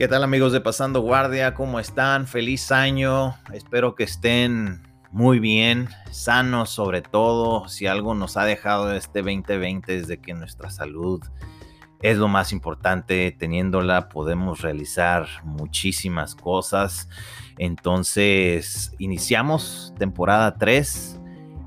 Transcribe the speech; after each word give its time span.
¿Qué 0.00 0.08
tal 0.08 0.24
amigos 0.24 0.52
de 0.52 0.62
Pasando 0.62 1.02
Guardia? 1.02 1.52
¿Cómo 1.52 1.78
están? 1.78 2.26
Feliz 2.26 2.72
año. 2.72 3.34
Espero 3.52 3.94
que 3.94 4.04
estén 4.04 4.80
muy 5.10 5.40
bien, 5.40 5.90
sanos 6.10 6.70
sobre 6.70 7.02
todo. 7.02 7.68
Si 7.68 7.86
algo 7.86 8.14
nos 8.14 8.38
ha 8.38 8.46
dejado 8.46 8.94
este 8.94 9.20
2020 9.20 9.94
es 9.94 10.08
de 10.08 10.18
que 10.18 10.32
nuestra 10.32 10.70
salud 10.70 11.20
es 12.00 12.16
lo 12.16 12.28
más 12.28 12.50
importante. 12.50 13.30
Teniéndola 13.38 14.08
podemos 14.08 14.62
realizar 14.62 15.26
muchísimas 15.44 16.34
cosas. 16.34 17.10
Entonces, 17.58 18.94
iniciamos 18.98 19.92
temporada 19.98 20.56
3 20.56 21.20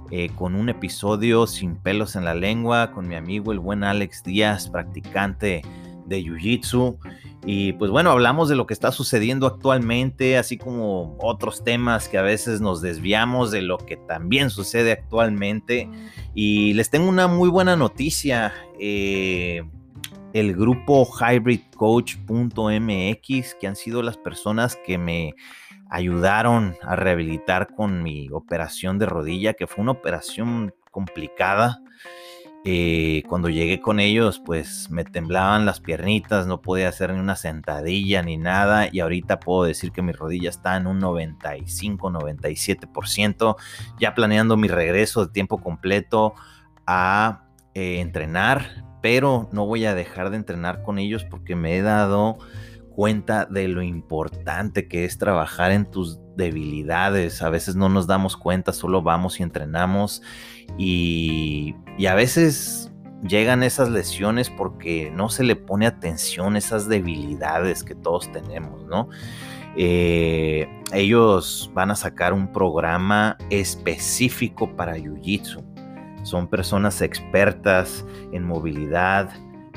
eh, 0.09 0.31
con 0.33 0.55
un 0.55 0.69
episodio 0.69 1.45
sin 1.45 1.75
pelos 1.75 2.15
en 2.15 2.25
la 2.25 2.33
lengua 2.33 2.93
con 2.93 3.07
mi 3.07 3.13
amigo 3.13 3.51
el 3.51 3.59
buen 3.59 3.83
Alex 3.83 4.23
Díaz, 4.23 4.69
practicante 4.69 5.61
de 6.05 6.23
Jiu-Jitsu. 6.23 6.97
Y 7.45 7.73
pues 7.73 7.91
bueno, 7.91 8.11
hablamos 8.11 8.49
de 8.49 8.55
lo 8.55 8.65
que 8.65 8.73
está 8.73 8.91
sucediendo 8.91 9.47
actualmente, 9.47 10.37
así 10.37 10.57
como 10.57 11.17
otros 11.19 11.63
temas 11.63 12.07
que 12.07 12.17
a 12.17 12.21
veces 12.21 12.61
nos 12.61 12.81
desviamos 12.81 13.51
de 13.51 13.61
lo 13.61 13.77
que 13.77 13.97
también 13.97 14.49
sucede 14.49 14.93
actualmente. 14.93 15.89
Y 16.33 16.73
les 16.73 16.89
tengo 16.89 17.09
una 17.09 17.27
muy 17.27 17.49
buena 17.49 17.75
noticia. 17.75 18.53
Eh, 18.79 19.63
el 20.33 20.55
grupo 20.55 21.05
hybridcoach.mx, 21.05 23.55
que 23.55 23.67
han 23.67 23.75
sido 23.75 24.01
las 24.01 24.17
personas 24.17 24.77
que 24.83 24.97
me 24.97 25.35
ayudaron 25.89 26.75
a 26.81 26.95
rehabilitar 26.95 27.75
con 27.75 28.01
mi 28.01 28.29
operación 28.31 28.97
de 28.97 29.05
rodilla, 29.05 29.53
que 29.53 29.67
fue 29.67 29.83
una 29.83 29.91
operación 29.91 30.73
complicada. 30.89 31.82
Eh, 32.65 33.23
cuando 33.27 33.49
llegué 33.49 33.81
con 33.81 33.99
ellos, 33.99 34.41
pues 34.43 34.89
me 34.89 35.03
temblaban 35.03 35.65
las 35.65 35.81
piernitas, 35.81 36.47
no 36.47 36.61
podía 36.61 36.87
hacer 36.87 37.13
ni 37.13 37.19
una 37.19 37.35
sentadilla 37.35 38.21
ni 38.21 38.37
nada. 38.37 38.87
Y 38.91 39.01
ahorita 39.01 39.39
puedo 39.39 39.63
decir 39.65 39.91
que 39.91 40.01
mi 40.01 40.13
rodilla 40.13 40.49
está 40.49 40.77
en 40.77 40.87
un 40.87 40.99
95, 40.99 42.09
97%, 42.09 43.55
ya 43.99 44.15
planeando 44.15 44.55
mi 44.55 44.69
regreso 44.69 45.25
de 45.25 45.33
tiempo 45.33 45.59
completo 45.59 46.35
a 46.85 47.43
eh, 47.73 47.99
entrenar. 47.99 48.85
Pero 49.01 49.49
no 49.51 49.65
voy 49.65 49.83
a 49.83 49.95
dejar 49.95 50.29
de 50.29 50.37
entrenar 50.37 50.83
con 50.83 50.97
ellos 50.97 51.25
porque 51.25 51.57
me 51.57 51.75
he 51.75 51.81
dado 51.81 52.37
cuenta 52.95 53.45
de 53.45 53.67
lo 53.67 53.81
importante 53.81 54.87
que 54.87 55.05
es 55.05 55.17
trabajar 55.17 55.71
en 55.71 55.85
tus 55.85 56.19
debilidades. 56.35 57.41
A 57.41 57.49
veces 57.49 57.75
no 57.75 57.89
nos 57.89 58.07
damos 58.07 58.37
cuenta, 58.37 58.71
solo 58.71 59.01
vamos 59.01 59.39
y 59.39 59.43
entrenamos 59.43 60.21
y, 60.77 61.75
a 62.07 62.15
veces 62.15 62.91
llegan 63.27 63.63
esas 63.63 63.89
lesiones 63.89 64.49
porque 64.49 65.11
no 65.15 65.29
se 65.29 65.43
le 65.43 65.55
pone 65.55 65.87
atención 65.87 66.55
a 66.55 66.57
esas 66.57 66.89
debilidades 66.89 67.83
que 67.83 67.95
todos 67.95 68.31
tenemos, 68.31 68.85
¿no? 68.85 69.09
Eh, 69.75 70.67
ellos 70.91 71.71
van 71.73 71.89
a 71.91 71.95
sacar 71.95 72.33
un 72.33 72.51
programa 72.51 73.37
específico 73.49 74.75
para 74.75 74.97
Jiu-Jitsu. 74.97 75.63
Son 76.23 76.47
personas 76.47 77.01
expertas 77.01 78.05
en 78.31 78.43
movilidad, 78.43 79.29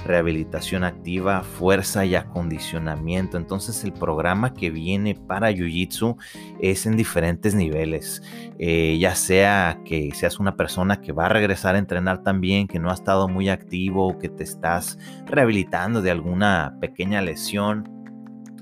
rehabilitación 0.05 0.84
activa, 0.84 1.42
fuerza 1.42 2.05
y 2.05 2.14
acondicionamiento. 2.14 3.36
Entonces 3.36 3.83
el 3.84 3.92
programa 3.92 4.55
que 4.55 4.70
viene 4.70 5.14
para 5.14 5.50
Jiu-Jitsu 5.50 6.16
es 6.61 6.86
en 6.86 6.97
diferentes 6.97 7.55
niveles. 7.55 8.22
Eh, 8.58 8.98
ya 8.98 9.14
sea 9.14 9.80
que 9.84 10.12
seas 10.14 10.39
una 10.39 10.56
persona 10.56 11.00
que 11.00 11.12
va 11.12 11.27
a 11.27 11.30
regresar 11.30 11.74
a 11.74 11.78
entrenar 11.78 12.22
también, 12.22 12.69
que 12.69 12.78
no 12.78 12.91
ha 12.91 12.94
estado 12.94 13.28
muy 13.28 13.48
activo, 13.48 14.19
que 14.19 14.28
te 14.28 14.44
estás 14.44 14.98
rehabilitando 15.27 16.02
de 16.02 16.11
alguna 16.11 16.77
pequeña 16.80 17.20
lesión 17.20 17.97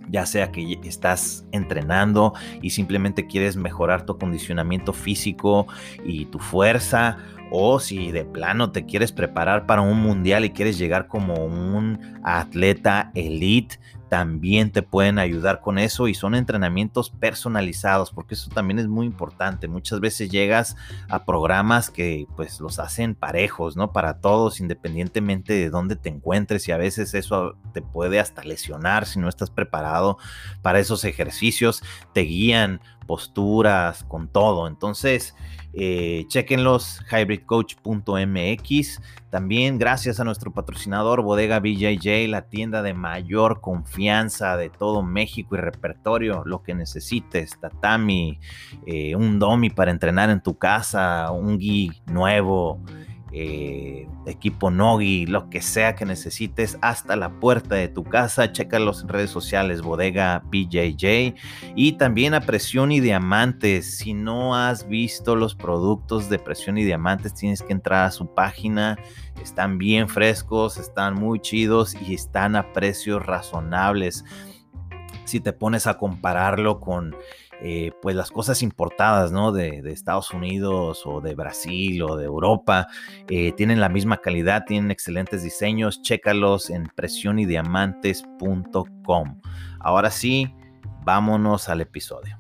ya 0.09 0.27
sea 0.27 0.53
que 0.53 0.79
estás 0.85 1.47
entrenando 1.53 2.35
y 2.63 2.71
simplemente 2.71 3.27
quieres 3.27 3.57
mejorar 3.57 4.05
tu 4.07 4.13
acondicionamiento 4.15 4.93
físico 4.93 5.67
y 6.05 6.27
tu 6.27 6.39
fuerza, 6.39 7.19
o 7.57 7.79
si 7.79 8.11
de 8.11 8.25
plano 8.25 8.73
te 8.73 8.85
quieres 8.85 9.13
preparar 9.13 9.65
para 9.65 9.81
un 9.81 10.01
mundial 10.01 10.45
y 10.45 10.51
quieres 10.51 10.77
llegar 10.77 11.07
como 11.07 11.35
un 11.35 12.19
atleta 12.25 13.13
elite, 13.15 13.79
también 14.09 14.73
te 14.73 14.83
pueden 14.83 15.21
ayudar 15.21 15.61
con 15.61 15.79
eso 15.79 16.09
y 16.09 16.15
son 16.15 16.35
entrenamientos 16.35 17.11
personalizados, 17.11 18.11
porque 18.11 18.35
eso 18.35 18.51
también 18.51 18.81
es 18.81 18.89
muy 18.89 19.07
importante. 19.07 19.69
Muchas 19.69 20.01
veces 20.01 20.31
llegas 20.31 20.75
a 21.09 21.25
programas 21.25 21.91
que 21.91 22.27
pues 22.35 22.59
los 22.61 22.81
hacen 22.81 23.15
parejos, 23.15 23.77
¿no? 23.77 23.93
Para 23.93 24.21
todos, 24.21 24.59
independientemente 24.59 25.53
de 25.53 25.71
dónde 25.71 25.95
te 25.95 26.09
encuentres 26.09 26.67
y 26.67 26.73
a 26.73 26.77
veces 26.77 27.15
eso 27.15 27.57
te 27.73 27.83
puede 27.83 28.19
hasta 28.19 28.43
lesionar 28.43 29.07
si 29.07 29.21
no 29.21 29.29
estás 29.29 29.51
preparado 29.51 30.19
para 30.61 30.81
esos 30.81 31.05
ejercicios, 31.05 31.85
te 32.13 32.23
guían 32.23 32.81
posturas, 33.07 34.05
con 34.05 34.29
todo. 34.29 34.67
Entonces, 34.67 35.35
eh, 35.77 36.25
chequenlos, 36.29 37.01
hybridcoach.mx. 37.11 39.01
También 39.31 39.79
gracias 39.79 40.21
a 40.21 40.25
nuestro 40.25 40.53
patrocinador 40.53 41.23
Bodega 41.23 41.59
BJJ, 41.59 42.29
la 42.29 42.43
tienda 42.49 42.83
de 42.83 42.95
mayor 42.95 43.61
confianza 43.61 44.57
de 44.57 44.71
todo 44.71 45.03
México 45.03 45.57
y 45.57 45.59
repertorio, 45.59 46.43
lo 46.45 46.63
que 46.63 46.75
necesites, 46.75 47.59
tatami, 47.61 48.39
eh, 48.87 49.17
un 49.17 49.41
domi 49.41 49.71
para 49.71 49.91
entrenar 49.91 50.31
en 50.31 50.41
tu 50.41 50.57
casa, 50.57 51.31
un 51.33 51.59
gui 51.59 51.91
nuevo 52.07 52.81
eh, 53.37 54.07
equipo 54.27 54.71
Nogi, 54.71 55.27
lo 55.27 55.51
que 55.51 55.61
sea 55.61 55.97
que 55.97 56.05
necesites, 56.05 56.79
hasta 56.83 57.17
la 57.17 57.41
puerta 57.41 57.75
de 57.75 57.89
tu 57.89 58.05
casa. 58.05 58.53
Chécalos 58.53 59.03
en 59.03 59.09
redes 59.09 59.31
sociales, 59.31 59.83
bodega 59.83 60.45
BJJ. 60.53 61.35
Y 61.75 61.93
también 61.95 62.35
a 62.35 62.43
Presión 62.43 62.93
y 62.93 63.01
Diamantes. 63.01 63.99
Si 63.99 64.15
no 64.15 64.55
has 64.55 64.87
visto 64.87 65.35
los 65.35 65.57
productos 65.57 66.29
de 66.29 66.39
Presión 66.39 66.79
y 66.79 66.85
Diamantes, 66.85 67.35
tienes 67.35 67.61
que 67.61 67.73
entrar 67.73 68.07
a 68.07 68.13
su 68.13 68.33
página. 68.33 68.97
Están 69.43 69.79
bien 69.79 70.09
frescos, 70.09 70.77
están 70.77 71.15
muy 71.15 71.41
chidos 71.41 71.97
y 72.07 72.15
están 72.15 72.55
a 72.55 72.73
precios 72.73 73.27
razonables. 73.27 74.25
Si 75.25 75.41
te 75.41 75.53
pones 75.53 75.89
a 75.89 75.99
compararlo 75.99 76.79
con 76.79 77.17
eh, 77.67 77.93
pues 78.03 78.15
las 78.15 78.31
cosas 78.31 78.61
importadas, 78.63 79.33
¿no? 79.33 79.51
De, 79.51 79.81
Estados 79.91 80.33
Unidos 80.33 81.01
o 81.07 81.23
de 81.23 81.35
Brasil 81.35 82.03
o 82.03 82.17
de 82.17 82.27
Europa, 82.27 82.89
eh, 83.29 83.53
tienen 83.53 83.81
la 83.81 83.89
misma 83.89 84.19
calidad, 84.19 84.67
tienen 84.67 84.91
excelentes 84.91 85.43
diseños, 85.43 86.03
chécalos 86.03 86.69
en 86.69 86.85
presionydiamantes.com. 86.95 89.41
Ahora 89.81 90.11
sí, 90.11 90.55
vámonos 91.05 91.71
al 91.71 91.81
episodio. 91.81 92.37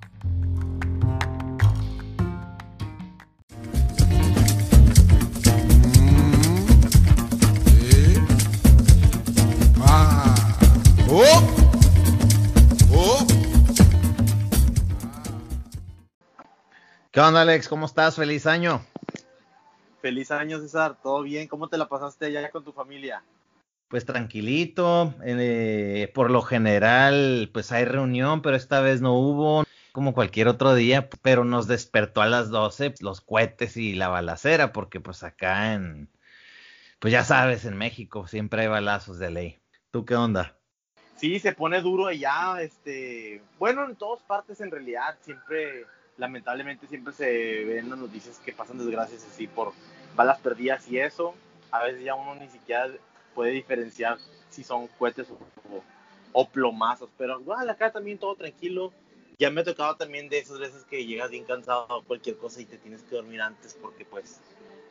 ¿Qué 17.15 17.21
onda, 17.21 17.43
Alex? 17.43 17.69
¿Cómo 17.69 17.87
estás? 17.87 18.17
Feliz 18.17 18.45
año. 18.45 18.85
Feliz 20.03 20.33
año, 20.33 20.59
César. 20.59 20.97
¿Todo 21.01 21.23
bien? 21.23 21.47
¿Cómo 21.47 21.69
te 21.69 21.79
la 21.79 21.89
pasaste 21.89 22.27
allá 22.27 22.51
con 22.51 22.65
tu 22.65 22.73
familia? 22.73 23.23
Pues 23.87 24.05
tranquilito. 24.05 25.15
Eh, 25.25 26.11
por 26.13 26.33
lo 26.33 26.43
general, 26.43 27.51
pues 27.55 27.71
hay 27.71 27.85
reunión, 27.85 28.43
pero 28.43 28.57
esta 28.57 28.81
vez 28.81 29.01
no 29.01 29.13
hubo, 29.13 29.63
como 29.93 30.13
cualquier 30.13 30.49
otro 30.49 30.75
día, 30.75 31.09
pero 31.23 31.45
nos 31.45 31.69
despertó 31.69 32.21
a 32.21 32.27
las 32.27 32.51
12 32.51 32.95
los 32.99 33.21
cohetes 33.21 33.77
y 33.77 33.95
la 33.95 34.09
balacera, 34.09 34.73
porque 34.73 34.99
pues 34.99 35.23
acá 35.23 35.75
en, 35.75 36.11
pues 36.99 37.13
ya 37.13 37.23
sabes, 37.23 37.65
en 37.65 37.77
México 37.77 38.27
siempre 38.27 38.63
hay 38.63 38.67
balazos 38.67 39.21
de 39.21 39.31
ley. 39.31 39.61
¿Tú 39.93 40.05
qué 40.05 40.17
onda? 40.17 40.59
Sí, 41.15 41.39
se 41.39 41.53
pone 41.53 41.81
duro 41.81 42.09
allá, 42.09 42.61
este, 42.61 43.41
bueno, 43.61 43.85
en 43.85 43.95
todas 43.95 44.21
partes 44.25 44.61
en 44.61 44.73
realidad, 44.73 45.17
siempre 45.21 45.87
lamentablemente 46.17 46.87
siempre 46.87 47.13
se 47.13 47.65
ven 47.65 47.91
las 47.91 47.99
noticias 47.99 48.39
que 48.39 48.53
pasan 48.53 48.79
desgracias 48.79 49.25
así 49.25 49.47
por 49.47 49.73
balas 50.17 50.39
perdidas 50.41 50.89
y 50.89 50.99
eso. 50.99 51.35
A 51.71 51.85
veces 51.85 52.05
ya 52.05 52.15
uno 52.15 52.35
ni 52.37 52.49
siquiera 52.49 52.89
puede 53.35 53.53
diferenciar 53.53 54.19
si 54.51 54.63
son 54.63 54.87
cohetes 54.99 55.29
o, 55.31 55.83
o, 56.33 56.49
plomazos, 56.49 57.11
pero 57.19 57.41
igual 57.41 57.69
acá 57.69 57.91
también 57.91 58.19
todo 58.19 58.37
tranquilo. 58.37 58.93
Ya 59.39 59.51
me 59.51 59.63
ha 59.63 59.65
tocado 59.65 59.97
también 59.97 60.29
de 60.29 60.39
esas 60.39 60.61
veces 60.61 60.85
que 60.85 61.05
llegas 61.05 61.31
bien 61.31 61.45
cansado 61.45 61.87
o 61.89 62.05
cualquier 62.05 62.37
cosa 62.37 62.61
y 62.61 62.67
te 62.67 62.79
tienes 62.79 63.03
que 63.03 63.17
dormir 63.17 63.41
antes 63.43 63.75
porque 63.75 64.05
pues 64.05 64.41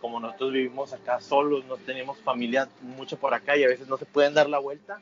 como 0.01 0.19
nosotros 0.19 0.51
vivimos 0.51 0.91
acá 0.91 1.21
solos, 1.21 1.63
no 1.63 1.77
tenemos 1.77 2.17
familia 2.19 2.67
mucho 2.81 3.17
por 3.17 3.33
acá 3.33 3.55
y 3.55 3.63
a 3.63 3.69
veces 3.69 3.87
no 3.87 3.95
se 3.97 4.05
pueden 4.05 4.33
dar 4.33 4.49
la 4.49 4.59
vuelta, 4.59 5.01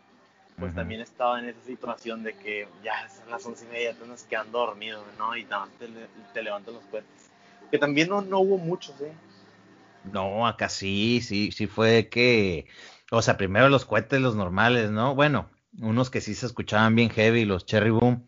pues 0.61 0.75
también 0.75 1.01
estaba 1.01 1.39
en 1.39 1.49
esa 1.49 1.61
situación 1.65 2.21
de 2.23 2.33
que 2.33 2.67
ya 2.83 3.09
son 3.09 3.31
las 3.31 3.43
once 3.45 3.65
y 3.65 3.73
media, 3.73 3.93
te 3.95 4.03
andas 4.03 4.25
quedando 4.29 4.59
dormido, 4.59 5.03
¿no? 5.17 5.35
Y 5.35 5.43
te, 5.43 5.87
te 6.33 6.43
levantan 6.43 6.75
los 6.75 6.83
cohetes. 6.85 7.31
Que 7.71 7.79
también 7.79 8.09
no, 8.09 8.21
no 8.21 8.39
hubo 8.39 8.57
muchos, 8.59 8.99
¿eh? 9.01 9.11
No, 10.03 10.47
acá 10.47 10.69
sí, 10.69 11.21
sí, 11.23 11.51
sí 11.51 11.65
fue 11.65 12.09
que, 12.09 12.67
o 13.09 13.23
sea, 13.23 13.37
primero 13.37 13.69
los 13.69 13.85
cohetes, 13.85 14.21
los 14.21 14.35
normales, 14.35 14.91
¿no? 14.91 15.15
Bueno, 15.15 15.49
unos 15.79 16.11
que 16.11 16.21
sí 16.21 16.35
se 16.35 16.45
escuchaban 16.45 16.95
bien 16.95 17.09
heavy, 17.09 17.43
los 17.43 17.65
Cherry 17.65 17.89
Boom. 17.89 18.27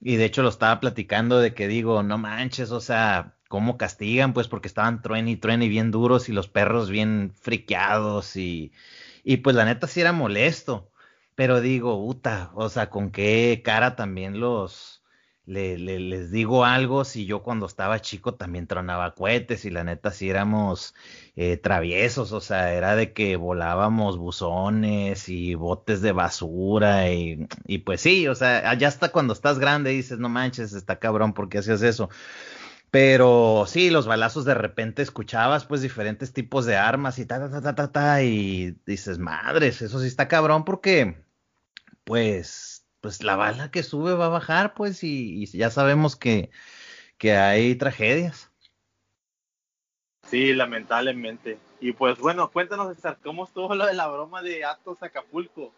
Y 0.00 0.16
de 0.16 0.24
hecho 0.24 0.42
lo 0.42 0.48
estaba 0.48 0.80
platicando 0.80 1.38
de 1.40 1.52
que 1.52 1.68
digo, 1.68 2.02
no 2.02 2.16
manches, 2.16 2.70
o 2.70 2.80
sea, 2.80 3.34
¿cómo 3.48 3.76
castigan? 3.76 4.32
Pues 4.32 4.48
porque 4.48 4.68
estaban 4.68 5.02
truene 5.02 5.32
y 5.32 5.36
truene 5.36 5.66
y 5.66 5.68
bien 5.68 5.90
duros 5.90 6.30
y 6.30 6.32
los 6.32 6.48
perros 6.48 6.90
bien 6.90 7.32
friqueados 7.38 8.36
y, 8.36 8.72
y 9.24 9.38
pues 9.38 9.54
la 9.56 9.66
neta 9.66 9.86
sí 9.86 10.00
era 10.00 10.12
molesto. 10.12 10.90
Pero 11.36 11.60
digo, 11.60 11.96
puta, 12.04 12.50
o 12.54 12.68
sea, 12.70 12.90
con 12.90 13.10
qué 13.12 13.62
cara 13.64 13.94
también 13.96 14.40
los, 14.40 15.04
le, 15.46 15.78
les 15.78 16.30
digo 16.32 16.64
algo, 16.64 17.04
si 17.04 17.26
yo 17.26 17.42
cuando 17.42 17.66
estaba 17.66 18.00
chico 18.00 18.34
también 18.34 18.66
tronaba 18.66 19.14
cohetes 19.14 19.64
y 19.66 19.70
la 19.70 19.84
neta 19.84 20.10
sí 20.12 20.30
éramos 20.30 20.94
eh, 21.36 21.56
traviesos, 21.58 22.32
o 22.32 22.40
sea, 22.40 22.72
era 22.72 22.96
de 22.96 23.12
que 23.12 23.36
volábamos 23.36 24.18
buzones 24.18 25.28
y 25.28 25.54
botes 25.54 26.00
de 26.02 26.12
basura 26.12 27.12
y, 27.12 27.46
y 27.66 27.78
pues 27.78 28.00
sí, 28.00 28.26
o 28.28 28.34
sea, 28.34 28.74
ya 28.74 28.88
hasta 28.88 29.12
cuando 29.12 29.34
estás 29.34 29.58
grande 29.58 29.90
dices, 29.90 30.18
no 30.18 30.28
manches, 30.30 30.72
está 30.72 30.98
cabrón, 30.98 31.34
¿por 31.34 31.48
qué 31.50 31.58
hacías 31.58 31.82
eso? 31.82 32.08
Pero 32.90 33.64
sí, 33.66 33.90
los 33.90 34.06
balazos 34.06 34.44
de 34.44 34.54
repente 34.54 35.02
escuchabas 35.02 35.66
pues 35.66 35.82
diferentes 35.82 36.32
tipos 36.32 36.66
de 36.66 36.76
armas 36.76 37.18
y 37.18 37.26
ta, 37.26 37.38
ta, 37.40 37.50
ta, 37.50 37.60
ta, 37.62 37.74
ta, 37.74 37.92
ta 37.92 38.22
y 38.22 38.76
dices, 38.86 39.18
madres, 39.18 39.82
eso 39.82 40.00
sí 40.00 40.06
está 40.06 40.28
cabrón 40.28 40.64
porque 40.64 41.25
pues, 42.06 42.86
pues 43.00 43.22
la 43.24 43.34
bala 43.34 43.72
que 43.72 43.82
sube 43.82 44.14
va 44.14 44.26
a 44.26 44.30
bajar 44.30 44.74
pues 44.74 45.02
y, 45.02 45.42
y 45.42 45.46
ya 45.46 45.70
sabemos 45.70 46.14
que, 46.14 46.50
que 47.18 47.32
hay 47.32 47.74
tragedias. 47.74 48.52
Sí, 50.28 50.54
lamentablemente. 50.54 51.58
Y 51.80 51.92
pues 51.92 52.18
bueno, 52.18 52.50
cuéntanos, 52.50 52.94
César, 52.94 53.18
¿cómo 53.22 53.44
estuvo 53.44 53.74
lo 53.74 53.86
de 53.86 53.94
la 53.94 54.06
broma 54.06 54.40
de 54.40 54.64
Atos 54.64 55.02
Acapulco? 55.02 55.72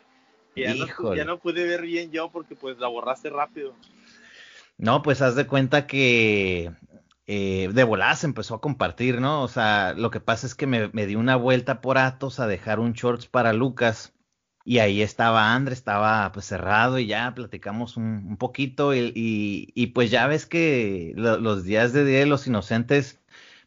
Que 0.54 0.62
ya, 0.62 0.74
no, 0.74 1.14
ya 1.14 1.24
no 1.24 1.38
pude 1.38 1.64
ver 1.64 1.80
bien 1.80 2.10
yo 2.10 2.30
porque 2.30 2.54
pues 2.54 2.78
la 2.78 2.88
borraste 2.88 3.30
rápido. 3.30 3.74
No, 4.76 5.00
pues 5.00 5.22
haz 5.22 5.34
de 5.34 5.46
cuenta 5.46 5.86
que 5.86 6.72
eh, 7.26 7.70
de 7.72 7.84
volada 7.84 8.16
se 8.16 8.26
empezó 8.26 8.54
a 8.54 8.60
compartir, 8.60 9.22
¿no? 9.22 9.42
O 9.42 9.48
sea, 9.48 9.94
lo 9.94 10.10
que 10.10 10.20
pasa 10.20 10.46
es 10.46 10.54
que 10.54 10.66
me, 10.66 10.88
me 10.88 11.06
di 11.06 11.14
una 11.16 11.36
vuelta 11.36 11.80
por 11.80 11.96
Atos 11.96 12.38
a 12.38 12.46
dejar 12.46 12.80
un 12.80 12.92
shorts 12.92 13.26
para 13.26 13.54
Lucas 13.54 14.12
y 14.68 14.80
ahí 14.80 15.00
estaba 15.00 15.54
André, 15.54 15.72
estaba 15.72 16.30
pues 16.30 16.44
cerrado 16.44 16.98
y 16.98 17.06
ya 17.06 17.32
platicamos 17.34 17.96
un, 17.96 18.26
un 18.28 18.36
poquito 18.36 18.94
y, 18.94 19.12
y, 19.14 19.72
y, 19.74 19.86
pues 19.88 20.10
ya 20.10 20.26
ves 20.26 20.44
que 20.44 21.14
lo, 21.16 21.38
los 21.38 21.64
días 21.64 21.94
de 21.94 22.04
Día 22.04 22.18
de 22.18 22.26
los 22.26 22.46
Inocentes 22.46 23.18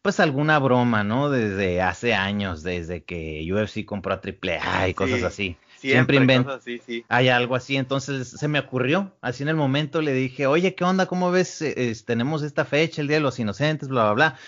pues 0.04 0.20
alguna 0.20 0.60
broma, 0.60 1.04
¿no? 1.04 1.32
Desde 1.32 1.82
hace 1.82 2.14
años, 2.14 2.62
desde 2.62 3.04
que 3.04 3.44
UFC 3.52 3.84
compró 3.84 4.14
a 4.14 4.22
AAA 4.22 4.90
y 4.90 4.94
cosas 4.94 5.24
así. 5.24 5.58
Siempre, 5.80 6.18
siempre 6.18 6.54
así, 6.54 6.80
sí. 6.86 7.04
Hay 7.10 7.30
algo 7.30 7.56
así, 7.56 7.78
entonces 7.78 8.30
se 8.30 8.48
me 8.48 8.60
ocurrió, 8.60 9.12
así 9.22 9.42
en 9.42 9.50
el 9.50 9.56
momento 9.56 10.04
le 10.04 10.14
dije, 10.14 10.46
oye, 10.46 10.76
¿qué 10.76 10.84
onda? 10.84 11.08
¿Cómo 11.08 11.32
ves? 11.32 11.64
Es, 11.64 12.06
tenemos 12.06 12.44
esta 12.44 12.64
fecha, 12.64 13.02
el 13.02 13.08
Día 13.08 13.18
de 13.18 13.22
los 13.22 13.40
Inocentes, 13.40 13.90
bla, 13.90 14.04
bla, 14.04 14.14
bla. 14.14 14.40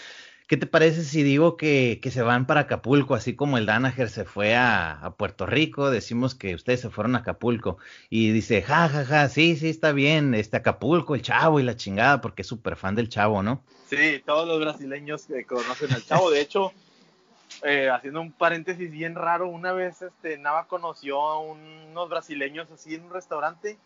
¿Qué 0.48 0.58
te 0.58 0.68
parece 0.68 1.04
si 1.04 1.24
digo 1.24 1.56
que, 1.56 2.00
que 2.02 2.12
se 2.12 2.22
van 2.22 2.46
para 2.46 2.62
Acapulco, 2.62 3.16
así 3.16 3.36
como 3.36 3.58
el 3.58 3.66
Danaher 3.66 4.10
se 4.10 4.26
fue 4.26 4.56
a, 4.56 4.92
a, 4.92 5.16
Puerto 5.16 5.46
Rico? 5.46 5.90
Decimos 5.90 6.36
que 6.36 6.54
ustedes 6.54 6.82
se 6.82 6.90
fueron 6.90 7.16
a 7.16 7.20
Acapulco. 7.20 7.78
Y 8.10 8.32
dice, 8.32 8.62
ja, 8.62 8.90
ja, 8.90 9.06
ja, 9.06 9.30
sí, 9.30 9.56
sí, 9.56 9.70
está 9.70 9.94
bien, 9.94 10.34
este 10.34 10.58
Acapulco, 10.58 11.16
el 11.16 11.22
chavo 11.22 11.60
y 11.60 11.64
la 11.64 11.78
chingada, 11.78 12.20
porque 12.20 12.42
es 12.42 12.48
súper 12.48 12.76
fan 12.76 12.96
del 12.96 13.10
chavo, 13.10 13.42
¿no? 13.42 13.64
Sí, 13.88 14.22
todos 14.26 14.48
los 14.48 14.60
brasileños 14.60 15.26
que 15.26 15.46
conocen 15.46 15.94
al 15.94 16.04
chavo. 16.04 16.30
De 16.30 16.42
hecho, 16.42 16.74
eh, 17.62 17.90
haciendo 17.90 18.20
un 18.20 18.32
paréntesis 18.32 18.92
bien 18.92 19.16
raro, 19.16 19.48
una 19.48 19.72
vez 19.72 20.02
este, 20.02 20.38
Nava 20.38 20.68
conoció 20.68 21.22
a 21.22 21.40
unos 21.40 22.10
brasileños 22.10 22.70
así 22.72 22.96
en 22.96 23.06
un 23.06 23.14
restaurante 23.14 23.78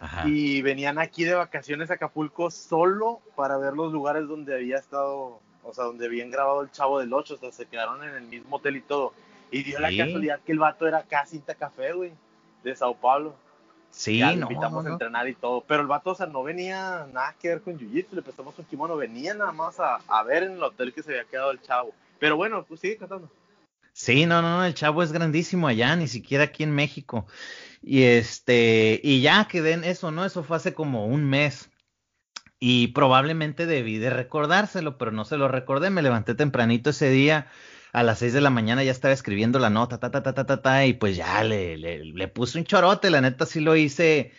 Ajá. 0.00 0.26
y 0.26 0.62
venían 0.62 0.98
aquí 0.98 1.24
de 1.24 1.34
vacaciones 1.34 1.90
a 1.90 1.94
Acapulco 1.94 2.50
solo 2.50 3.20
para 3.36 3.58
ver 3.58 3.74
los 3.74 3.92
lugares 3.92 4.26
donde 4.26 4.54
había 4.54 4.78
estado 4.78 5.40
o 5.62 5.72
sea, 5.74 5.84
donde 5.84 6.06
habían 6.06 6.30
grabado 6.30 6.62
el 6.62 6.70
Chavo 6.70 7.00
del 7.00 7.12
8, 7.12 7.34
o 7.34 7.36
sea, 7.36 7.52
se 7.52 7.66
quedaron 7.66 8.02
en 8.02 8.14
el 8.14 8.22
mismo 8.22 8.56
hotel 8.56 8.76
y 8.76 8.80
todo. 8.80 9.12
Y 9.50 9.62
dio 9.62 9.76
¿Sí? 9.76 9.82
la 9.82 10.04
casualidad 10.04 10.40
que 10.40 10.52
el 10.52 10.58
vato 10.58 10.86
era 10.86 11.02
casi 11.02 11.32
Cinta 11.32 11.54
Café, 11.54 11.92
güey, 11.92 12.12
de 12.62 12.76
Sao 12.76 12.94
Paulo. 12.94 13.34
Sí, 13.90 14.18
ya 14.18 14.34
no, 14.36 14.42
invitamos 14.42 14.84
no, 14.84 14.90
a 14.90 14.92
entrenar 14.92 15.28
y 15.28 15.34
todo. 15.34 15.62
Pero 15.66 15.82
el 15.82 15.88
vato, 15.88 16.10
o 16.10 16.14
sea, 16.14 16.26
no 16.26 16.42
venía 16.44 17.08
nada 17.12 17.34
que 17.40 17.48
ver 17.48 17.60
con 17.60 17.78
Jiu-Jitsu, 17.78 18.12
le 18.12 18.22
prestamos 18.22 18.56
un 18.58 18.64
kimono, 18.66 18.96
venía 18.96 19.34
nada 19.34 19.52
más 19.52 19.80
a, 19.80 19.96
a, 20.06 20.22
ver 20.22 20.44
en 20.44 20.52
el 20.52 20.62
hotel 20.62 20.94
que 20.94 21.02
se 21.02 21.10
había 21.10 21.24
quedado 21.24 21.50
el 21.50 21.60
Chavo. 21.60 21.92
Pero 22.20 22.36
bueno, 22.36 22.64
pues 22.64 22.80
sigue 22.80 22.96
cantando. 22.96 23.28
Sí, 23.92 24.26
no, 24.26 24.40
no, 24.40 24.64
el 24.64 24.74
Chavo 24.74 25.02
es 25.02 25.12
grandísimo 25.12 25.66
allá, 25.66 25.96
ni 25.96 26.06
siquiera 26.06 26.44
aquí 26.44 26.62
en 26.62 26.74
México. 26.74 27.26
Y 27.82 28.02
este, 28.02 29.00
y 29.02 29.22
ya 29.22 29.46
quedé 29.46 29.72
en 29.72 29.84
eso, 29.84 30.10
¿no? 30.10 30.24
Eso 30.24 30.44
fue 30.44 30.56
hace 30.56 30.74
como 30.74 31.06
un 31.06 31.28
mes. 31.28 31.69
Y 32.60 32.88
probablemente 32.88 33.66
debí 33.66 33.98
de 33.98 34.10
recordárselo, 34.10 34.98
pero 34.98 35.12
no 35.12 35.24
se 35.24 35.36
lo 35.38 35.48
recordé. 35.48 35.90
Me 35.90 36.02
levanté 36.02 36.34
tempranito 36.34 36.90
ese 36.90 37.08
día, 37.10 37.48
a 37.92 38.02
las 38.02 38.18
seis 38.18 38.32
de 38.34 38.40
la 38.42 38.50
mañana 38.50 38.84
ya 38.84 38.90
estaba 38.92 39.14
escribiendo 39.14 39.58
la 39.58 39.70
nota, 39.70 39.98
ta, 39.98 40.10
ta, 40.10 40.22
ta, 40.22 40.34
ta, 40.34 40.44
ta, 40.46 40.62
ta 40.62 40.86
y 40.86 40.92
pues 40.94 41.16
ya 41.16 41.42
le, 41.44 41.76
le, 41.78 42.04
le 42.04 42.28
puse 42.28 42.58
un 42.58 42.64
chorote, 42.64 43.10
la 43.10 43.20
neta 43.22 43.46
sí 43.46 43.60
lo 43.60 43.76
hice, 43.76 44.32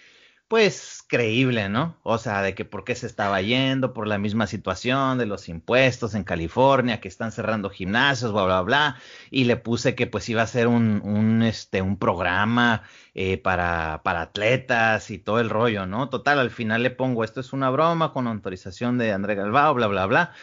pues 0.51 1.01
creíble, 1.07 1.69
¿no? 1.69 1.97
O 2.03 2.17
sea, 2.17 2.41
de 2.41 2.53
que 2.55 2.65
por 2.65 2.83
qué 2.83 2.93
se 2.93 3.07
estaba 3.07 3.41
yendo, 3.41 3.93
por 3.93 4.05
la 4.05 4.17
misma 4.17 4.47
situación 4.47 5.17
de 5.17 5.25
los 5.25 5.47
impuestos 5.47 6.13
en 6.13 6.25
California, 6.25 6.99
que 6.99 7.07
están 7.07 7.31
cerrando 7.31 7.69
gimnasios, 7.69 8.33
bla, 8.33 8.43
bla, 8.43 8.61
bla, 8.61 8.97
y 9.29 9.45
le 9.45 9.55
puse 9.55 9.95
que 9.95 10.07
pues 10.07 10.27
iba 10.27 10.41
a 10.41 10.47
ser 10.47 10.67
un, 10.67 10.99
un, 11.05 11.41
este, 11.41 11.81
un 11.81 11.97
programa 11.97 12.83
eh, 13.13 13.37
para, 13.37 14.01
para 14.03 14.23
atletas 14.23 15.09
y 15.09 15.19
todo 15.19 15.39
el 15.39 15.49
rollo, 15.49 15.85
¿no? 15.85 16.09
Total, 16.09 16.37
al 16.37 16.51
final 16.51 16.83
le 16.83 16.91
pongo, 16.91 17.23
esto 17.23 17.39
es 17.39 17.53
una 17.53 17.69
broma 17.69 18.11
con 18.11 18.27
autorización 18.27 18.97
de 18.97 19.13
André 19.13 19.35
Galvao, 19.35 19.73
bla, 19.73 19.87
bla, 19.87 20.05
bla. 20.05 20.33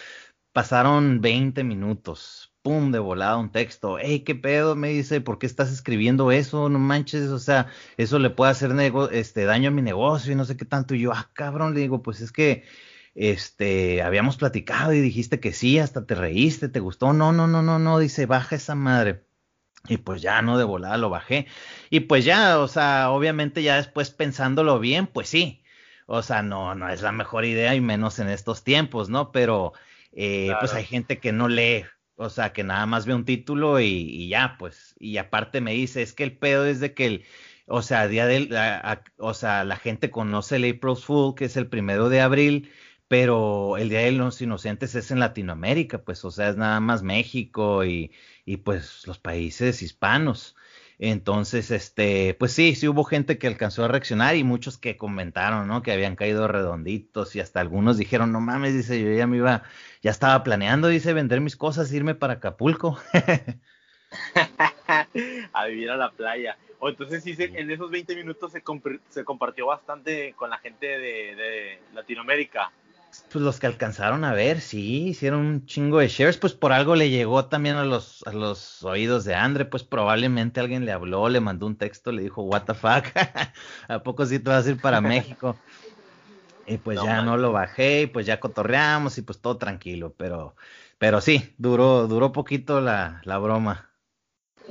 Pasaron 0.52 1.20
20 1.20 1.64
minutos, 1.64 2.47
pum, 2.68 2.92
de 2.92 2.98
volada 2.98 3.38
un 3.38 3.50
texto. 3.50 3.96
Hey, 3.98 4.20
¿qué 4.20 4.34
pedo? 4.34 4.76
Me 4.76 4.90
dice, 4.90 5.22
¿por 5.22 5.38
qué 5.38 5.46
estás 5.46 5.72
escribiendo 5.72 6.30
eso? 6.30 6.68
No 6.68 6.78
manches, 6.78 7.30
o 7.30 7.38
sea, 7.38 7.68
eso 7.96 8.18
le 8.18 8.28
puede 8.28 8.50
hacer 8.50 8.72
este, 9.10 9.44
daño 9.44 9.68
a 9.68 9.72
mi 9.72 9.80
negocio 9.80 10.32
y 10.32 10.34
no 10.34 10.44
sé 10.44 10.58
qué 10.58 10.66
tanto. 10.66 10.94
Y 10.94 11.00
yo, 11.00 11.12
ah, 11.14 11.30
cabrón, 11.32 11.72
le 11.72 11.80
digo, 11.80 12.02
pues 12.02 12.20
es 12.20 12.30
que, 12.30 12.64
este, 13.14 14.02
habíamos 14.02 14.36
platicado 14.36 14.92
y 14.92 15.00
dijiste 15.00 15.40
que 15.40 15.54
sí, 15.54 15.78
hasta 15.78 16.04
te 16.04 16.14
reíste, 16.14 16.68
te 16.68 16.80
gustó. 16.80 17.14
No, 17.14 17.32
no, 17.32 17.46
no, 17.46 17.62
no, 17.62 17.78
no, 17.78 17.98
dice, 17.98 18.26
baja 18.26 18.56
esa 18.56 18.74
madre. 18.74 19.24
Y 19.88 19.96
pues 19.96 20.20
ya, 20.20 20.42
no, 20.42 20.58
de 20.58 20.64
volada 20.64 20.98
lo 20.98 21.08
bajé. 21.08 21.46
Y 21.88 22.00
pues 22.00 22.26
ya, 22.26 22.58
o 22.58 22.68
sea, 22.68 23.10
obviamente 23.10 23.62
ya 23.62 23.76
después 23.76 24.10
pensándolo 24.10 24.78
bien, 24.78 25.06
pues 25.06 25.28
sí. 25.30 25.62
O 26.04 26.22
sea, 26.22 26.42
no, 26.42 26.74
no 26.74 26.90
es 26.90 27.00
la 27.00 27.12
mejor 27.12 27.46
idea 27.46 27.74
y 27.74 27.80
menos 27.80 28.18
en 28.18 28.28
estos 28.28 28.62
tiempos, 28.62 29.08
¿no? 29.08 29.32
Pero, 29.32 29.72
eh, 30.12 30.46
claro. 30.48 30.60
pues 30.60 30.74
hay 30.74 30.84
gente 30.84 31.18
que 31.18 31.32
no 31.32 31.48
lee 31.48 31.86
o 32.18 32.30
sea, 32.30 32.52
que 32.52 32.64
nada 32.64 32.86
más 32.86 33.06
ve 33.06 33.14
un 33.14 33.24
título 33.24 33.80
y, 33.80 33.86
y, 33.86 34.28
ya, 34.28 34.56
pues. 34.58 34.94
Y 34.98 35.16
aparte 35.18 35.60
me 35.60 35.72
dice, 35.72 36.02
es 36.02 36.12
que 36.12 36.24
el 36.24 36.36
pedo 36.36 36.66
es 36.66 36.80
de 36.80 36.94
que 36.94 37.06
el, 37.06 37.24
o 37.66 37.82
sea, 37.82 38.08
día 38.08 38.26
del, 38.26 38.54
o 39.18 39.34
sea, 39.34 39.64
la 39.64 39.76
gente 39.76 40.10
conoce 40.10 40.56
el 40.56 40.64
April 40.64 40.96
Fool, 40.96 41.34
que 41.34 41.46
es 41.46 41.56
el 41.56 41.68
primero 41.68 42.08
de 42.08 42.20
abril, 42.20 42.70
pero 43.08 43.76
el 43.78 43.88
Día 43.88 44.00
de 44.00 44.12
los 44.12 44.40
Inocentes 44.42 44.94
es 44.94 45.10
en 45.10 45.20
Latinoamérica, 45.20 46.02
pues, 46.04 46.24
o 46.24 46.30
sea, 46.30 46.48
es 46.50 46.56
nada 46.56 46.80
más 46.80 47.02
México 47.02 47.84
y, 47.84 48.12
y 48.44 48.58
pues 48.58 49.06
los 49.06 49.18
países 49.18 49.82
hispanos. 49.82 50.56
Entonces, 50.98 51.70
este, 51.70 52.34
pues 52.34 52.52
sí, 52.52 52.74
sí 52.74 52.88
hubo 52.88 53.04
gente 53.04 53.38
que 53.38 53.46
alcanzó 53.46 53.84
a 53.84 53.88
reaccionar 53.88 54.34
y 54.34 54.42
muchos 54.42 54.78
que 54.78 54.96
comentaron, 54.96 55.68
¿no? 55.68 55.82
Que 55.82 55.92
habían 55.92 56.16
caído 56.16 56.48
redonditos 56.48 57.36
y 57.36 57.40
hasta 57.40 57.60
algunos 57.60 57.98
dijeron, 57.98 58.32
no 58.32 58.40
mames, 58.40 58.74
dice, 58.74 59.00
yo 59.00 59.12
ya 59.12 59.28
me 59.28 59.36
iba, 59.36 59.62
ya 60.02 60.10
estaba 60.10 60.42
planeando, 60.42 60.88
dice, 60.88 61.12
vender 61.12 61.40
mis 61.40 61.56
cosas, 61.56 61.92
irme 61.92 62.16
para 62.16 62.34
Acapulco. 62.34 62.98
a 65.52 65.66
vivir 65.66 65.90
a 65.90 65.96
la 65.96 66.10
playa. 66.10 66.56
O 66.80 66.88
entonces 66.88 67.22
sí, 67.22 67.34
se, 67.34 67.44
en 67.44 67.70
esos 67.70 67.90
20 67.90 68.16
minutos 68.16 68.50
se, 68.50 68.62
comp 68.62 68.84
se, 69.08 69.24
compartió 69.24 69.66
bastante 69.66 70.32
con 70.34 70.50
la 70.50 70.58
gente 70.58 70.86
de, 70.86 71.36
de 71.36 71.78
Latinoamérica. 71.94 72.72
Pues 73.30 73.44
los 73.44 73.58
que 73.58 73.66
alcanzaron 73.66 74.24
a 74.24 74.32
ver, 74.32 74.60
sí, 74.60 75.08
hicieron 75.08 75.40
un 75.40 75.66
chingo 75.66 75.98
de 75.98 76.08
shares, 76.08 76.36
pues 76.38 76.54
por 76.54 76.72
algo 76.72 76.94
le 76.94 77.10
llegó 77.10 77.46
también 77.46 77.76
a 77.76 77.84
los, 77.84 78.26
a 78.26 78.32
los 78.32 78.82
oídos 78.84 79.24
de 79.24 79.34
Andre, 79.34 79.64
pues 79.64 79.82
probablemente 79.82 80.60
alguien 80.60 80.84
le 80.84 80.92
habló, 80.92 81.28
le 81.28 81.40
mandó 81.40 81.66
un 81.66 81.76
texto, 81.76 82.12
le 82.12 82.22
dijo, 82.22 82.42
what 82.42 82.62
the 82.62 82.74
fuck, 82.74 83.04
¿a 83.88 84.02
poco 84.02 84.24
sí 84.24 84.38
te 84.38 84.50
vas 84.50 84.66
a 84.66 84.70
ir 84.70 84.80
para 84.80 85.00
México? 85.00 85.56
y 86.66 86.76
pues 86.76 86.96
no, 86.96 87.04
ya 87.04 87.16
man. 87.16 87.26
no 87.26 87.36
lo 87.36 87.52
bajé, 87.52 88.02
y 88.02 88.06
pues 88.06 88.26
ya 88.26 88.40
cotorreamos 88.40 89.16
y 89.18 89.22
pues 89.22 89.40
todo 89.40 89.56
tranquilo, 89.56 90.14
pero, 90.16 90.54
pero 90.98 91.20
sí, 91.20 91.54
duró, 91.56 92.06
duró 92.06 92.32
poquito 92.32 92.80
la, 92.80 93.22
la 93.24 93.38
broma. 93.38 93.88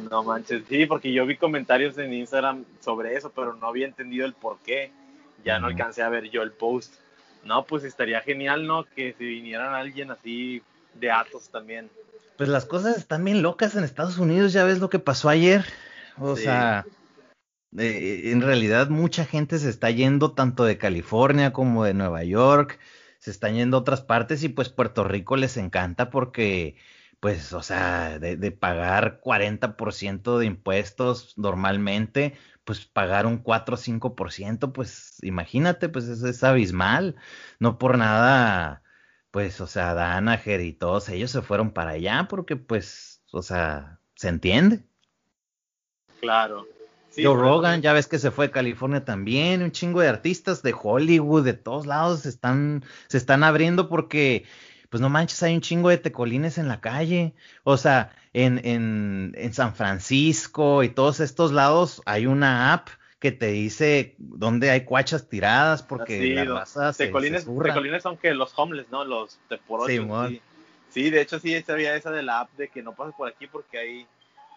No 0.10 0.24
manches, 0.24 0.64
sí, 0.70 0.86
porque 0.86 1.12
yo 1.12 1.26
vi 1.26 1.38
comentarios 1.38 1.98
en 1.98 2.14
Instagram 2.14 2.66
sobre 2.82 3.16
eso, 3.16 3.32
pero 3.36 3.56
no 3.56 3.68
había 3.68 3.88
entendido 3.88 4.28
el 4.28 4.34
por 4.34 4.60
qué, 4.60 4.92
ya 5.44 5.58
mm. 5.58 5.62
no 5.62 5.68
alcancé 5.68 6.04
a 6.04 6.10
ver 6.10 6.30
yo 6.30 6.44
el 6.44 6.52
post. 6.52 6.94
No, 7.48 7.66
pues 7.66 7.84
estaría 7.86 8.22
genial, 8.22 8.68
¿no? 8.68 8.84
Que 8.84 9.16
si 9.18 9.26
vinieran 9.26 9.74
alguien 9.74 10.12
así 10.12 10.62
de 10.94 11.10
Atos 11.10 11.50
también. 11.50 11.90
Pues 12.38 12.50
las 12.50 12.66
cosas 12.66 12.98
están 12.98 13.24
bien 13.24 13.42
locas 13.42 13.76
en 13.76 13.84
Estados 13.84 14.18
Unidos, 14.18 14.54
ya 14.54 14.64
ves 14.66 14.80
lo 14.80 14.90
que 14.90 15.00
pasó 15.00 15.30
ayer. 15.30 15.66
O 16.20 16.36
sí. 16.36 16.44
sea, 16.44 16.86
eh, 17.78 18.32
en 18.32 18.42
realidad 18.42 18.90
mucha 18.90 19.26
gente 19.26 19.58
se 19.60 19.70
está 19.70 19.90
yendo 19.90 20.34
tanto 20.34 20.66
de 20.66 20.78
California 20.78 21.54
como 21.54 21.86
de 21.86 21.94
Nueva 21.94 22.24
York, 22.24 22.80
se 23.20 23.32
están 23.32 23.56
yendo 23.56 23.78
a 23.78 23.80
otras 23.80 24.02
partes 24.02 24.44
y 24.44 24.50
pues 24.50 24.70
Puerto 24.70 25.04
Rico 25.04 25.38
les 25.38 25.58
encanta 25.58 26.10
porque 26.10 26.76
pues, 27.20 27.54
o 27.54 27.62
sea, 27.64 28.20
de, 28.20 28.52
pagar 28.52 29.22
40% 29.22 30.38
de 30.38 30.46
impuestos 30.46 31.38
normalmente, 31.38 32.38
pues 32.64 32.86
pagar 32.86 33.26
un 33.26 33.38
4 33.40 33.76
o 33.76 33.78
5%, 33.78 34.72
pues 34.74 35.18
imagínate, 35.24 35.90
pues 35.90 36.06
eso 36.08 36.28
es 36.28 36.44
abismal. 36.44 37.16
No 37.60 37.78
por 37.80 37.98
nada, 37.98 38.84
pues, 39.32 39.62
o 39.62 39.68
sea, 39.68 39.94
Danaher 39.94 40.62
y 40.62 40.74
todos 40.74 41.10
ellos 41.10 41.32
se 41.32 41.42
fueron 41.42 41.72
para 41.72 41.92
allá 41.92 42.28
porque, 42.30 42.56
pues, 42.56 43.24
o 43.32 43.42
sea, 43.42 44.00
se 44.16 44.30
entiende. 44.30 44.84
Claro. 46.22 46.68
Joe 47.16 47.36
Rogan, 47.36 47.82
ya 47.82 47.94
ves 47.94 48.08
que 48.08 48.20
se 48.20 48.32
fue 48.32 48.46
a 48.46 48.52
California 48.52 49.04
también, 49.04 49.64
un 49.64 49.72
chingo 49.72 50.02
de 50.02 50.08
artistas 50.08 50.62
de 50.62 50.76
Hollywood, 50.80 51.44
de 51.44 51.54
todos 51.54 51.88
lados 51.88 52.22
se 52.22 52.30
están, 52.30 52.86
se 53.08 53.18
están 53.18 53.44
abriendo 53.44 53.90
porque 53.90 54.46
pues 54.90 55.02
no 55.02 55.10
manches, 55.10 55.42
hay 55.44 55.54
un 55.56 55.62
chingo 55.62 55.90
de 55.90 55.98
tecolines 55.98 56.58
en 56.58 56.68
la 56.68 56.82
calle. 56.82 57.34
O 57.64 57.78
sea, 57.78 58.12
en, 58.34 58.60
en, 58.66 59.34
en 59.36 59.54
San 59.54 59.76
Francisco 59.76 60.84
y 60.84 60.90
todos 60.90 61.20
estos 61.20 61.52
lados 61.52 62.02
hay 62.06 62.26
una 62.26 62.74
app 62.74 62.90
que 63.20 63.32
te 63.32 63.48
dice 63.48 64.16
dónde 64.20 64.70
hay 64.70 64.86
cuachas 64.86 65.28
tiradas 65.28 65.82
porque 65.82 66.20
sí, 66.20 66.34
la 66.34 66.46
raza 66.46 66.94
tecolines, 66.94 67.46
tecolines 67.46 68.04
son 68.04 68.16
que 68.18 68.34
los 68.34 68.54
homeless, 68.56 68.92
¿no? 68.92 69.06
Los 69.06 69.40
de 69.50 69.58
por 69.58 69.90
sí, 69.90 69.98
sí. 69.98 70.42
sí, 70.90 71.10
de 71.10 71.22
hecho 71.22 71.40
sí 71.40 71.60
sabía 71.64 71.96
esa 71.96 72.12
de 72.12 72.22
la 72.22 72.42
app 72.42 72.52
de 72.58 72.68
que 72.68 72.84
no 72.84 72.94
pases 72.94 73.16
por 73.16 73.28
aquí 73.28 73.48
porque 73.48 73.80
hay, 73.80 74.08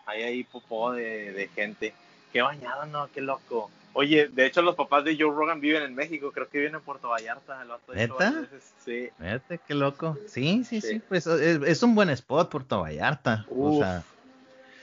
hay 0.04 0.22
ahí 0.22 0.44
popó 0.44 0.92
de, 0.92 1.32
de 1.32 1.48
gente. 1.48 1.94
Qué 2.32 2.42
bañado, 2.42 2.86
¿no? 2.86 3.08
Qué 3.12 3.22
loco. 3.22 3.70
Oye, 3.92 4.28
de 4.28 4.46
hecho 4.46 4.62
los 4.62 4.76
papás 4.76 5.04
de 5.04 5.16
Joe 5.18 5.34
Rogan 5.34 5.60
viven 5.60 5.82
en 5.82 5.94
México, 5.94 6.30
creo 6.32 6.48
que 6.48 6.58
viven 6.58 6.76
en 6.76 6.80
Puerto 6.80 7.08
Vallarta. 7.08 7.64
¿Neta? 7.92 8.46
Sí. 8.84 9.08
Neta, 9.18 9.56
qué 9.58 9.74
loco. 9.74 10.16
Sí, 10.26 10.64
sí, 10.64 10.80
sí, 10.80 11.00
pues 11.08 11.26
es, 11.26 11.82
un 11.82 11.94
buen 11.94 12.10
spot 12.10 12.50
Puerto 12.50 12.80
Vallarta. 12.80 13.46
o 13.50 13.78
sea, 13.78 14.04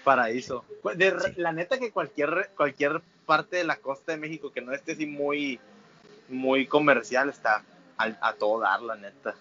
paraíso. 0.04 0.66
Pues, 0.82 0.98
la 1.38 1.52
neta 1.52 1.78
que 1.78 1.92
cualquier, 1.92 2.52
cualquier 2.56 3.02
parte 3.26 3.58
de 3.58 3.64
la 3.64 3.78
costa 3.78 4.14
de 4.14 4.18
México 4.18 4.52
que 4.52 4.62
no 4.62 4.74
esté 4.74 4.94
así 4.94 5.06
muy, 5.06 5.60
muy 6.30 6.66
comercial 6.66 7.30
está 7.30 7.64
a 7.98 8.34
todo 8.34 8.62
dar, 8.62 8.82
la 8.82 8.96
neta. 8.96 9.36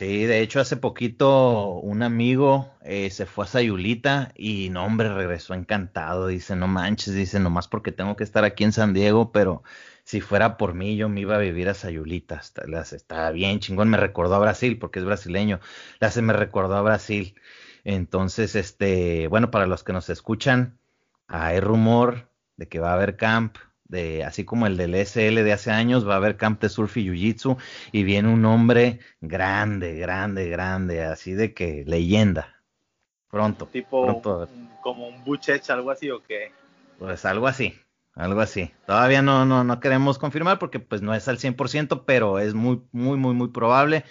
Sí, 0.00 0.24
de 0.24 0.40
hecho 0.40 0.60
hace 0.60 0.78
poquito 0.78 1.72
un 1.82 2.02
amigo 2.02 2.72
eh, 2.80 3.10
se 3.10 3.26
fue 3.26 3.44
a 3.44 3.48
Sayulita 3.48 4.32
y 4.34 4.70
no, 4.70 4.86
hombre, 4.86 5.12
regresó 5.12 5.52
encantado. 5.52 6.26
Dice, 6.28 6.56
no 6.56 6.68
manches, 6.68 7.12
dice, 7.14 7.38
nomás 7.38 7.68
porque 7.68 7.92
tengo 7.92 8.16
que 8.16 8.24
estar 8.24 8.44
aquí 8.44 8.64
en 8.64 8.72
San 8.72 8.94
Diego, 8.94 9.30
pero 9.30 9.62
si 10.04 10.22
fuera 10.22 10.56
por 10.56 10.72
mí 10.72 10.96
yo 10.96 11.10
me 11.10 11.20
iba 11.20 11.36
a 11.36 11.38
vivir 11.38 11.68
a 11.68 11.74
Sayulita. 11.74 12.36
Está, 12.36 12.62
está 12.96 13.30
bien 13.30 13.60
chingón, 13.60 13.90
me 13.90 13.98
recordó 13.98 14.36
a 14.36 14.38
Brasil 14.38 14.78
porque 14.78 15.00
es 15.00 15.04
brasileño. 15.04 15.60
La 15.98 16.10
se 16.10 16.22
me 16.22 16.32
recordó 16.32 16.76
a 16.76 16.82
Brasil. 16.82 17.34
Entonces, 17.84 18.56
este, 18.56 19.28
bueno, 19.28 19.50
para 19.50 19.66
los 19.66 19.84
que 19.84 19.92
nos 19.92 20.08
escuchan, 20.08 20.78
hay 21.26 21.60
rumor 21.60 22.30
de 22.56 22.68
que 22.68 22.80
va 22.80 22.92
a 22.92 22.94
haber 22.94 23.18
camp 23.18 23.58
de, 23.90 24.24
así 24.24 24.44
como 24.44 24.66
el 24.66 24.76
del 24.76 24.94
SL 24.94 25.42
de 25.42 25.52
hace 25.52 25.70
años, 25.70 26.08
va 26.08 26.14
a 26.14 26.16
haber 26.18 26.36
camp 26.36 26.60
de 26.62 26.68
surf 26.68 26.96
y 26.96 27.06
jiu-jitsu 27.06 27.58
y 27.92 28.04
viene 28.04 28.32
un 28.32 28.44
hombre 28.44 29.00
grande, 29.20 29.96
grande, 29.96 30.48
grande, 30.48 31.04
así 31.04 31.32
de 31.32 31.52
que 31.52 31.84
leyenda. 31.86 32.54
Pronto. 33.28 33.66
Tipo 33.66 34.22
como 34.82 35.08
un 35.08 35.24
buchech, 35.24 35.68
algo 35.70 35.90
así 35.90 36.10
o 36.10 36.22
qué? 36.22 36.52
Pues 36.98 37.24
algo 37.24 37.46
así, 37.46 37.74
algo 38.14 38.40
así. 38.40 38.72
Todavía 38.86 39.22
no, 39.22 39.44
no, 39.44 39.64
no 39.64 39.80
queremos 39.80 40.18
confirmar 40.18 40.58
porque 40.58 40.80
pues 40.80 41.02
no 41.02 41.14
es 41.14 41.28
al 41.28 41.38
100%, 41.38 42.04
pero 42.06 42.38
es 42.38 42.54
muy, 42.54 42.82
muy, 42.92 43.18
muy, 43.18 43.34
muy 43.34 43.48
probable. 43.48 44.04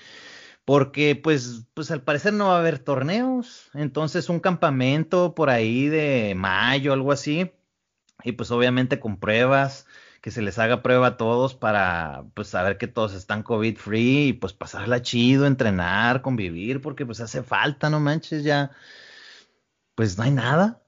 Porque 0.66 1.16
pues, 1.16 1.66
pues 1.74 1.90
al 1.90 2.04
parecer 2.04 2.34
no 2.34 2.50
va 2.50 2.58
a 2.58 2.60
haber 2.60 2.80
torneos. 2.80 3.70
Entonces 3.74 4.30
un 4.30 4.40
campamento 4.40 5.34
por 5.34 5.50
ahí 5.50 5.88
de 5.88 6.36
mayo, 6.36 6.94
algo 6.94 7.12
así, 7.12 7.52
y 8.24 8.34
pues 8.34 8.52
obviamente 8.52 9.00
con 9.00 9.18
pruebas, 9.18 9.88
que 10.22 10.32
se 10.32 10.42
les 10.42 10.60
haga 10.60 10.82
prueba 10.82 11.08
a 11.08 11.18
todos 11.18 11.56
para 11.56 12.26
pues 12.34 12.50
saber 12.50 12.78
que 12.78 12.88
todos 12.88 13.14
están 13.14 13.44
COVID 13.44 13.78
free 13.78 14.28
y 14.30 14.34
pues 14.34 14.54
pasarla 14.54 15.02
chido, 15.02 15.46
entrenar, 15.46 16.22
convivir, 16.22 16.82
porque 16.82 17.06
pues 17.06 17.22
hace 17.22 17.44
falta, 17.44 17.90
no 17.90 18.00
manches, 18.00 18.44
ya 18.44 18.72
pues 19.96 20.18
no 20.18 20.24
hay 20.24 20.32
nada. 20.32 20.82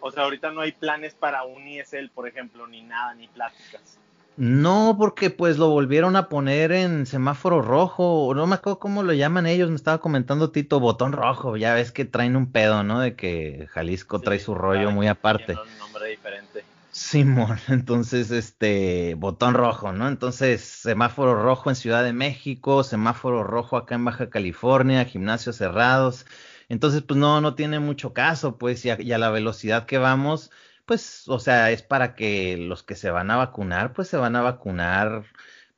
O 0.00 0.10
sea, 0.10 0.24
ahorita 0.24 0.50
no 0.50 0.60
hay 0.60 0.72
planes 0.72 1.14
para 1.14 1.44
un 1.44 1.66
ISL, 1.66 2.10
por 2.12 2.26
ejemplo, 2.26 2.66
ni 2.66 2.82
nada, 2.82 3.14
ni 3.14 3.28
pláticas. 3.28 4.00
No, 4.36 4.96
porque 4.98 5.28
pues 5.28 5.58
lo 5.58 5.68
volvieron 5.68 6.16
a 6.16 6.28
poner 6.28 6.72
en 6.72 7.04
semáforo 7.04 7.60
rojo, 7.60 8.32
no 8.34 8.46
me 8.46 8.54
acuerdo 8.54 8.78
cómo 8.78 9.02
lo 9.02 9.12
llaman 9.12 9.46
ellos, 9.46 9.68
me 9.68 9.76
estaba 9.76 9.98
comentando 9.98 10.50
Tito, 10.50 10.80
botón 10.80 11.12
rojo, 11.12 11.56
ya 11.58 11.74
ves 11.74 11.92
que 11.92 12.06
traen 12.06 12.36
un 12.36 12.50
pedo, 12.50 12.82
¿no? 12.82 13.00
De 13.00 13.14
que 13.14 13.68
Jalisco 13.70 14.20
trae 14.20 14.38
su 14.38 14.54
rollo 14.54 14.90
muy 14.90 15.06
aparte. 15.06 15.52
Un 15.52 15.78
nombre 15.78 16.08
diferente. 16.08 16.64
Simón, 16.90 17.58
entonces 17.68 18.30
este 18.30 19.14
botón 19.16 19.54
rojo, 19.54 19.92
¿no? 19.92 20.08
Entonces 20.08 20.62
semáforo 20.62 21.42
rojo 21.42 21.68
en 21.68 21.76
Ciudad 21.76 22.02
de 22.02 22.14
México, 22.14 22.84
semáforo 22.84 23.44
rojo 23.44 23.76
acá 23.76 23.96
en 23.96 24.04
Baja 24.06 24.30
California, 24.30 25.04
gimnasios 25.04 25.56
cerrados. 25.56 26.24
Entonces, 26.68 27.02
pues 27.02 27.18
no, 27.18 27.42
no 27.42 27.54
tiene 27.54 27.80
mucho 27.80 28.14
caso, 28.14 28.56
pues, 28.56 28.86
y 28.86 28.90
a 28.90 29.18
la 29.18 29.28
velocidad 29.28 29.84
que 29.84 29.98
vamos, 29.98 30.50
pues, 30.92 31.26
o 31.26 31.38
sea, 31.38 31.70
es 31.70 31.80
para 31.80 32.14
que 32.14 32.58
los 32.58 32.82
que 32.82 32.96
se 32.96 33.10
van 33.10 33.30
a 33.30 33.36
vacunar, 33.36 33.94
pues 33.94 34.08
se 34.08 34.18
van 34.18 34.36
a 34.36 34.42
vacunar, 34.42 35.24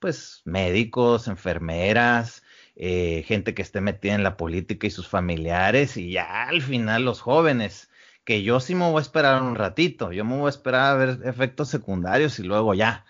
pues, 0.00 0.42
médicos, 0.44 1.28
enfermeras, 1.28 2.42
eh, 2.75 3.23
gente 3.25 3.54
que 3.54 3.62
esté 3.62 3.80
metida 3.80 4.14
en 4.14 4.25
la 4.25 4.37
política 4.37 4.88
y 4.88 4.90
sus 4.90 5.06
familiares, 5.06 5.97
y 5.97 6.11
ya 6.11 6.49
al 6.49 6.62
final 6.62 7.04
los 7.04 7.21
jóvenes, 7.21 7.90
que 8.25 8.42
yo 8.42 8.59
sí 8.59 8.75
me 8.75 8.90
voy 8.90 8.99
a 8.99 9.02
esperar 9.02 9.40
un 9.40 9.54
ratito, 9.54 10.11
yo 10.11 10.25
me 10.25 10.37
voy 10.37 10.47
a 10.47 10.50
esperar 10.50 10.87
a 10.87 10.94
ver 10.97 11.18
efectos 11.25 11.68
secundarios 11.68 12.40
y 12.40 12.42
luego 12.42 12.75
ya, 12.75 13.04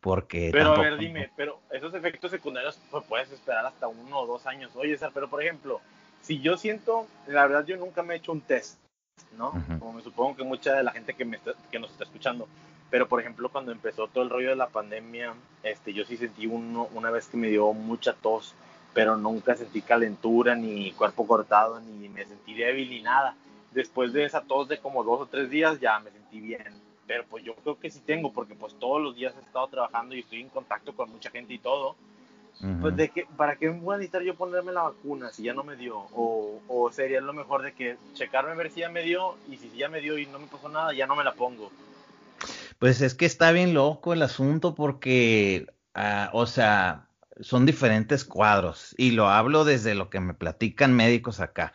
porque... 0.00 0.50
Pero 0.50 0.72
a 0.72 0.80
ver, 0.80 0.98
dime, 0.98 1.30
pero 1.36 1.60
esos 1.70 1.94
efectos 1.94 2.32
secundarios 2.32 2.80
pues, 2.90 3.04
puedes 3.08 3.30
esperar 3.30 3.64
hasta 3.64 3.86
uno 3.86 4.22
o 4.22 4.26
dos 4.26 4.44
años. 4.48 4.72
Oye, 4.74 4.98
pero 5.14 5.30
por 5.30 5.40
ejemplo, 5.40 5.80
si 6.20 6.40
yo 6.40 6.56
siento, 6.56 7.06
la 7.28 7.46
verdad 7.46 7.64
yo 7.64 7.76
nunca 7.76 8.02
me 8.02 8.14
he 8.14 8.16
hecho 8.16 8.32
un 8.32 8.40
test, 8.40 8.80
¿no? 9.36 9.52
Como 9.78 9.94
me 9.94 10.02
supongo 10.02 10.36
que 10.36 10.44
mucha 10.44 10.74
de 10.74 10.82
la 10.82 10.92
gente 10.92 11.14
que, 11.14 11.24
me 11.24 11.38
que 11.70 11.78
nos 11.78 11.90
está 11.90 12.04
escuchando. 12.04 12.48
Pero, 12.90 13.08
por 13.08 13.20
ejemplo, 13.20 13.48
cuando 13.48 13.72
empezó 13.72 14.08
todo 14.08 14.24
el 14.24 14.30
rollo 14.30 14.50
de 14.50 14.56
la 14.56 14.68
pandemia, 14.68 15.34
este, 15.62 15.92
yo 15.92 16.04
sí 16.04 16.16
sentí 16.16 16.46
uno, 16.46 16.88
una 16.94 17.10
vez 17.10 17.26
que 17.26 17.36
me 17.36 17.48
dio 17.48 17.72
mucha 17.72 18.12
tos, 18.12 18.54
pero 18.92 19.16
nunca 19.16 19.56
sentí 19.56 19.82
calentura, 19.82 20.54
ni 20.54 20.92
cuerpo 20.92 21.26
cortado, 21.26 21.80
ni 21.80 22.08
me 22.08 22.24
sentí 22.24 22.54
débil, 22.54 22.90
ni 22.90 23.02
nada. 23.02 23.34
Después 23.72 24.12
de 24.12 24.24
esa 24.24 24.42
tos 24.42 24.68
de 24.68 24.78
como 24.78 25.02
dos 25.02 25.22
o 25.22 25.26
tres 25.26 25.50
días, 25.50 25.80
ya 25.80 25.98
me 25.98 26.10
sentí 26.10 26.40
bien. 26.40 26.72
Pero 27.06 27.24
pues 27.28 27.44
yo 27.44 27.54
creo 27.56 27.78
que 27.78 27.90
sí 27.90 28.00
tengo, 28.00 28.32
porque 28.32 28.54
pues 28.54 28.74
todos 28.78 29.02
los 29.02 29.16
días 29.16 29.34
he 29.36 29.44
estado 29.44 29.66
trabajando 29.68 30.14
y 30.14 30.20
estoy 30.20 30.40
en 30.40 30.48
contacto 30.48 30.94
con 30.94 31.10
mucha 31.10 31.30
gente 31.30 31.52
y 31.52 31.58
todo. 31.58 31.96
Pues 32.80 32.96
de 32.96 33.10
que, 33.10 33.26
¿para 33.36 33.56
qué 33.56 33.68
voy 33.68 33.94
a 33.94 33.98
necesitar 33.98 34.22
yo 34.22 34.36
ponerme 34.36 34.72
la 34.72 34.84
vacuna 34.84 35.30
si 35.32 35.42
ya 35.42 35.52
no 35.52 35.64
me 35.64 35.76
dio? 35.76 35.98
O, 36.14 36.62
o, 36.66 36.90
sería 36.90 37.20
lo 37.20 37.34
mejor 37.34 37.62
de 37.62 37.72
que 37.72 37.96
checarme 38.14 38.52
a 38.52 38.54
ver 38.54 38.70
si 38.70 38.80
ya 38.80 38.88
me 38.88 39.02
dio 39.02 39.36
y 39.50 39.58
si 39.58 39.70
ya 39.76 39.88
me 39.88 40.00
dio 40.00 40.16
y 40.16 40.26
no 40.26 40.38
me 40.38 40.46
pasó 40.46 40.68
nada, 40.70 40.94
ya 40.94 41.06
no 41.06 41.14
me 41.14 41.24
la 41.24 41.32
pongo. 41.32 41.70
Pues 42.78 43.02
es 43.02 43.14
que 43.14 43.26
está 43.26 43.52
bien 43.52 43.74
loco 43.74 44.12
el 44.12 44.22
asunto 44.22 44.74
porque, 44.74 45.66
ah, 45.94 46.30
o 46.32 46.46
sea, 46.46 47.08
son 47.40 47.66
diferentes 47.66 48.24
cuadros 48.24 48.94
y 48.96 49.10
lo 49.10 49.28
hablo 49.28 49.64
desde 49.64 49.94
lo 49.94 50.08
que 50.08 50.20
me 50.20 50.34
platican 50.34 50.94
médicos 50.94 51.40
acá. 51.40 51.72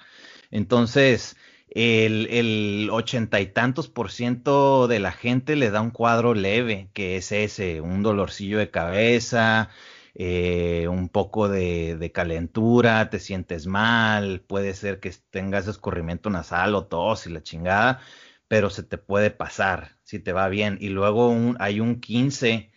Entonces, 0.49 1.37
el, 1.69 2.27
el 2.31 2.89
ochenta 2.91 3.39
y 3.41 3.47
tantos 3.47 3.89
por 3.89 4.11
ciento 4.11 4.87
de 4.87 4.99
la 4.99 5.11
gente 5.11 5.55
le 5.55 5.69
da 5.69 5.81
un 5.81 5.91
cuadro 5.91 6.33
leve, 6.33 6.89
que 6.93 7.17
es 7.17 7.31
ese, 7.31 7.81
un 7.81 8.01
dolorcillo 8.01 8.57
de 8.57 8.71
cabeza, 8.71 9.69
eh, 10.15 10.87
un 10.87 11.09
poco 11.09 11.49
de, 11.49 12.11
calentura, 12.13 13.09
te 13.09 13.19
sientes 13.19 13.67
mal, 13.67 14.41
puede 14.41 14.73
ser 14.73 14.99
que 14.99 15.13
tengas 15.29 15.67
escurrimiento 15.67 16.29
nasal 16.29 16.75
o 16.75 16.85
tos 16.87 17.27
y 17.27 17.31
la 17.31 17.43
chingada, 17.43 18.01
pero 18.47 18.69
se 18.69 18.83
te 18.83 18.97
puede 18.97 19.31
pasar 19.31 19.97
si 20.03 20.19
te 20.19 20.33
va 20.33 20.49
bien. 20.49 20.77
Y 20.81 20.89
luego 20.89 21.35
hay 21.59 21.79
un 21.79 21.99
15 22.01 22.71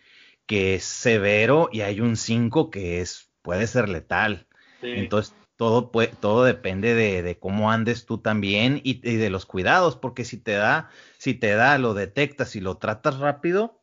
que 0.45 0.75
es 0.75 0.83
severo 0.83 1.69
y 1.71 1.81
hay 1.81 2.01
un 2.01 2.15
5 2.17 2.69
que 2.69 3.01
es, 3.01 3.31
puede 3.41 3.67
ser 3.67 3.89
letal. 3.89 4.47
Entonces, 4.81 5.33
todo, 5.55 5.91
todo 6.19 6.43
depende 6.43 6.93
de, 6.93 7.39
cómo 7.39 7.71
andes 7.71 8.05
tú 8.05 8.17
también 8.17 8.81
y, 8.83 8.99
y, 9.09 9.15
de 9.15 9.29
los 9.29 9.45
cuidados, 9.45 9.95
porque 9.95 10.25
si 10.25 10.37
te 10.37 10.53
da, 10.53 10.89
si 11.17 11.33
te 11.33 11.53
da, 11.53 11.77
lo 11.77 11.93
detectas 11.93 12.55
y 12.55 12.59
lo 12.59 12.77
tratas 12.77 13.19
rápido, 13.19 13.81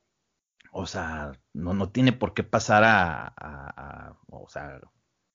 o 0.72 0.86
sea, 0.86 1.39
no, 1.52 1.74
no 1.74 1.90
tiene 1.90 2.12
por 2.12 2.34
qué 2.34 2.42
pasar 2.42 2.84
a, 2.84 4.16
o 4.28 4.48
sea, 4.48 4.80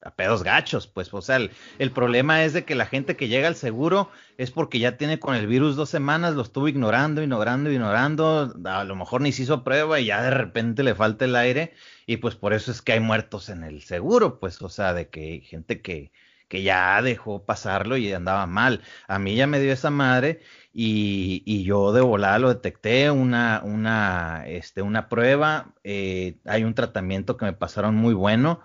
a 0.05 0.11
pedos 0.15 0.43
gachos, 0.43 0.85
pues, 0.85 1.11
o 1.13 1.21
sea, 1.21 1.37
el, 1.79 1.91
problema 1.91 2.43
es 2.43 2.53
de 2.53 2.63
que 2.63 2.75
la 2.75 2.85
gente 2.85 3.17
que 3.17 3.27
llega 3.27 3.47
al 3.47 3.55
seguro 3.55 4.11
es 4.37 4.51
porque 4.51 4.77
ya 4.77 4.97
tiene 4.97 5.19
con 5.19 5.35
el 5.35 5.47
virus 5.47 5.75
dos 5.75 5.89
semanas, 5.89 6.35
lo 6.35 6.43
estuvo 6.43 6.67
ignorando, 6.67 7.23
ignorando, 7.23 7.71
ignorando, 7.71 8.53
a 8.65 8.83
lo 8.83 8.95
mejor 8.95 9.21
ni 9.21 9.31
se 9.31 9.43
hizo 9.43 9.63
prueba 9.63 9.99
y 9.99 10.05
ya 10.05 10.21
de 10.21 10.29
repente 10.29 10.83
le 10.83 10.93
falta 10.93 11.25
el 11.25 11.35
aire 11.35 11.73
y 12.05 12.17
pues 12.17 12.35
por 12.35 12.53
eso 12.53 12.71
es 12.71 12.83
que 12.83 12.93
hay 12.93 12.99
muertos 12.99 13.49
en 13.49 13.63
el 13.63 13.81
seguro, 13.81 14.39
pues, 14.39 14.61
o 14.61 14.69
sea, 14.69 14.93
de 14.93 15.09
que 15.09 15.21
hay 15.21 15.41
gente 15.41 15.81
que, 15.81 16.11
que 16.47 16.63
ya 16.63 17.01
dejó 17.01 17.45
pasarlo 17.45 17.97
y 17.97 18.11
andaba 18.13 18.45
mal. 18.47 18.81
A 19.07 19.19
mí 19.19 19.35
ya 19.35 19.47
me 19.47 19.59
dio 19.59 19.73
esa 19.73 19.89
madre 19.89 20.41
y, 20.73 21.43
y 21.45 21.63
yo 21.63 21.93
de 21.93 22.01
volada 22.01 22.39
lo 22.39 22.49
detecté, 22.49 23.11
una, 23.11 23.61
una, 23.63 24.43
este, 24.47 24.81
una 24.81 25.09
prueba, 25.09 25.73
eh, 25.83 26.37
hay 26.45 26.63
un 26.63 26.73
tratamiento 26.75 27.37
que 27.37 27.45
me 27.45 27.53
pasaron 27.53 27.95
muy 27.95 28.13
bueno 28.13 28.61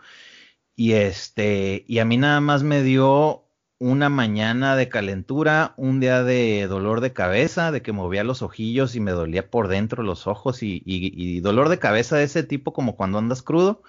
y 0.76 0.92
este, 0.92 1.84
y 1.88 1.98
a 1.98 2.04
mí 2.04 2.16
nada 2.16 2.40
más 2.40 2.62
me 2.62 2.82
dio 2.82 3.44
una 3.80 4.10
mañana 4.10 4.76
de 4.76 4.88
calentura, 4.90 5.72
un 5.78 6.00
día 6.00 6.22
de 6.22 6.66
dolor 6.68 7.00
de 7.00 7.14
cabeza, 7.14 7.72
de 7.72 7.80
que 7.80 7.92
movía 7.92 8.24
los 8.24 8.42
ojillos 8.42 8.94
y 8.94 9.00
me 9.00 9.10
dolía 9.10 9.50
por 9.50 9.68
dentro 9.68 10.02
los 10.02 10.26
ojos 10.26 10.62
y, 10.62 10.82
y, 10.84 11.40
dolor 11.40 11.70
de 11.70 11.78
cabeza 11.78 12.16
de 12.16 12.24
ese 12.24 12.42
tipo 12.42 12.74
como 12.74 12.94
cuando 12.94 13.18
andas 13.18 13.42
crudo, 13.42 13.82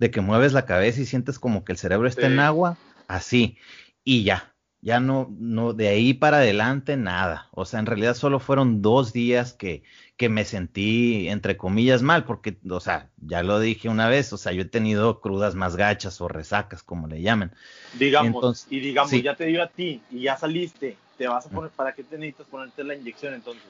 de 0.00 0.10
que 0.10 0.20
mueves 0.20 0.52
la 0.52 0.66
cabeza 0.66 1.00
y 1.00 1.06
sientes 1.06 1.38
como 1.38 1.64
que 1.64 1.72
el 1.72 1.78
cerebro 1.78 2.08
está 2.08 2.26
en 2.26 2.40
agua, 2.40 2.78
así, 3.08 3.58
y 4.04 4.22
ya, 4.22 4.54
ya 4.80 5.00
no, 5.00 5.34
no, 5.38 5.72
de 5.72 5.88
ahí 5.88 6.14
para 6.14 6.38
adelante 6.38 6.96
nada. 6.96 7.48
O 7.52 7.64
sea, 7.64 7.80
en 7.80 7.86
realidad 7.86 8.14
solo 8.14 8.38
fueron 8.38 8.80
dos 8.80 9.12
días 9.12 9.52
que, 9.52 9.82
que 10.16 10.28
me 10.28 10.44
sentí, 10.44 11.28
entre 11.28 11.56
comillas, 11.56 12.02
mal, 12.02 12.24
porque, 12.24 12.58
o 12.70 12.80
sea, 12.80 13.10
ya 13.16 13.42
lo 13.42 13.58
dije 13.58 13.88
una 13.88 14.08
vez, 14.08 14.32
o 14.32 14.38
sea, 14.38 14.52
yo 14.52 14.62
he 14.62 14.66
tenido 14.66 15.20
crudas 15.20 15.54
más 15.56 15.76
gachas 15.76 16.20
o 16.20 16.28
resacas, 16.28 16.82
como 16.82 17.08
le 17.08 17.20
llaman. 17.20 17.52
Digamos, 17.98 18.66
y 18.70 18.80
digamos, 18.80 19.10
ya 19.22 19.34
te 19.34 19.46
dio 19.46 19.62
a 19.62 19.68
ti 19.68 20.00
y 20.10 20.20
ya 20.20 20.36
saliste, 20.36 20.96
te 21.16 21.26
vas 21.26 21.46
a 21.46 21.50
poner, 21.50 21.70
¿para 21.70 21.92
qué 21.92 22.04
te 22.04 22.16
necesitas 22.16 22.46
ponerte 22.46 22.84
la 22.84 22.94
inyección 22.94 23.34
entonces? 23.34 23.64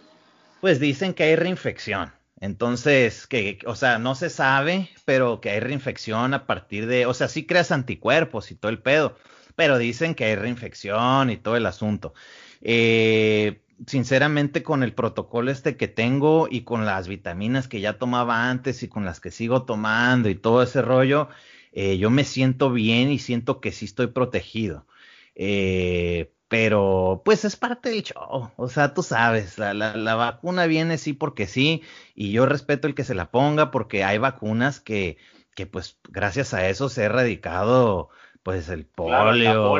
Pues 0.60 0.78
dicen 0.78 1.14
que 1.14 1.22
hay 1.22 1.36
reinfección. 1.36 2.12
Entonces, 2.40 3.26
que, 3.26 3.58
o 3.66 3.74
sea, 3.74 3.98
no 3.98 4.14
se 4.14 4.30
sabe, 4.30 4.90
pero 5.04 5.40
que 5.40 5.50
hay 5.50 5.60
reinfección 5.60 6.34
a 6.34 6.46
partir 6.46 6.86
de, 6.86 7.06
o 7.06 7.14
sea, 7.14 7.28
sí 7.28 7.46
creas 7.46 7.72
anticuerpos 7.72 8.50
y 8.50 8.54
todo 8.54 8.70
el 8.70 8.80
pedo 8.80 9.16
pero 9.58 9.76
dicen 9.76 10.14
que 10.14 10.24
hay 10.24 10.36
reinfección 10.36 11.30
y 11.30 11.36
todo 11.36 11.56
el 11.56 11.66
asunto. 11.66 12.14
Eh, 12.60 13.60
sinceramente, 13.88 14.62
con 14.62 14.84
el 14.84 14.94
protocolo 14.94 15.50
este 15.50 15.76
que 15.76 15.88
tengo 15.88 16.46
y 16.48 16.60
con 16.62 16.86
las 16.86 17.08
vitaminas 17.08 17.66
que 17.66 17.80
ya 17.80 17.98
tomaba 17.98 18.50
antes 18.50 18.84
y 18.84 18.88
con 18.88 19.04
las 19.04 19.18
que 19.18 19.32
sigo 19.32 19.64
tomando 19.64 20.28
y 20.28 20.36
todo 20.36 20.62
ese 20.62 20.80
rollo, 20.80 21.28
eh, 21.72 21.98
yo 21.98 22.08
me 22.08 22.22
siento 22.22 22.70
bien 22.70 23.10
y 23.10 23.18
siento 23.18 23.60
que 23.60 23.72
sí 23.72 23.86
estoy 23.86 24.06
protegido. 24.06 24.86
Eh, 25.34 26.32
pero 26.48 27.22
pues 27.24 27.44
es 27.44 27.56
parte 27.56 27.90
del 27.90 28.02
show, 28.02 28.50
o 28.56 28.68
sea, 28.68 28.94
tú 28.94 29.02
sabes, 29.02 29.58
la, 29.58 29.74
la, 29.74 30.14
vacuna 30.14 30.66
viene 30.66 30.96
sí 30.96 31.12
porque 31.12 31.46
sí, 31.46 31.82
y 32.14 32.32
yo 32.32 32.46
respeto 32.46 32.88
el 32.88 32.94
que 32.94 33.04
se 33.04 33.14
la 33.14 33.30
ponga 33.30 33.70
porque 33.70 34.02
hay 34.02 34.18
vacunas 34.18 34.80
que, 34.80 35.18
que 35.54 35.66
pues 35.66 35.98
gracias 36.08 36.54
a 36.54 36.68
eso 36.68 36.88
se 36.88 37.02
ha 37.02 37.06
erradicado 37.06 38.08
pues 38.42 38.70
el 38.70 38.86
polio, 38.86 39.74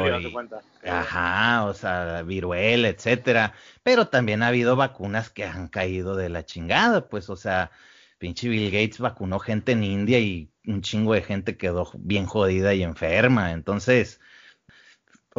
ajá, 0.84 1.64
o 1.64 1.72
sea, 1.72 2.22
viruela, 2.22 2.88
etcétera, 2.88 3.54
pero 3.82 4.08
también 4.08 4.42
ha 4.42 4.48
habido 4.48 4.76
vacunas 4.76 5.30
que 5.30 5.44
han 5.44 5.68
caído 5.68 6.16
de 6.16 6.28
la 6.28 6.44
chingada, 6.44 7.08
pues, 7.08 7.30
o 7.30 7.36
sea, 7.36 7.70
pinche 8.18 8.46
Bill 8.48 8.70
Gates 8.70 8.98
vacunó 8.98 9.38
gente 9.38 9.72
en 9.72 9.84
India 9.84 10.18
y 10.18 10.50
un 10.66 10.82
chingo 10.82 11.14
de 11.14 11.22
gente 11.22 11.56
quedó 11.56 11.90
bien 11.94 12.26
jodida 12.26 12.74
y 12.74 12.82
enferma, 12.82 13.52
entonces, 13.52 14.20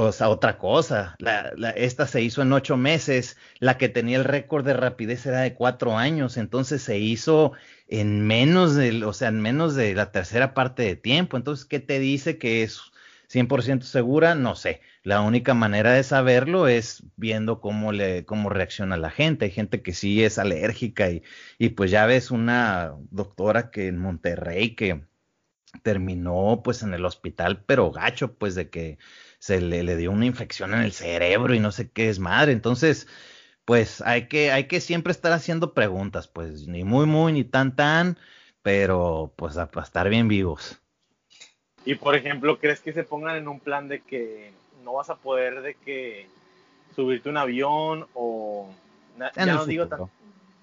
o 0.01 0.13
sea, 0.13 0.29
otra 0.29 0.57
cosa, 0.57 1.15
la, 1.19 1.51
esta 1.75 2.07
se 2.07 2.21
hizo 2.21 2.41
en 2.41 2.53
ocho 2.53 2.77
meses, 2.77 3.35
la 3.59 3.77
que 3.77 3.89
tenía 3.89 4.17
el 4.17 4.23
récord 4.23 4.65
de 4.65 4.73
rapidez 4.73 5.25
era 5.25 5.41
de 5.41 5.53
cuatro 5.53 5.97
años, 5.97 6.37
entonces 6.37 6.81
se 6.81 6.99
hizo 6.99 7.51
en 7.87 8.25
menos 8.25 8.75
de, 8.75 9.03
o 9.03 9.11
sea, 9.11 9.27
en 9.27 9.41
menos 9.41 9.75
de 9.75 9.93
la 9.95 10.11
tercera 10.13 10.53
parte 10.53 10.83
de 10.83 10.95
tiempo, 10.95 11.35
entonces, 11.35 11.65
¿qué 11.65 11.81
te 11.81 11.99
dice 11.99 12.37
que 12.37 12.63
es 12.63 12.79
100% 13.27 13.81
segura, 13.81 14.35
no 14.35 14.55
sé. 14.55 14.81
La 15.03 15.19
única 15.21 15.53
manera 15.53 15.91
de 15.91 16.03
saberlo 16.03 16.69
es 16.69 17.03
viendo 17.17 17.59
cómo, 17.59 17.91
le, 17.91 18.25
cómo 18.25 18.49
reacciona 18.49 18.97
la 18.97 19.11
gente. 19.11 19.45
Hay 19.45 19.51
gente 19.51 19.81
que 19.83 19.93
sí 19.93 20.23
es 20.23 20.39
alérgica 20.39 21.11
y, 21.11 21.23
y 21.57 21.69
pues 21.69 21.91
ya 21.91 22.05
ves 22.05 22.31
una 22.31 22.95
doctora 23.11 23.69
que 23.69 23.87
en 23.87 23.97
Monterrey 23.97 24.75
que 24.75 25.03
terminó 25.83 26.61
pues 26.63 26.83
en 26.83 26.93
el 26.93 27.05
hospital, 27.05 27.63
pero 27.65 27.91
gacho, 27.91 28.33
pues 28.35 28.55
de 28.55 28.69
que 28.69 28.97
se 29.39 29.61
le, 29.61 29.83
le 29.83 29.97
dio 29.97 30.11
una 30.11 30.25
infección 30.25 30.73
en 30.73 30.81
el 30.81 30.91
cerebro 30.91 31.53
y 31.55 31.59
no 31.59 31.71
sé 31.71 31.89
qué 31.89 32.09
es 32.09 32.19
madre. 32.19 32.51
Entonces, 32.51 33.07
pues 33.65 34.01
hay 34.01 34.27
que, 34.27 34.51
hay 34.51 34.65
que 34.65 34.81
siempre 34.81 35.11
estar 35.11 35.31
haciendo 35.31 35.73
preguntas, 35.73 36.27
pues 36.27 36.67
ni 36.67 36.83
muy, 36.83 37.05
muy, 37.05 37.33
ni 37.33 37.43
tan, 37.43 37.75
tan, 37.75 38.17
pero 38.61 39.33
pues 39.35 39.57
a 39.57 39.69
estar 39.81 40.09
bien 40.09 40.27
vivos. 40.27 40.79
Y 41.85 41.95
por 41.95 42.15
ejemplo, 42.15 42.59
¿crees 42.59 42.81
que 42.81 42.93
se 42.93 43.03
pongan 43.03 43.37
en 43.37 43.47
un 43.47 43.59
plan 43.59 43.87
de 43.87 44.01
que 44.01 44.51
no 44.83 44.93
vas 44.93 45.09
a 45.09 45.15
poder 45.15 45.61
de 45.61 45.75
que 45.75 46.27
subirte 46.95 47.29
un 47.29 47.37
avión 47.37 48.07
o 48.13 48.69
ya 49.35 49.45
no 49.45 49.65
digo 49.65 49.87
tan 49.87 50.09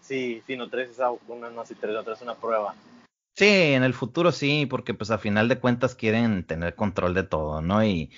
sí, 0.00 0.42
sí, 0.46 0.56
no 0.56 0.68
traes 0.68 0.90
esa 0.90 1.10
una 1.28 1.50
no 1.50 1.64
si 1.64 1.74
tres, 1.74 1.94
no 1.94 2.14
una 2.22 2.34
prueba. 2.34 2.74
Sí, 3.38 3.44
en 3.46 3.82
el 3.82 3.92
futuro 3.92 4.32
sí, 4.32 4.64
porque 4.66 4.94
pues 4.94 5.10
a 5.10 5.18
final 5.18 5.48
de 5.48 5.58
cuentas 5.58 5.94
quieren 5.94 6.44
tener 6.46 6.74
control 6.74 7.12
de 7.12 7.22
todo, 7.22 7.60
¿no? 7.60 7.84
Y, 7.84 8.10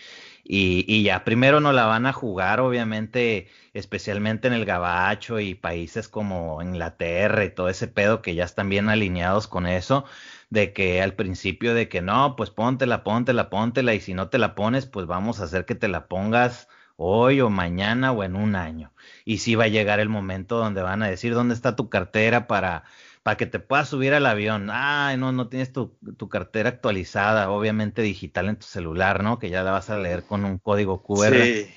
y, 0.44 0.84
y, 0.86 1.02
ya 1.02 1.24
primero 1.24 1.60
no 1.60 1.72
la 1.72 1.86
van 1.86 2.06
a 2.06 2.12
jugar, 2.12 2.60
obviamente, 2.60 3.48
especialmente 3.74 4.46
en 4.46 4.54
el 4.54 4.64
Gabacho 4.64 5.40
y 5.40 5.56
países 5.56 6.08
como 6.08 6.62
Inglaterra 6.62 7.44
y 7.44 7.50
todo 7.50 7.68
ese 7.68 7.88
pedo 7.88 8.22
que 8.22 8.36
ya 8.36 8.44
están 8.44 8.68
bien 8.68 8.88
alineados 8.88 9.48
con 9.48 9.66
eso 9.66 10.04
de 10.50 10.72
que 10.72 11.02
al 11.02 11.14
principio 11.14 11.74
de 11.74 11.88
que 11.88 12.00
no, 12.00 12.36
pues 12.36 12.50
póntela, 12.50 13.02
póntela, 13.04 13.50
póntela, 13.50 13.94
y 13.94 14.00
si 14.00 14.14
no 14.14 14.28
te 14.28 14.38
la 14.38 14.54
pones, 14.54 14.86
pues 14.86 15.06
vamos 15.06 15.40
a 15.40 15.44
hacer 15.44 15.64
que 15.66 15.74
te 15.74 15.88
la 15.88 16.06
pongas 16.06 16.68
hoy 16.96 17.40
o 17.40 17.50
mañana 17.50 18.12
o 18.12 18.22
en 18.24 18.36
un 18.36 18.54
año. 18.56 18.92
Y 19.24 19.38
sí 19.38 19.54
va 19.56 19.64
a 19.64 19.68
llegar 19.68 20.00
el 20.00 20.08
momento 20.08 20.58
donde 20.58 20.82
van 20.82 21.02
a 21.02 21.08
decir 21.08 21.34
dónde 21.34 21.54
está 21.54 21.76
tu 21.76 21.88
cartera 21.88 22.46
para, 22.46 22.84
para 23.22 23.36
que 23.36 23.46
te 23.46 23.58
puedas 23.58 23.88
subir 23.88 24.14
al 24.14 24.26
avión. 24.26 24.68
Ay, 24.70 25.16
no, 25.16 25.32
no 25.32 25.48
tienes 25.48 25.72
tu, 25.72 25.96
tu 26.16 26.28
cartera 26.28 26.68
actualizada, 26.68 27.50
obviamente 27.50 28.02
digital 28.02 28.48
en 28.48 28.56
tu 28.56 28.66
celular, 28.66 29.22
¿no? 29.22 29.38
Que 29.38 29.50
ya 29.50 29.62
la 29.62 29.70
vas 29.70 29.90
a 29.90 29.98
leer 29.98 30.24
con 30.24 30.44
un 30.44 30.58
código 30.58 31.02
QR. 31.02 31.34
Sí. 31.34 31.74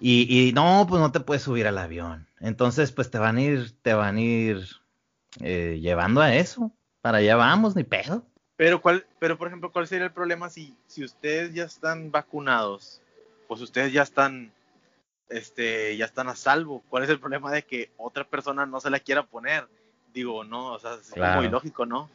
Y, 0.00 0.48
y 0.48 0.52
no, 0.52 0.86
pues 0.88 1.00
no 1.00 1.12
te 1.12 1.20
puedes 1.20 1.42
subir 1.42 1.66
al 1.66 1.78
avión. 1.78 2.26
Entonces, 2.40 2.92
pues 2.92 3.10
te 3.10 3.18
van 3.18 3.36
a 3.36 3.42
ir, 3.42 3.80
te 3.82 3.94
van 3.94 4.16
a 4.16 4.20
ir 4.20 4.66
eh, 5.40 5.78
llevando 5.80 6.20
a 6.20 6.34
eso 6.34 6.72
para 7.00 7.18
allá 7.18 7.36
vamos, 7.36 7.76
ni 7.76 7.84
pedo. 7.84 8.26
Pero, 8.56 8.80
¿cuál, 8.80 9.06
pero 9.18 9.36
por 9.36 9.48
ejemplo, 9.48 9.70
¿cuál 9.70 9.86
sería 9.86 10.06
el 10.06 10.12
problema 10.12 10.48
si, 10.48 10.74
si 10.86 11.04
ustedes 11.04 11.52
ya 11.52 11.64
están 11.64 12.10
vacunados? 12.10 13.02
Pues 13.46 13.60
ustedes 13.60 13.92
ya 13.92 14.02
están, 14.02 14.52
este, 15.28 15.96
ya 15.96 16.06
están 16.06 16.28
a 16.28 16.36
salvo. 16.36 16.82
¿Cuál 16.88 17.02
es 17.02 17.10
el 17.10 17.20
problema 17.20 17.52
de 17.52 17.62
que 17.62 17.90
otra 17.98 18.24
persona 18.24 18.64
no 18.64 18.80
se 18.80 18.88
la 18.88 19.00
quiera 19.00 19.22
poner? 19.22 19.66
Digo, 20.14 20.44
no, 20.44 20.72
o 20.72 20.78
sea, 20.78 20.94
es 20.94 21.36
muy 21.36 21.48
lógico, 21.48 21.84
¿no? 21.84 22.08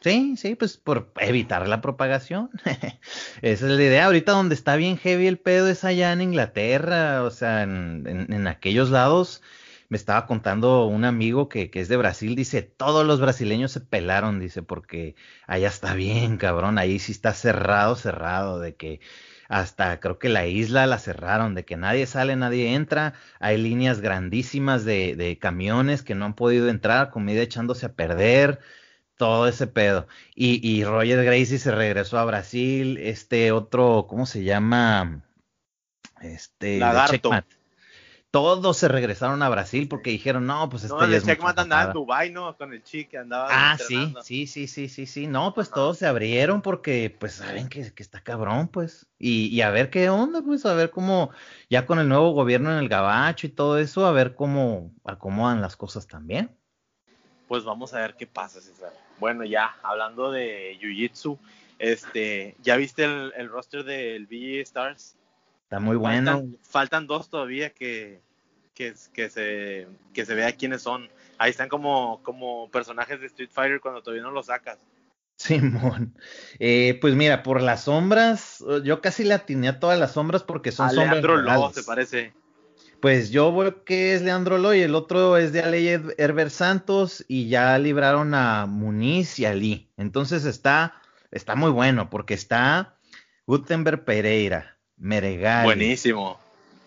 Sí, 0.00 0.36
sí, 0.36 0.56
pues 0.56 0.76
por 0.76 1.12
evitar 1.20 1.68
la 1.68 1.80
propagación. 1.80 2.50
Esa 3.42 3.66
es 3.66 3.72
la 3.72 3.82
idea. 3.82 4.06
Ahorita 4.06 4.32
donde 4.32 4.56
está 4.56 4.74
bien 4.74 4.98
heavy 4.98 5.28
el 5.28 5.38
pedo 5.38 5.68
es 5.68 5.84
allá 5.84 6.12
en 6.12 6.20
Inglaterra, 6.20 7.22
o 7.22 7.30
sea, 7.30 7.62
en, 7.62 8.04
en 8.06 8.46
aquellos 8.48 8.90
lados 8.90 9.42
me 9.92 9.98
estaba 9.98 10.26
contando 10.26 10.86
un 10.86 11.04
amigo 11.04 11.50
que, 11.50 11.70
que, 11.70 11.80
es 11.80 11.88
de 11.88 11.98
Brasil, 11.98 12.34
dice, 12.34 12.62
todos 12.62 13.06
los 13.06 13.20
brasileños 13.20 13.72
se 13.72 13.82
pelaron, 13.82 14.40
dice, 14.40 14.62
porque 14.62 15.16
allá 15.46 15.68
está 15.68 15.92
bien, 15.92 16.38
cabrón, 16.38 16.78
ahí 16.78 16.98
sí 16.98 17.12
está 17.12 17.34
cerrado, 17.34 17.94
cerrado, 17.94 18.58
de 18.58 18.74
que 18.74 19.00
hasta 19.48 20.00
creo 20.00 20.18
que 20.18 20.28
la 20.28 20.46
isla 20.46 20.86
la 20.86 20.98
cerraron, 20.98 21.54
de 21.54 21.64
que 21.64 21.76
nadie 21.76 22.06
sale, 22.06 22.36
nadie 22.36 22.74
entra, 22.74 23.14
hay 23.40 23.58
líneas 23.58 24.00
grandísimas 24.00 24.84
de, 24.84 25.16
de 25.16 25.38
camiones 25.38 26.02
que 26.02 26.14
no 26.14 26.24
han 26.24 26.34
podido 26.34 26.68
entrar, 26.68 27.10
comida 27.10 27.42
echándose 27.42 27.86
a 27.86 27.92
perder, 27.92 28.60
todo 29.16 29.46
ese 29.46 29.66
pedo. 29.66 30.06
Y, 30.34 30.66
y 30.68 30.84
Roger 30.84 31.24
Gracie 31.24 31.58
se 31.58 31.70
regresó 31.70 32.18
a 32.18 32.24
Brasil, 32.24 32.98
este 32.98 33.52
otro, 33.52 34.06
¿cómo 34.08 34.26
se 34.26 34.42
llama? 34.44 35.22
Este, 36.20 36.78
Lagarto 36.78 37.30
todos 38.32 38.78
se 38.78 38.88
regresaron 38.88 39.42
a 39.42 39.48
Brasil 39.50 39.88
porque 39.88 40.08
dijeron, 40.08 40.46
no, 40.46 40.70
pues 40.70 40.84
este 40.84 40.96
no, 40.96 41.04
el 41.04 41.22
Checkmate 41.22 41.60
andaba 41.60 41.84
en 41.84 41.92
Dubai, 41.92 42.30
¿no? 42.30 42.56
Con 42.56 42.72
el 42.72 42.82
chique 42.82 43.18
andaba 43.18 43.48
Ah, 43.50 43.76
sí, 43.76 44.14
sí, 44.22 44.46
sí, 44.46 44.66
sí, 44.66 44.88
sí, 44.88 45.04
sí. 45.04 45.26
No, 45.26 45.52
pues 45.52 45.70
todos 45.70 45.98
se 45.98 46.06
abrieron 46.06 46.62
porque, 46.62 47.14
pues, 47.20 47.34
saben 47.34 47.68
que, 47.68 47.92
que 47.92 48.02
está 48.02 48.22
cabrón, 48.22 48.68
pues. 48.68 49.06
Y, 49.18 49.48
y, 49.48 49.60
a 49.60 49.68
ver 49.68 49.90
qué 49.90 50.08
onda, 50.08 50.40
pues, 50.40 50.64
a 50.64 50.72
ver 50.72 50.90
cómo, 50.90 51.30
ya 51.68 51.84
con 51.84 51.98
el 51.98 52.08
nuevo 52.08 52.30
gobierno 52.30 52.72
en 52.72 52.78
el 52.78 52.88
Gabacho 52.88 53.46
y 53.46 53.50
todo 53.50 53.76
eso, 53.76 54.06
a 54.06 54.12
ver 54.12 54.34
cómo 54.34 54.94
acomodan 55.04 55.60
las 55.60 55.76
cosas 55.76 56.06
también. 56.06 56.56
Pues 57.48 57.64
vamos 57.64 57.92
a 57.92 57.98
ver 57.98 58.16
qué 58.16 58.26
pasa, 58.26 58.62
César. 58.62 58.94
Bueno, 59.20 59.44
ya, 59.44 59.76
hablando 59.82 60.32
de 60.32 60.78
Jiu-Jitsu, 60.80 61.38
Este, 61.78 62.56
¿ya 62.62 62.76
viste 62.76 63.04
el, 63.04 63.34
el 63.36 63.50
roster 63.50 63.84
del 63.84 64.24
VG 64.24 64.62
Stars? 64.62 65.16
Está 65.72 65.80
muy 65.80 65.96
bueno. 65.96 66.50
Faltan, 66.60 67.06
dos 67.06 67.30
todavía 67.30 67.70
que, 67.70 68.20
que, 68.74 68.92
que, 69.14 69.30
se, 69.30 69.88
que 70.12 70.26
se 70.26 70.34
vea 70.34 70.52
quiénes 70.52 70.82
son. 70.82 71.08
Ahí 71.38 71.48
están 71.48 71.70
como, 71.70 72.22
como 72.22 72.70
personajes 72.70 73.18
de 73.18 73.26
Street 73.28 73.48
Fighter 73.50 73.80
cuando 73.80 74.02
todavía 74.02 74.22
no 74.22 74.32
los 74.32 74.46
sacas. 74.46 74.78
Simón. 75.36 76.14
Eh, 76.58 76.98
pues 77.00 77.14
mira, 77.14 77.42
por 77.42 77.62
las 77.62 77.84
sombras, 77.84 78.62
yo 78.84 79.00
casi 79.00 79.24
le 79.24 79.32
atiné 79.32 79.68
a 79.68 79.80
todas 79.80 79.98
las 79.98 80.12
sombras 80.12 80.42
porque 80.42 80.72
son 80.72 80.90
sombras. 80.90 81.24
Leandro 81.24 81.70
¿te 81.70 81.82
parece? 81.84 82.34
Pues 83.00 83.30
yo 83.30 83.50
veo 83.56 83.82
que 83.82 84.12
es 84.12 84.20
Leandro 84.20 84.58
Lo 84.58 84.74
y 84.74 84.82
el 84.82 84.94
otro 84.94 85.38
es 85.38 85.54
de 85.54 85.62
Ale 85.62 86.02
Herbert 86.18 86.50
Santos 86.50 87.24
y 87.28 87.48
ya 87.48 87.78
libraron 87.78 88.34
a 88.34 88.66
Muniz 88.66 89.38
y 89.38 89.46
a 89.46 89.54
Lee. 89.54 89.90
Entonces 89.96 90.44
está, 90.44 91.00
está 91.30 91.54
muy 91.54 91.70
bueno 91.70 92.10
porque 92.10 92.34
está 92.34 92.98
Gutenberg 93.46 94.04
Pereira, 94.04 94.76
Meregal. 95.02 95.64
Buenísimo. 95.64 96.38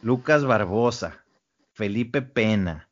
Lucas 0.02 0.46
Barbosa, 0.46 1.24
Felipe 1.74 2.22
Pena, 2.22 2.90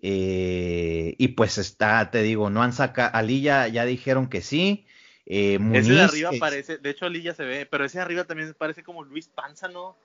eh, 0.00 1.14
y 1.18 1.28
pues 1.28 1.58
está, 1.58 2.10
te 2.10 2.22
digo, 2.22 2.50
no 2.50 2.62
han 2.62 2.72
sacado, 2.72 3.10
Ali 3.14 3.42
ya, 3.42 3.68
ya 3.68 3.84
dijeron 3.84 4.28
que 4.28 4.40
sí. 4.40 4.86
Eh, 5.24 5.58
ese 5.72 5.92
de 5.92 6.02
arriba 6.02 6.30
parece, 6.38 6.78
de 6.78 6.90
hecho 6.90 7.06
Ali 7.06 7.22
ya 7.22 7.34
se 7.34 7.44
ve, 7.44 7.66
pero 7.66 7.84
ese 7.84 7.98
de 7.98 8.02
arriba 8.02 8.24
también 8.24 8.54
parece 8.58 8.82
como 8.82 9.04
Luis 9.04 9.28
Panza, 9.28 9.68
¿no? 9.68 9.96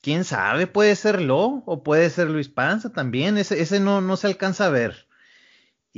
Quién 0.00 0.24
sabe, 0.24 0.66
puede 0.66 0.96
ser 0.96 1.20
Lo 1.20 1.62
o 1.66 1.82
puede 1.82 2.10
ser 2.10 2.30
Luis 2.30 2.48
Panza 2.48 2.92
también, 2.92 3.38
ese, 3.38 3.60
ese 3.60 3.78
no, 3.80 4.00
no 4.00 4.16
se 4.16 4.28
alcanza 4.28 4.66
a 4.66 4.70
ver. 4.70 5.07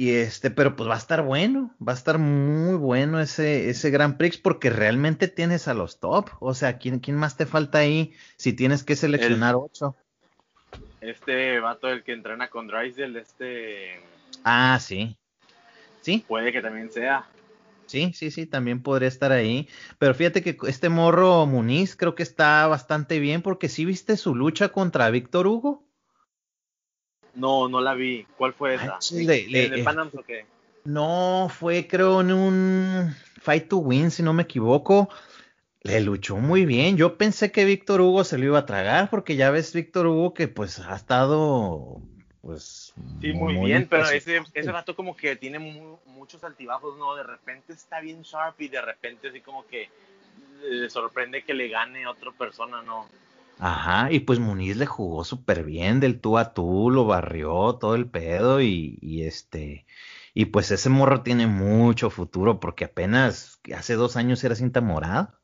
Y 0.00 0.14
este, 0.14 0.50
pero 0.50 0.76
pues 0.76 0.88
va 0.88 0.94
a 0.94 0.96
estar 0.96 1.20
bueno, 1.20 1.76
va 1.86 1.92
a 1.92 1.94
estar 1.94 2.16
muy 2.16 2.74
bueno 2.78 3.20
ese, 3.20 3.68
ese 3.68 3.90
Grand 3.90 4.16
Prix 4.16 4.38
porque 4.38 4.70
realmente 4.70 5.28
tienes 5.28 5.68
a 5.68 5.74
los 5.74 6.00
top. 6.00 6.30
O 6.40 6.54
sea, 6.54 6.78
¿quién, 6.78 7.00
quién 7.00 7.18
más 7.18 7.36
te 7.36 7.44
falta 7.44 7.80
ahí 7.80 8.14
si 8.38 8.54
tienes 8.54 8.82
que 8.82 8.96
seleccionar 8.96 9.56
ocho? 9.56 9.94
Este 11.02 11.60
vato, 11.60 11.88
el 11.88 12.02
que 12.02 12.14
entrena 12.14 12.48
con 12.48 12.66
Drysdale, 12.66 13.20
este. 13.20 14.00
Ah, 14.42 14.78
sí. 14.80 15.18
Sí. 16.00 16.24
Puede 16.26 16.50
que 16.50 16.62
también 16.62 16.90
sea. 16.90 17.28
Sí, 17.84 18.12
sí, 18.14 18.30
sí, 18.30 18.46
también 18.46 18.82
podría 18.82 19.08
estar 19.08 19.32
ahí. 19.32 19.68
Pero 19.98 20.14
fíjate 20.14 20.42
que 20.42 20.56
este 20.66 20.88
morro 20.88 21.44
Muniz 21.44 21.94
creo 21.94 22.14
que 22.14 22.22
está 22.22 22.66
bastante 22.68 23.18
bien 23.18 23.42
porque 23.42 23.68
sí 23.68 23.84
viste 23.84 24.16
su 24.16 24.34
lucha 24.34 24.70
contra 24.70 25.10
Víctor 25.10 25.46
Hugo. 25.46 25.89
No, 27.34 27.68
no 27.68 27.80
la 27.80 27.94
vi. 27.94 28.26
¿Cuál 28.36 28.52
fue 28.52 28.74
esa? 28.74 28.98
¿En 29.12 29.84
Panams 29.84 30.14
o 30.14 30.22
qué? 30.22 30.46
No, 30.84 31.50
fue 31.52 31.86
creo 31.86 32.20
en 32.20 32.32
un 32.32 33.16
Fight 33.40 33.68
to 33.68 33.78
Win, 33.78 34.10
si 34.10 34.22
no 34.22 34.32
me 34.32 34.44
equivoco. 34.44 35.08
Le 35.82 36.00
luchó 36.00 36.36
muy 36.36 36.66
bien. 36.66 36.96
Yo 36.96 37.16
pensé 37.16 37.52
que 37.52 37.64
Víctor 37.64 38.00
Hugo 38.00 38.24
se 38.24 38.38
lo 38.38 38.44
iba 38.44 38.58
a 38.58 38.66
tragar, 38.66 39.08
porque 39.08 39.36
ya 39.36 39.50
ves 39.50 39.72
Víctor 39.72 40.06
Hugo 40.06 40.34
que 40.34 40.48
pues 40.48 40.78
ha 40.80 40.94
estado 40.94 42.02
pues 42.42 42.94
sí 43.20 43.32
muy, 43.34 43.54
bien 43.66 43.86
pero 43.86 44.08
ese, 44.08 44.42
ese 44.54 44.72
rato 44.72 44.96
como 44.96 45.14
que 45.14 45.36
tiene 45.36 45.58
muchos 45.58 46.42
altibajos 46.42 46.96
no 46.96 47.14
de 47.14 47.22
repente 47.22 47.74
está 47.74 48.00
bien 48.00 48.22
sharp 48.22 48.58
y 48.62 48.68
de 48.68 48.80
repente 48.80 49.28
así 49.28 49.40
como 49.42 49.66
que 49.66 49.90
le 50.62 50.88
sorprende 50.88 51.42
que 51.42 51.52
le 51.52 51.68
gane 51.68 52.04
a 52.04 52.10
otra 52.10 52.32
persona 52.32 52.82
no 52.82 53.06
ajá 53.60 54.10
y 54.10 54.20
pues 54.20 54.38
Muniz 54.38 54.76
le 54.76 54.86
jugó 54.86 55.24
súper 55.24 55.64
bien 55.64 56.00
del 56.00 56.20
tú 56.20 56.38
a 56.38 56.54
tú 56.54 56.90
lo 56.90 57.04
barrió 57.04 57.74
todo 57.74 57.94
el 57.94 58.08
pedo 58.08 58.60
y, 58.60 58.98
y 59.00 59.22
este 59.24 59.86
y 60.34 60.46
pues 60.46 60.70
ese 60.70 60.88
morro 60.88 61.22
tiene 61.22 61.46
mucho 61.46 62.10
futuro 62.10 62.60
porque 62.60 62.86
apenas 62.86 63.60
hace 63.76 63.94
dos 63.94 64.16
años 64.16 64.42
era 64.44 64.54
cinta 64.54 64.80
morada 64.80 65.40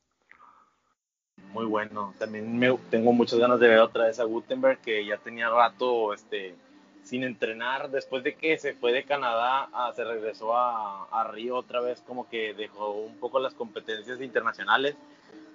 muy 1.56 1.64
bueno. 1.64 2.12
También 2.18 2.58
me, 2.58 2.76
tengo 2.90 3.12
muchas 3.12 3.38
ganas 3.38 3.58
de 3.58 3.68
ver 3.68 3.78
otra 3.78 4.04
vez 4.04 4.20
a 4.20 4.24
Gutenberg, 4.24 4.78
que 4.82 5.06
ya 5.06 5.16
tenía 5.16 5.48
rato 5.48 6.12
este, 6.12 6.54
sin 7.02 7.24
entrenar. 7.24 7.90
Después 7.90 8.22
de 8.22 8.34
que 8.34 8.58
se 8.58 8.74
fue 8.74 8.92
de 8.92 9.04
Canadá, 9.04 9.70
se 9.94 10.04
regresó 10.04 10.54
a, 10.54 11.04
a, 11.04 11.24
Río 11.32 11.56
otra 11.56 11.80
vez, 11.80 12.02
como 12.06 12.28
que 12.28 12.52
dejó 12.52 12.92
un 12.92 13.16
poco 13.16 13.40
las 13.40 13.54
competencias 13.54 14.20
internacionales. 14.20 14.96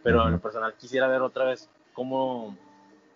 Pero 0.02 0.26
en 0.26 0.32
lo 0.32 0.40
personal 0.40 0.74
quisiera 0.74 1.08
ver 1.08 1.22
otra 1.22 1.46
vez 1.46 1.70
como 1.94 2.56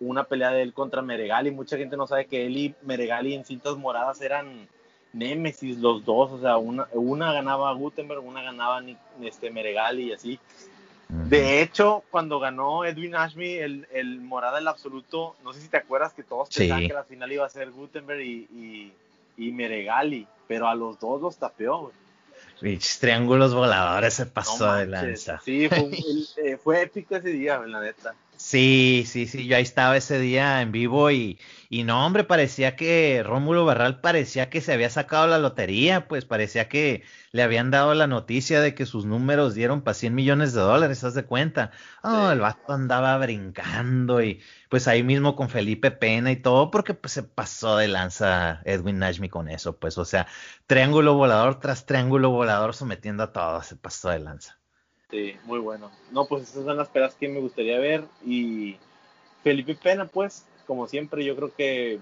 una 0.00 0.24
pelea 0.24 0.50
de 0.50 0.62
él 0.62 0.72
contra 0.72 1.02
Meregali. 1.02 1.50
Mucha 1.50 1.76
gente 1.76 1.96
no 1.96 2.06
sabe 2.06 2.26
que 2.26 2.46
él 2.46 2.56
y 2.56 2.74
Meregali 2.82 3.34
en 3.34 3.44
cintas 3.44 3.76
moradas 3.76 4.20
eran 4.20 4.68
némesis 5.12 5.78
los 5.78 6.04
dos. 6.04 6.32
O 6.32 6.40
sea, 6.40 6.56
una, 6.58 6.88
una 6.92 7.32
ganaba 7.32 7.72
Gutenberg, 7.72 8.24
una 8.24 8.42
ganaba 8.42 8.82
este, 9.22 9.50
Meregali 9.50 10.08
y 10.08 10.12
así. 10.12 10.40
De 11.08 11.62
hecho, 11.62 12.02
cuando 12.10 12.40
ganó 12.40 12.84
Edwin 12.84 13.14
Ashby 13.14 13.54
el, 13.54 13.86
el 13.92 14.20
Morada 14.20 14.58
el 14.58 14.66
Absoluto, 14.66 15.36
no 15.44 15.52
sé 15.52 15.60
si 15.60 15.68
te 15.68 15.76
acuerdas 15.76 16.12
que 16.12 16.24
todos 16.24 16.48
pensaban 16.48 16.88
que 16.88 16.94
la 16.94 17.04
final 17.04 17.32
iba 17.32 17.46
a 17.46 17.48
ser 17.48 17.70
Gutenberg 17.70 18.20
y, 18.20 18.92
y, 19.36 19.52
Meregali, 19.52 20.26
pero 20.48 20.66
a 20.66 20.74
los 20.74 20.98
dos 20.98 21.22
los 21.22 21.36
tapeó. 21.36 21.92
triángulos 22.98 23.54
voladores 23.54 24.14
se 24.14 24.26
pasó 24.26 24.74
de 24.74 24.86
lanza. 24.86 25.40
Sí, 25.44 25.68
fue, 25.68 25.90
eh, 26.44 26.56
fue 26.56 26.82
épico 26.82 27.14
ese 27.14 27.28
día, 27.28 27.58
la 27.58 27.80
neta. 27.80 28.16
Sí, 28.38 29.04
sí, 29.06 29.26
sí, 29.26 29.46
yo 29.46 29.56
ahí 29.56 29.62
estaba 29.62 29.96
ese 29.96 30.18
día 30.18 30.60
en 30.60 30.70
vivo 30.70 31.10
y, 31.10 31.40
y 31.70 31.84
no, 31.84 32.04
hombre, 32.04 32.22
parecía 32.22 32.76
que 32.76 33.22
Rómulo 33.24 33.64
Barral 33.64 34.00
parecía 34.02 34.50
que 34.50 34.60
se 34.60 34.74
había 34.74 34.90
sacado 34.90 35.26
la 35.26 35.38
lotería, 35.38 36.06
pues 36.06 36.26
parecía 36.26 36.68
que 36.68 37.02
le 37.32 37.42
habían 37.42 37.70
dado 37.70 37.94
la 37.94 38.06
noticia 38.06 38.60
de 38.60 38.74
que 38.74 38.84
sus 38.84 39.06
números 39.06 39.54
dieron 39.54 39.80
para 39.82 39.94
100 39.94 40.14
millones 40.14 40.52
de 40.52 40.60
dólares, 40.60 41.02
¿haz 41.02 41.14
de 41.14 41.24
cuenta? 41.24 41.70
Oh, 42.02 42.30
el 42.30 42.40
vato 42.40 42.72
andaba 42.74 43.16
brincando 43.18 44.22
y 44.22 44.42
pues 44.68 44.86
ahí 44.86 45.02
mismo 45.02 45.34
con 45.34 45.48
Felipe 45.48 45.90
Pena 45.90 46.30
y 46.30 46.36
todo, 46.36 46.70
porque 46.70 46.92
pues 46.92 47.12
se 47.14 47.22
pasó 47.22 47.78
de 47.78 47.88
lanza 47.88 48.60
Edwin 48.64 48.98
Nashmi 48.98 49.30
con 49.30 49.48
eso, 49.48 49.78
pues, 49.78 49.96
o 49.96 50.04
sea, 50.04 50.26
triángulo 50.66 51.14
volador 51.14 51.58
tras 51.58 51.86
triángulo 51.86 52.30
volador 52.30 52.74
sometiendo 52.74 53.22
a 53.22 53.32
todos, 53.32 53.66
se 53.66 53.76
pasó 53.76 54.10
de 54.10 54.18
lanza. 54.20 54.58
Sí, 55.10 55.36
muy 55.44 55.60
bueno. 55.60 55.90
No, 56.10 56.26
pues 56.26 56.42
esas 56.44 56.64
son 56.64 56.76
las 56.76 56.88
peras 56.88 57.14
que 57.14 57.28
me 57.28 57.40
gustaría 57.40 57.78
ver. 57.78 58.04
Y 58.24 58.76
Felipe 59.44 59.76
Pena, 59.76 60.06
pues, 60.06 60.44
como 60.66 60.88
siempre, 60.88 61.24
yo 61.24 61.36
creo 61.36 61.54
que 61.54 62.00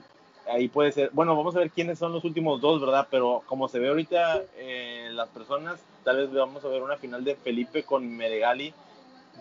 ahí 0.50 0.68
puede 0.68 0.92
ser. 0.92 1.10
Bueno, 1.12 1.36
vamos 1.36 1.54
a 1.54 1.58
ver 1.58 1.70
quiénes 1.70 1.98
son 1.98 2.12
los 2.12 2.24
últimos 2.24 2.60
dos, 2.60 2.80
¿verdad? 2.80 3.08
Pero 3.10 3.42
como 3.46 3.68
se 3.68 3.78
ve 3.78 3.88
ahorita 3.88 4.42
eh, 4.56 5.10
las 5.12 5.28
personas, 5.28 5.80
tal 6.02 6.16
vez 6.16 6.32
vamos 6.32 6.64
a 6.64 6.68
ver 6.68 6.82
una 6.82 6.96
final 6.96 7.24
de 7.24 7.36
Felipe 7.36 7.82
con 7.82 8.16
Meregali. 8.16 8.72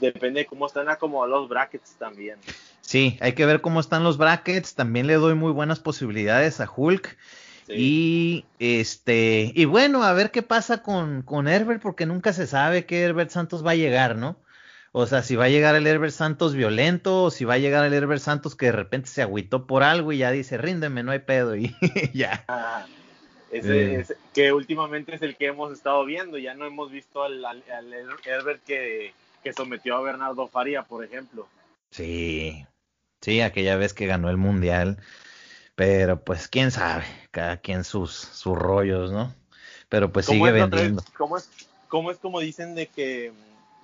Depende 0.02 0.42
de 0.42 0.46
cómo 0.46 0.66
están 0.66 0.90
acomodados 0.90 1.42
los 1.42 1.50
brackets 1.50 1.96
también. 1.98 2.40
Sí, 2.82 3.18
hay 3.22 3.34
que 3.34 3.46
ver 3.46 3.62
cómo 3.62 3.80
están 3.80 4.04
los 4.04 4.18
brackets. 4.18 4.76
También 4.76 5.08
le 5.08 5.14
doy 5.16 5.36
muy 5.36 5.52
buenas 5.52 5.80
posibilidades 5.80 6.60
a 6.60 6.70
Hulk. 6.70 7.18
Y 7.68 8.46
este, 8.60 9.52
y 9.56 9.66
bueno, 9.66 10.04
a 10.04 10.14
ver 10.14 10.32
qué 10.32 10.42
pasa 10.42 10.84
con, 10.84 11.22
con 11.22 11.48
Herbert, 11.48 11.82
porque 11.82 12.06
nunca 12.06 12.34
se 12.34 12.48
sabe 12.48 12.86
que 12.86 13.02
Herbert 13.02 13.30
Santos 13.30 13.66
va 13.66 13.72
a 13.72 13.76
llegar, 13.76 14.16
¿no? 14.16 14.38
O 14.92 15.08
sea, 15.08 15.24
si 15.24 15.36
va 15.36 15.46
a 15.46 15.50
llegar 15.50 15.76
el 15.76 15.88
Herbert 15.88 16.14
Santos 16.14 16.54
violento, 16.54 17.24
o 17.24 17.32
si 17.32 17.46
va 17.46 17.56
a 17.56 17.58
llegar 17.58 17.84
el 17.84 17.94
Herbert 17.94 18.22
Santos 18.22 18.56
que 18.56 18.68
de 18.68 18.74
repente 18.74 19.10
se 19.10 19.24
agüitó 19.24 19.66
por 19.66 19.82
algo 19.82 20.12
y 20.12 20.20
ya 20.20 20.30
dice, 20.30 20.58
ríndeme, 20.58 21.02
no 21.02 21.12
hay 21.12 21.20
pedo, 21.20 21.56
y 21.56 21.76
ya. 22.14 22.46
Ah, 22.48 22.86
ese, 23.52 24.06
que 24.34 24.54
últimamente 24.54 25.16
es 25.16 25.22
el 25.24 25.36
que 25.36 25.48
hemos 25.48 25.74
estado 25.74 26.06
viendo, 26.06 26.38
ya 26.38 26.54
no 26.54 26.66
hemos 26.66 26.92
visto 26.92 27.24
al, 27.24 27.44
al, 27.44 27.62
Herbert 28.26 28.64
que, 28.64 29.14
que 29.44 29.54
sometió 29.54 29.96
a 29.96 30.02
Bernardo 30.02 30.48
Faria, 30.48 30.84
por 30.84 31.04
ejemplo. 31.04 31.48
Sí, 31.90 32.66
sí, 33.22 33.42
aquella 33.42 33.78
vez 33.78 33.94
que 33.94 34.06
ganó 34.06 34.30
el 34.30 34.38
Mundial. 34.38 35.00
Pero 35.76 36.22
pues 36.22 36.48
quién 36.48 36.72
sabe, 36.72 37.06
cada 37.32 37.58
quien 37.58 37.84
sus, 37.84 38.12
sus 38.14 38.58
rollos, 38.58 39.12
¿no? 39.12 39.34
Pero 39.90 40.12
pues 40.12 40.28
sigue 40.28 40.52
vendiendo. 40.52 41.04
¿cómo, 41.18 41.38
es, 41.38 41.50
¿Cómo 41.88 42.12
es 42.12 42.18
como 42.18 42.40
dicen 42.40 42.76
de 42.76 42.88
que 42.88 43.32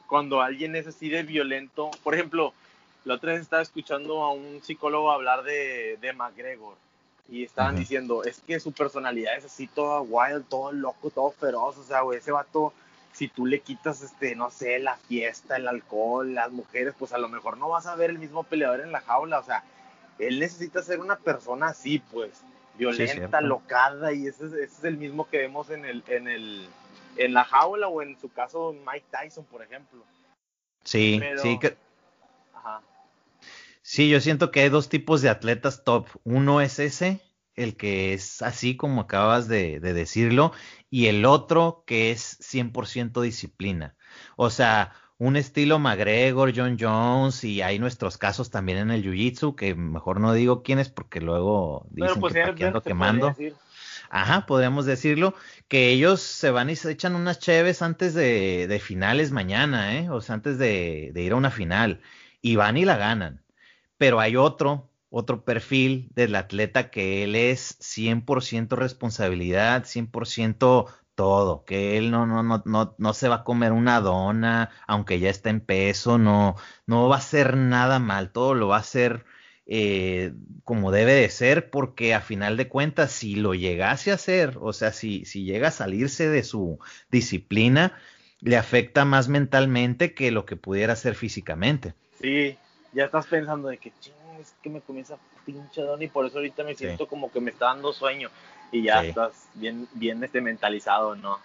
cuando 0.08 0.42
alguien 0.42 0.76
es 0.76 0.88
así 0.88 1.10
de 1.10 1.24
violento? 1.24 1.92
Por 2.04 2.14
ejemplo, 2.14 2.54
la 3.06 3.16
otra 3.16 3.34
vez 3.34 3.42
estaba 3.42 3.62
escuchando 3.62 4.24
a 4.24 4.32
un 4.32 4.62
psicólogo 4.64 5.12
hablar 5.12 5.44
de, 5.44 5.98
de 6.00 6.14
McGregor 6.14 6.76
y 7.32 7.44
estaban 7.44 7.76
diciendo, 7.76 8.24
es 8.24 8.42
que 8.46 8.60
su 8.60 8.72
personalidad 8.72 9.38
es 9.38 9.46
así 9.46 9.68
toda 9.68 10.02
wild, 10.02 10.46
todo 10.50 10.72
loco, 10.72 11.12
todo 11.12 11.32
feroz, 11.32 11.78
o 11.78 11.84
sea, 11.84 12.02
güey, 12.02 12.18
ese 12.18 12.32
vato, 12.32 12.74
si 13.14 13.28
tú 13.28 13.46
le 13.46 13.60
quitas, 13.60 14.02
este, 14.02 14.36
no 14.36 14.50
sé, 14.50 14.80
la 14.80 14.96
fiesta, 14.96 15.58
el 15.58 15.68
alcohol, 15.68 16.34
las 16.34 16.52
mujeres, 16.52 16.96
pues 16.98 17.14
a 17.14 17.20
lo 17.20 17.30
mejor 17.30 17.58
no 17.58 17.70
vas 17.70 17.86
a 17.86 17.96
ver 17.96 18.10
el 18.10 18.18
mismo 18.18 18.44
peleador 18.44 18.82
en 18.82 18.92
la 18.92 19.02
jaula, 19.02 19.40
o 19.40 19.44
sea, 19.44 19.64
él 20.20 20.40
necesita 20.40 20.84
ser 20.84 21.00
una 21.00 21.18
persona 21.18 21.68
así, 21.68 22.00
pues, 22.12 22.44
violenta, 22.78 23.42
locada, 23.42 24.14
y 24.14 24.28
ese, 24.28 24.46
es 24.64 24.84
el 24.84 24.98
mismo 24.98 25.30
que 25.30 25.40
vemos 25.40 25.70
en 25.70 25.86
el, 25.86 26.04
en 26.08 26.28
el, 26.28 26.68
en 27.18 27.34
la 27.34 27.44
jaula 27.46 27.88
o 27.88 28.02
en 28.02 28.20
su 28.20 28.30
caso 28.32 28.76
Mike 28.86 29.06
Tyson, 29.12 29.46
por 29.46 29.64
ejemplo. 29.64 30.04
Sí, 30.84 31.22
sí 31.42 31.60
que... 31.60 31.78
Sí, 33.82 34.08
yo 34.08 34.22
siento 34.22 34.52
que 34.52 34.60
hay 34.60 34.70
dos 34.70 34.88
tipos 34.88 35.22
de 35.22 35.30
atletas 35.30 35.84
top. 35.84 36.08
Uno 36.24 36.62
es 36.62 36.78
ese, 36.78 37.22
el 37.56 37.76
que 37.76 38.14
es 38.14 38.44
así 38.44 38.78
como 38.78 39.02
acabas 39.02 39.48
de, 39.48 39.80
de 39.80 39.94
decirlo, 39.94 40.52
y 40.92 41.08
el 41.08 41.26
otro 41.26 41.84
que 41.88 42.12
es 42.12 42.40
100% 42.40 43.20
disciplina. 43.22 43.96
O 44.36 44.52
sea, 44.52 44.94
un 45.20 45.36
estilo 45.36 45.80
McGregor, 45.80 46.54
John 46.56 46.78
Jones, 46.80 47.44
y 47.44 47.62
hay 47.62 47.78
nuestros 47.78 48.18
casos 48.18 48.50
también 48.50 48.78
en 48.78 48.90
el 48.90 49.04
Jiu-Jitsu, 49.04 49.54
que 49.54 49.76
mejor 49.76 50.22
no 50.22 50.34
digo 50.34 50.64
quién 50.64 50.80
es 50.80 50.90
porque 50.90 51.20
luego 51.20 51.86
dicen 51.92 52.22
pues, 52.22 52.34
que 52.34 52.66
ando 52.66 52.82
quemando. 52.82 53.36
Ajá, 54.10 54.46
podríamos 54.46 54.86
decirlo, 54.86 55.36
que 55.68 55.90
ellos 55.90 56.22
se 56.22 56.50
van 56.50 56.70
y 56.70 56.76
se 56.76 56.90
echan 56.90 57.16
unas 57.16 57.38
cheves 57.38 57.82
antes 57.82 58.14
de, 58.14 58.66
de 58.68 58.80
finales 58.80 59.32
mañana, 59.32 59.98
¿eh? 59.98 60.10
O 60.10 60.22
sea, 60.22 60.36
antes 60.36 60.58
de, 60.58 61.12
de 61.14 61.22
ir 61.22 61.34
a 61.34 61.36
una 61.36 61.52
final, 61.52 62.02
y 62.42 62.56
van 62.56 62.78
y 62.78 62.86
la 62.86 62.98
ganan. 62.98 63.44
Pero 63.98 64.22
hay 64.22 64.38
otro, 64.38 64.90
otro 65.10 65.44
perfil 65.44 66.10
del 66.16 66.34
atleta 66.36 66.90
que 66.90 67.24
él 67.24 67.36
es 67.36 67.78
100% 67.82 68.70
responsabilidad, 68.78 69.84
100% 69.84 70.88
todo, 71.20 71.66
que 71.66 71.98
él 71.98 72.12
no, 72.12 72.26
no, 72.26 72.44
no, 72.44 72.64
no, 72.64 72.96
no 72.98 73.14
se 73.14 73.28
va 73.28 73.36
a 73.36 73.44
comer 73.44 73.74
una 73.74 74.00
dona, 74.00 74.70
aunque 74.88 75.20
ya 75.20 75.30
está 75.30 75.50
en 75.50 75.60
peso, 75.60 76.18
no, 76.18 76.56
no 76.86 77.10
va 77.10 77.18
a 77.18 77.20
hacer 77.20 77.58
nada 77.58 78.00
mal, 78.00 78.32
todo 78.32 78.54
lo 78.54 78.70
va 78.70 78.78
a 78.78 78.80
hacer 78.80 79.26
eh, 79.66 80.32
como 80.64 80.94
debe 80.94 81.12
de 81.12 81.28
ser, 81.28 81.72
porque 81.72 82.14
a 82.14 82.22
final 82.22 82.56
de 82.56 82.70
cuentas, 82.70 83.12
si 83.12 83.36
lo 83.36 83.54
llegase 83.54 84.12
a 84.12 84.14
hacer, 84.14 84.58
o 84.62 84.72
sea, 84.72 84.94
si, 84.94 85.26
si 85.26 85.44
llega 85.44 85.68
a 85.68 85.72
salirse 85.72 86.30
de 86.30 86.42
su 86.42 86.80
disciplina, 87.12 88.00
le 88.40 88.56
afecta 88.56 89.04
más 89.04 89.28
mentalmente 89.28 90.14
que 90.14 90.32
lo 90.32 90.46
que 90.46 90.56
pudiera 90.56 90.94
hacer 90.94 91.16
físicamente. 91.16 91.96
Sí, 92.22 92.58
ya 92.94 93.04
estás 93.04 93.28
pensando 93.28 93.68
de 93.68 93.78
que, 93.78 93.92
ching, 94.00 94.14
es 94.40 94.56
que 94.64 94.70
me 94.70 94.80
comienza 94.80 95.18
pinche 95.46 95.82
dona 95.82 96.02
y 96.02 96.08
por 96.08 96.26
eso 96.26 96.38
ahorita 96.38 96.64
me 96.64 96.76
siento 96.76 97.10
como 97.10 97.30
que 97.30 97.42
me 97.42 97.52
está 97.52 97.66
dando 97.66 97.92
sueño 97.92 98.30
y 98.72 98.84
ya 98.84 99.04
estás 99.04 99.48
bien, 99.56 99.88
bien 99.94 100.24
este 100.24 100.42
mentalizado, 100.42 101.16
¿no? 101.16 101.40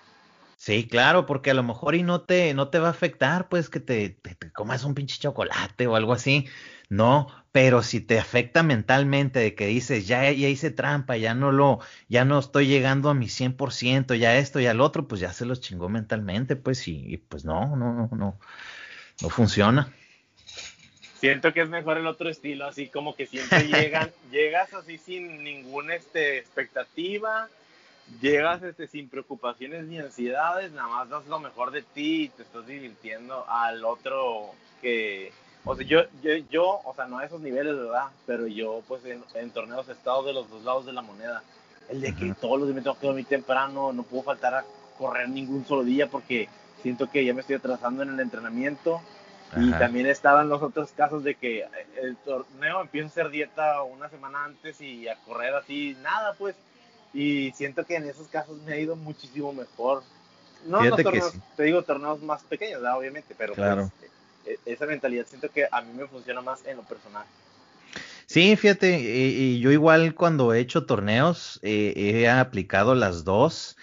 Sí, 0.57 0.87
claro, 0.89 1.27
porque 1.27 1.51
a 1.51 1.55
lo 1.55 1.63
mejor 1.63 1.95
y 1.95 2.03
no 2.03 2.23
te, 2.23 2.55
no 2.55 2.69
te 2.69 2.79
va 2.79 2.89
a 2.89 2.93
afectar, 2.93 3.49
pues 3.49 3.69
que 3.69 3.81
te, 3.81 4.11
te, 4.11 4.51
comas 4.53 4.85
un 4.85 4.95
pinche 4.95 5.19
chocolate 5.19 5.87
o 5.87 5.97
algo 5.97 6.13
así. 6.13 6.47
No, 6.89 7.27
pero 7.53 7.83
si 7.83 8.01
te 8.01 8.19
afecta 8.19 8.63
mentalmente 8.63 9.41
de 9.41 9.55
que 9.55 9.67
dices, 9.67 10.07
ya, 10.07 10.31
ya 10.31 10.49
hice 10.49 10.71
trampa, 10.71 11.17
ya 11.17 11.35
no 11.35 11.51
lo, 11.51 11.81
ya 12.09 12.25
no 12.25 12.39
estoy 12.39 12.67
llegando 12.67 13.11
a 13.11 13.15
mi 13.15 13.29
100%, 13.29 14.15
ya 14.15 14.37
esto 14.37 14.61
y 14.61 14.67
al 14.67 14.81
otro, 14.81 15.09
pues 15.09 15.21
ya 15.21 15.33
se 15.33 15.45
los 15.45 15.61
chingó 15.61 15.89
mentalmente, 15.89 16.57
pues 16.57 16.87
y, 16.89 17.13
y 17.13 17.17
pues 17.17 17.45
no, 17.45 17.77
no, 17.77 17.93
no, 17.93 18.09
no, 18.13 18.39
no 19.23 19.29
funciona. 19.29 19.93
Siento 21.25 21.55
que 21.55 21.63
es 21.63 21.71
mejor 21.71 21.97
el 21.97 22.07
otro 22.07 22.29
estilo, 22.29 22.67
así 22.67 22.89
como 22.89 23.17
que 23.17 23.25
siempre 23.25 23.61
llegan, 23.67 24.11
llegas 24.31 24.75
así 24.75 24.99
sin 24.99 25.43
ninguna 25.43 25.95
este, 25.95 26.37
expectativa, 26.37 27.49
llegas 28.21 28.63
este, 28.63 28.87
sin 28.87 29.09
preocupaciones 29.09 29.87
ni 29.87 29.99
ansiedades, 29.99 30.71
nada 30.73 30.89
más 30.89 31.09
das 31.09 31.27
lo 31.27 31.41
mejor 31.41 31.71
de 31.71 31.81
ti 31.81 32.25
y 32.25 32.29
te 32.29 32.43
estás 32.43 32.67
divirtiendo 32.67 33.49
al 33.49 33.87
otro 33.87 34.51
que, 34.83 35.33
o 35.65 35.75
sea, 35.75 35.87
yo, 35.87 36.03
yo, 36.23 36.35
yo 36.51 36.83
o 36.85 36.95
sea, 36.95 37.07
no 37.07 37.17
a 37.17 37.25
esos 37.25 37.41
niveles, 37.41 37.75
¿verdad? 37.75 38.09
Pero 38.27 38.47
yo, 38.47 38.83
pues, 38.87 39.01
en, 39.07 39.51
torneos 39.51 39.89
he 39.89 39.93
estado 39.93 40.25
de 40.25 40.35
los 40.35 40.51
dos 40.51 40.63
lados 40.63 40.85
de 40.85 40.93
la 40.93 41.01
moneda. 41.01 41.43
El 41.89 42.03
de 42.03 42.15
que 42.15 42.35
todos 42.39 42.59
los 42.59 42.69
días 42.69 42.77
me 42.77 42.83
tengo 42.83 42.99
que 42.99 43.07
dormir 43.07 43.25
temprano, 43.25 43.95
no 43.95 44.03
puedo 44.03 44.25
faltar 44.25 44.57
a 44.57 44.65
correr 44.99 45.31
ningún 45.31 45.65
solo 45.65 45.85
día 45.85 46.07
porque 46.07 46.51
siento 46.83 47.11
que 47.11 47.25
ya 47.25 47.33
me 47.33 47.41
estoy 47.41 47.57
atrasando 47.57 48.03
en 48.03 48.11
el 48.11 48.21
entrenamiento 48.21 49.01
y 49.57 49.71
también 49.73 50.07
estaban 50.07 50.49
los 50.49 50.62
otros 50.62 50.90
casos 50.93 51.25
de 51.25 51.35
que 51.35 51.67
el 52.03 52.17
torneo 52.17 52.81
empieza 52.81 53.07
a 53.07 53.11
hacer 53.11 53.31
dieta 53.31 53.83
una 53.83 54.09
semana 54.09 54.45
antes 54.45 54.81
y 54.81 55.09
a 55.09 55.17
correr 55.17 55.55
así, 55.55 55.97
nada 56.03 56.35
pues. 56.35 56.57
Y 57.12 57.53
siento 57.53 57.85
que 57.85 57.97
en 57.97 58.09
esos 58.09 58.27
casos 58.29 58.59
me 58.62 58.73
ha 58.73 58.79
ido 58.79 58.97
muchísimo 58.97 59.53
mejor. 59.53 60.03
No 60.67 60.83
los 60.83 61.01
torneos, 61.03 61.35
te 61.57 61.64
digo 61.64 61.83
torneos 61.83 62.21
más 62.23 62.43
pequeños, 62.43 62.83
obviamente, 62.83 63.35
pero 63.37 63.55
pues, 63.55 63.90
e, 64.47 64.53
e, 64.53 64.59
esa 64.67 64.87
mentalidad 64.87 65.27
siento 65.27 65.49
que 65.51 65.69
a 65.71 65.81
mí 65.83 65.93
me 65.95 66.07
funciona 66.07 66.40
más 66.40 66.64
en 66.67 66.79
lo 66.79 66.83
personal. 66.83 67.25
Sí, 68.27 68.57
fíjate, 68.57 68.99
y, 68.99 69.61
yo 69.61 69.71
igual 69.71 70.14
cuando 70.14 70.53
he 70.55 70.61
hecho 70.61 70.87
torneos 70.87 71.61
eh, 71.62 71.93
he 71.97 72.29
aplicado 72.29 72.95
las 72.95 73.25
dos 73.25 73.77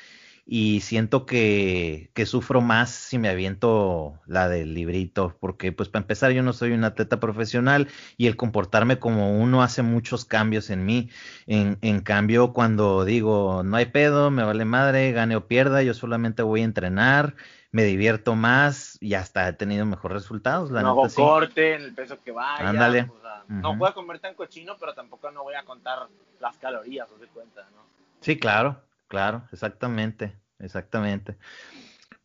y 0.54 0.82
siento 0.82 1.26
que, 1.26 2.10
que, 2.14 2.26
sufro 2.26 2.60
más 2.60 2.90
si 2.90 3.18
me 3.18 3.30
aviento 3.30 4.20
la 4.26 4.50
del 4.50 4.74
librito, 4.74 5.38
porque 5.40 5.72
pues 5.72 5.88
para 5.88 6.02
empezar 6.02 6.34
yo 6.34 6.44
no 6.44 6.52
soy 6.52 6.74
un 6.74 6.84
atleta 6.84 7.22
profesional 7.22 7.88
y 8.18 8.28
el 8.28 8.36
comportarme 8.36 9.00
como 9.00 9.40
uno 9.40 9.64
hace 9.64 9.82
muchos 9.82 10.26
cambios 10.26 10.70
en 10.70 10.86
mí. 10.86 11.10
En, 11.48 11.78
en 11.82 12.02
cambio, 12.02 12.52
cuando 12.52 13.06
digo, 13.06 13.64
no 13.64 13.78
hay 13.78 13.86
pedo, 13.86 14.30
me 14.30 14.44
vale 14.44 14.66
madre, 14.66 15.14
gane 15.14 15.38
o 15.38 15.48
pierda, 15.48 15.84
yo 15.84 15.94
solamente 15.94 16.44
voy 16.44 16.60
a 16.60 16.66
entrenar, 16.66 17.38
me 17.72 17.84
divierto 17.84 18.36
más 18.36 18.98
y 19.02 19.14
hasta 19.14 19.48
he 19.48 19.54
tenido 19.54 19.86
mejores 19.86 20.24
resultados. 20.24 20.70
La 20.70 20.82
no 20.82 20.90
hago 20.90 21.08
corte 21.16 21.76
en 21.76 21.82
el 21.84 21.94
peso 21.94 22.18
que 22.22 22.32
vaya. 22.32 22.68
Ándale. 22.68 23.10
No 23.48 23.78
voy 23.78 23.88
a 23.88 23.94
comer 23.94 24.20
tan 24.20 24.36
cochino, 24.36 24.76
pero 24.78 24.94
tampoco 24.94 25.32
no 25.32 25.44
voy 25.44 25.56
a 25.56 25.64
contar 25.64 26.10
las 26.42 26.58
calorías, 26.58 27.10
os 27.10 27.22
de 27.22 27.28
cuenta, 27.28 27.62
¿no? 27.74 27.86
Sí, 28.20 28.38
claro. 28.38 28.91
Claro, 29.12 29.44
exactamente, 29.52 30.38
exactamente. 30.60 31.38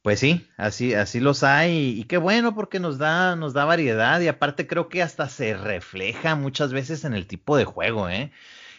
Pues 0.02 0.20
sí, 0.20 0.48
así, 0.56 0.94
así 0.94 1.18
los 1.18 1.42
hay 1.42 1.98
y, 2.00 2.04
qué 2.04 2.16
bueno 2.16 2.54
porque 2.54 2.78
nos 2.78 2.98
da, 2.98 3.34
nos 3.34 3.54
da 3.54 3.64
variedad 3.64 4.20
y 4.20 4.28
aparte 4.28 4.68
creo 4.68 4.88
que 4.88 5.02
hasta 5.02 5.28
se 5.28 5.56
refleja 5.56 6.36
muchas 6.36 6.72
veces 6.72 7.04
en 7.04 7.14
el 7.14 7.26
tipo 7.26 7.56
de 7.56 7.64
juego, 7.64 8.08
¿eh? 8.08 8.30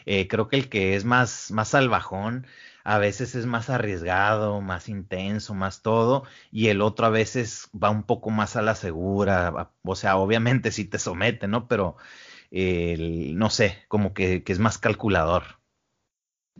eh 0.05 0.29
creo 0.29 0.47
que 0.47 0.55
el 0.57 0.69
que 0.69 0.95
es 0.95 1.03
más, 1.05 1.51
más 1.51 1.69
salvajón 1.69 2.47
a 2.85 2.97
veces 2.97 3.35
es 3.35 3.45
más 3.45 3.69
arriesgado, 3.69 4.61
más 4.61 4.87
intenso, 4.89 5.53
más 5.53 5.81
todo, 5.81 6.23
y 6.51 6.69
el 6.69 6.81
otro 6.81 7.07
a 7.07 7.09
veces 7.09 7.69
va 7.75 7.89
un 7.89 8.03
poco 8.03 8.29
más 8.29 8.55
a 8.55 8.61
la 8.61 8.75
segura, 8.75 9.71
o 9.83 9.95
sea, 9.95 10.17
obviamente 10.17 10.71
sí 10.71 10.85
te 10.85 10.99
somete, 10.99 11.47
¿no? 11.49 11.67
Pero 11.67 11.97
no 12.51 13.49
sé, 13.49 13.83
como 13.89 14.13
que, 14.13 14.43
que 14.43 14.53
es 14.53 14.59
más 14.59 14.77
calculador 14.77 15.56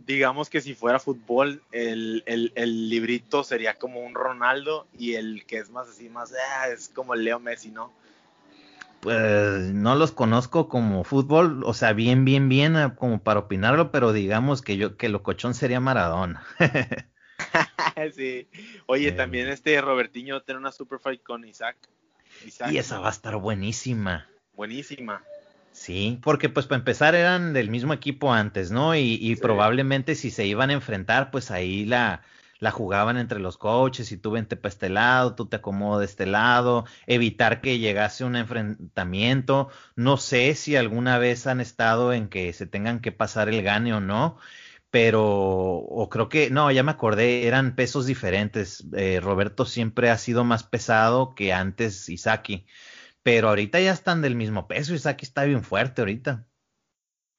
digamos 0.06 0.50
que 0.50 0.60
si 0.60 0.74
fuera 0.74 0.98
fútbol, 0.98 1.62
el, 1.72 2.22
el, 2.26 2.88
librito 2.88 3.44
sería 3.44 3.74
como 3.74 4.00
un 4.00 4.14
Ronaldo 4.14 4.86
y 4.98 5.14
el 5.14 5.44
que 5.44 5.58
es 5.58 5.70
más 5.70 5.88
así, 5.88 6.08
más, 6.08 6.32
ah, 6.32 6.68
es 6.68 6.88
como 6.88 7.14
el 7.14 7.24
Leo 7.24 7.40
Messi, 7.40 7.70
¿no? 7.70 7.92
Pues 9.00 9.72
no 9.72 9.94
los 9.94 10.10
conozco 10.10 10.68
como 10.68 11.04
fútbol, 11.04 11.62
o 11.64 11.72
sea, 11.72 11.92
bien, 11.92 12.24
bien, 12.24 12.48
bien, 12.48 12.76
ah, 12.76 12.96
como 12.96 13.20
para 13.20 13.40
opinarlo, 13.40 13.92
pero 13.92 14.12
digamos 14.12 14.62
que 14.62 14.76
yo, 14.76 14.96
que 14.96 15.08
lo 15.08 15.22
cochón 15.22 15.54
sería 15.54 15.80
Maradona. 15.80 16.44
sí. 18.16 18.48
Oye, 18.86 19.12
también 19.12 19.48
este 19.48 19.80
Robertiño 19.80 20.42
tiene 20.42 20.60
una 20.60 20.72
super 20.72 20.98
fight 20.98 21.22
con 21.22 21.44
Isaac. 21.46 21.76
Isaac. 22.44 22.72
Y 22.72 22.78
esa 22.78 22.98
va 22.98 23.08
a 23.08 23.12
estar 23.12 23.36
buenísima. 23.36 24.26
Buenísima. 24.54 25.22
Sí, 25.78 26.18
porque 26.22 26.48
pues 26.48 26.66
para 26.66 26.80
empezar 26.80 27.14
eran 27.14 27.52
del 27.52 27.70
mismo 27.70 27.92
equipo 27.94 28.32
antes, 28.32 28.72
¿no? 28.72 28.96
Y, 28.96 29.36
probablemente 29.36 30.16
si 30.16 30.30
se 30.32 30.44
iban 30.44 30.70
a 30.70 30.72
enfrentar, 30.74 31.30
pues 31.30 31.52
ahí 31.52 31.84
la, 31.84 32.22
la 32.58 32.72
jugaban 32.72 33.16
entre 33.16 33.38
los 33.38 33.58
coaches 33.58 34.10
y 34.10 34.18
tú 34.18 34.32
vente 34.32 34.56
para 34.56 34.70
este 34.70 34.88
lado, 34.88 35.36
tú 35.36 35.46
te 35.46 35.56
acomodas 35.56 36.00
de 36.00 36.06
este 36.06 36.26
lado, 36.26 36.84
evitar 37.06 37.60
que 37.60 37.78
llegase 37.78 38.24
un 38.24 38.34
enfrentamiento. 38.36 39.68
No 39.94 40.16
sé 40.16 40.54
si 40.56 40.74
alguna 40.74 41.18
vez 41.18 41.46
han 41.46 41.60
estado 41.60 42.12
en 42.12 42.28
que 42.28 42.52
se 42.52 42.66
tengan 42.66 43.00
que 43.00 43.12
pasar 43.12 43.48
el 43.48 43.62
gane 43.62 43.94
o 43.94 44.00
no, 44.00 44.36
pero, 44.90 45.24
o 45.24 46.08
creo 46.10 46.28
que, 46.28 46.50
no, 46.50 46.70
ya 46.72 46.82
me 46.82 46.90
acordé, 46.90 47.46
eran 47.46 47.76
pesos 47.76 48.04
diferentes. 48.06 48.84
Eh, 48.96 49.20
Roberto 49.20 49.64
siempre 49.64 50.10
ha 50.10 50.18
sido 50.18 50.44
más 50.44 50.64
pesado 50.64 51.34
que 51.36 51.52
antes 51.52 52.08
Isaki 52.08 52.66
pero 53.28 53.50
ahorita 53.50 53.78
ya 53.78 53.92
están 53.92 54.22
del 54.22 54.34
mismo 54.34 54.66
peso. 54.66 54.94
Isaki 54.94 55.26
está 55.26 55.44
bien 55.44 55.62
fuerte 55.62 56.00
ahorita. 56.00 56.46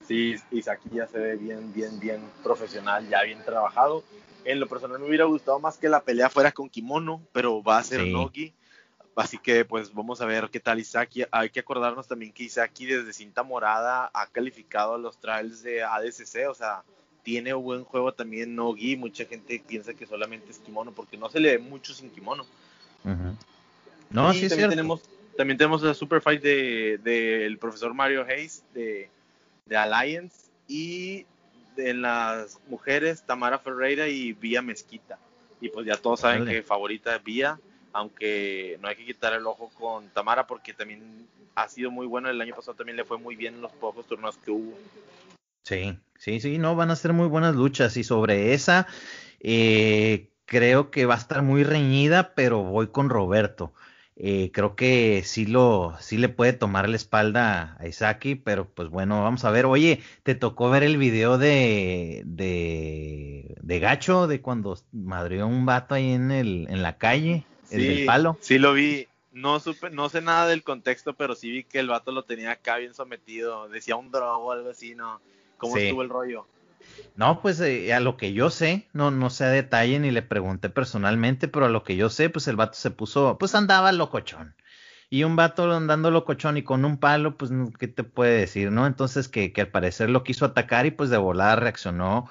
Sí, 0.07 0.35
Isaki 0.51 0.89
ya 0.91 1.07
se 1.07 1.17
ve 1.17 1.35
bien, 1.35 1.73
bien, 1.73 1.99
bien 1.99 2.21
profesional, 2.43 3.09
ya 3.09 3.23
bien 3.23 3.43
trabajado. 3.43 4.03
En 4.45 4.59
lo 4.59 4.67
personal 4.67 4.99
me 4.99 5.07
hubiera 5.07 5.25
gustado 5.25 5.59
más 5.59 5.79
que 5.79 5.89
la 5.89 6.03
pelea 6.03 6.29
fuera 6.29 6.51
con 6.51 6.69
kimono, 6.69 7.23
pero 7.31 7.63
va 7.63 7.79
a 7.79 7.83
ser 7.83 8.05
Nogi. 8.05 8.53
Así 9.15 9.39
que 9.39 9.65
pues 9.65 9.91
vamos 9.91 10.21
a 10.21 10.27
ver 10.27 10.51
qué 10.51 10.59
tal 10.59 10.77
Isaki. 10.77 11.23
Hay 11.31 11.49
que 11.49 11.61
acordarnos 11.61 12.07
también 12.07 12.33
que 12.33 12.43
Isaki 12.43 12.85
desde 12.85 13.11
cinta 13.11 13.41
morada 13.41 14.11
ha 14.13 14.27
calificado 14.27 14.93
a 14.93 14.99
los 14.99 15.19
trials 15.19 15.63
de 15.63 15.81
ADCC, 15.81 16.49
o 16.51 16.53
sea, 16.53 16.83
tiene 17.23 17.55
un 17.55 17.63
buen 17.63 17.83
juego 17.83 18.13
también 18.13 18.55
Nogi. 18.55 18.95
Mucha 18.95 19.25
gente 19.25 19.59
piensa 19.67 19.95
que 19.95 20.05
solamente 20.05 20.51
es 20.51 20.59
kimono 20.59 20.91
porque 20.91 21.17
no 21.17 21.29
se 21.29 21.39
le 21.39 21.57
ve 21.57 21.63
mucho 21.63 21.95
sin 21.95 22.11
kimono. 22.11 22.45
No, 24.11 24.33
sí, 24.33 24.47
sí 24.49 24.55
tenemos 24.55 25.01
también 25.39 25.57
tenemos 25.57 25.81
la 25.81 25.93
super 25.93 26.19
fight 26.19 26.43
del 26.43 27.01
de, 27.01 27.57
profesor 27.61 27.93
Mario 27.93 28.25
Hayes 28.27 28.61
de, 28.73 29.09
de 29.67 29.77
Alliance 29.77 30.51
y 30.67 31.25
de 31.77 31.93
las 31.93 32.59
mujeres 32.67 33.23
Tamara 33.23 33.57
Ferreira 33.57 34.09
y 34.09 34.33
Vía 34.33 34.61
Mezquita. 34.61 35.17
Y 35.61 35.69
pues 35.69 35.85
ya 35.85 35.95
todos 35.95 36.19
saben 36.19 36.43
que 36.43 36.61
favorita 36.61 37.15
es 37.15 37.23
Vía, 37.23 37.57
aunque 37.93 38.77
no 38.81 38.89
hay 38.89 38.97
que 38.97 39.05
quitar 39.05 39.31
el 39.31 39.47
ojo 39.47 39.71
con 39.79 40.09
Tamara 40.09 40.45
porque 40.45 40.73
también 40.73 41.25
ha 41.55 41.69
sido 41.69 41.89
muy 41.89 42.05
bueno. 42.05 42.29
El 42.29 42.41
año 42.41 42.53
pasado 42.53 42.75
también 42.75 42.97
le 42.97 43.05
fue 43.05 43.17
muy 43.17 43.37
bien 43.37 43.55
en 43.55 43.61
los 43.61 43.71
pocos 43.71 44.05
turnos 44.07 44.35
que 44.39 44.51
hubo. 44.51 44.77
Sí, 45.63 45.97
sí, 46.17 46.41
sí, 46.41 46.57
no, 46.57 46.75
van 46.75 46.91
a 46.91 46.97
ser 46.97 47.13
muy 47.13 47.27
buenas 47.29 47.55
luchas 47.55 47.95
y 47.95 48.03
sobre 48.03 48.53
esa 48.53 48.87
eh, 49.39 50.27
creo 50.43 50.91
que 50.91 51.05
va 51.05 51.13
a 51.13 51.19
estar 51.19 51.43
muy 51.43 51.63
reñida, 51.63 52.33
pero 52.35 52.61
voy 52.61 52.87
con 52.87 53.07
Roberto. 53.07 53.71
Eh, 54.21 54.51
creo 54.53 54.75
que 54.75 55.23
sí 55.23 55.45
lo, 55.45 55.95
sí 56.01 56.17
le 56.17 56.27
puede 56.27 56.51
tomar 56.51 56.89
la 56.89 56.97
espalda 56.97 57.77
a 57.79 57.87
Isaki, 57.87 58.35
pero 58.35 58.65
pues 58.65 58.89
bueno, 58.89 59.23
vamos 59.23 59.45
a 59.45 59.51
ver. 59.51 59.65
Oye, 59.65 60.03
¿te 60.23 60.35
tocó 60.35 60.69
ver 60.69 60.83
el 60.83 60.97
video 60.97 61.37
de, 61.37 62.23
de, 62.25 63.55
de 63.61 63.79
Gacho, 63.79 64.27
de 64.27 64.41
cuando 64.41 64.77
madrió 64.91 65.47
un 65.47 65.65
vato 65.65 65.95
ahí 65.95 66.11
en 66.11 66.31
el, 66.31 66.67
en 66.69 66.81
la 66.81 66.97
calle, 66.97 67.45
el 67.71 67.87
del 67.87 68.05
palo? 68.05 68.37
Sí, 68.41 68.59
lo 68.59 68.73
vi. 68.73 69.07
No 69.31 69.61
supe, 69.61 69.89
no 69.89 70.09
sé 70.09 70.19
nada 70.21 70.47
del 70.47 70.63
contexto, 70.63 71.13
pero 71.13 71.33
sí 71.33 71.49
vi 71.49 71.63
que 71.63 71.79
el 71.79 71.87
vato 71.87 72.11
lo 72.11 72.23
tenía 72.23 72.51
acá 72.51 72.75
bien 72.75 72.93
sometido. 72.93 73.69
Decía 73.69 73.95
un 73.95 74.11
drogo 74.11 74.47
o 74.47 74.51
algo 74.51 74.71
así, 74.71 74.95
¿no? 74.95 75.21
¿Cómo 75.57 75.77
estuvo 75.77 76.01
el 76.01 76.09
rollo? 76.09 76.45
No, 77.19 77.41
pues 77.41 77.59
eh, 77.59 77.93
a 77.93 77.99
lo 77.99 78.15
que 78.15 78.31
yo 78.31 78.49
sé, 78.49 78.87
no, 78.93 79.11
no 79.11 79.29
sé 79.29 79.43
a 79.43 79.49
detalle 79.49 79.99
ni 79.99 80.09
le 80.09 80.21
pregunté 80.21 80.69
personalmente, 80.69 81.49
pero 81.49 81.65
a 81.65 81.69
lo 81.69 81.83
que 81.83 81.97
yo 81.97 82.09
sé, 82.09 82.29
pues 82.29 82.47
el 82.47 82.55
vato 82.55 82.75
se 82.75 82.91
puso, 82.91 83.37
pues 83.37 83.55
andaba 83.55 83.91
locochón. 83.91 84.55
Y 85.09 85.23
un 85.25 85.35
vato 85.35 85.69
andando 85.73 86.11
locochón 86.11 86.57
y 86.57 86.63
con 86.63 86.85
un 86.85 86.97
palo, 86.97 87.37
pues, 87.37 87.51
¿qué 87.77 87.89
te 87.89 88.05
puede 88.05 88.39
decir, 88.39 88.71
no? 88.71 88.87
Entonces 88.87 89.27
que, 89.27 89.51
que 89.51 89.61
al 89.61 89.67
parecer 89.67 90.09
lo 90.09 90.23
quiso 90.23 90.45
atacar 90.45 90.85
y 90.85 90.91
pues 90.91 91.09
de 91.09 91.17
volada 91.17 91.57
reaccionó, 91.57 92.29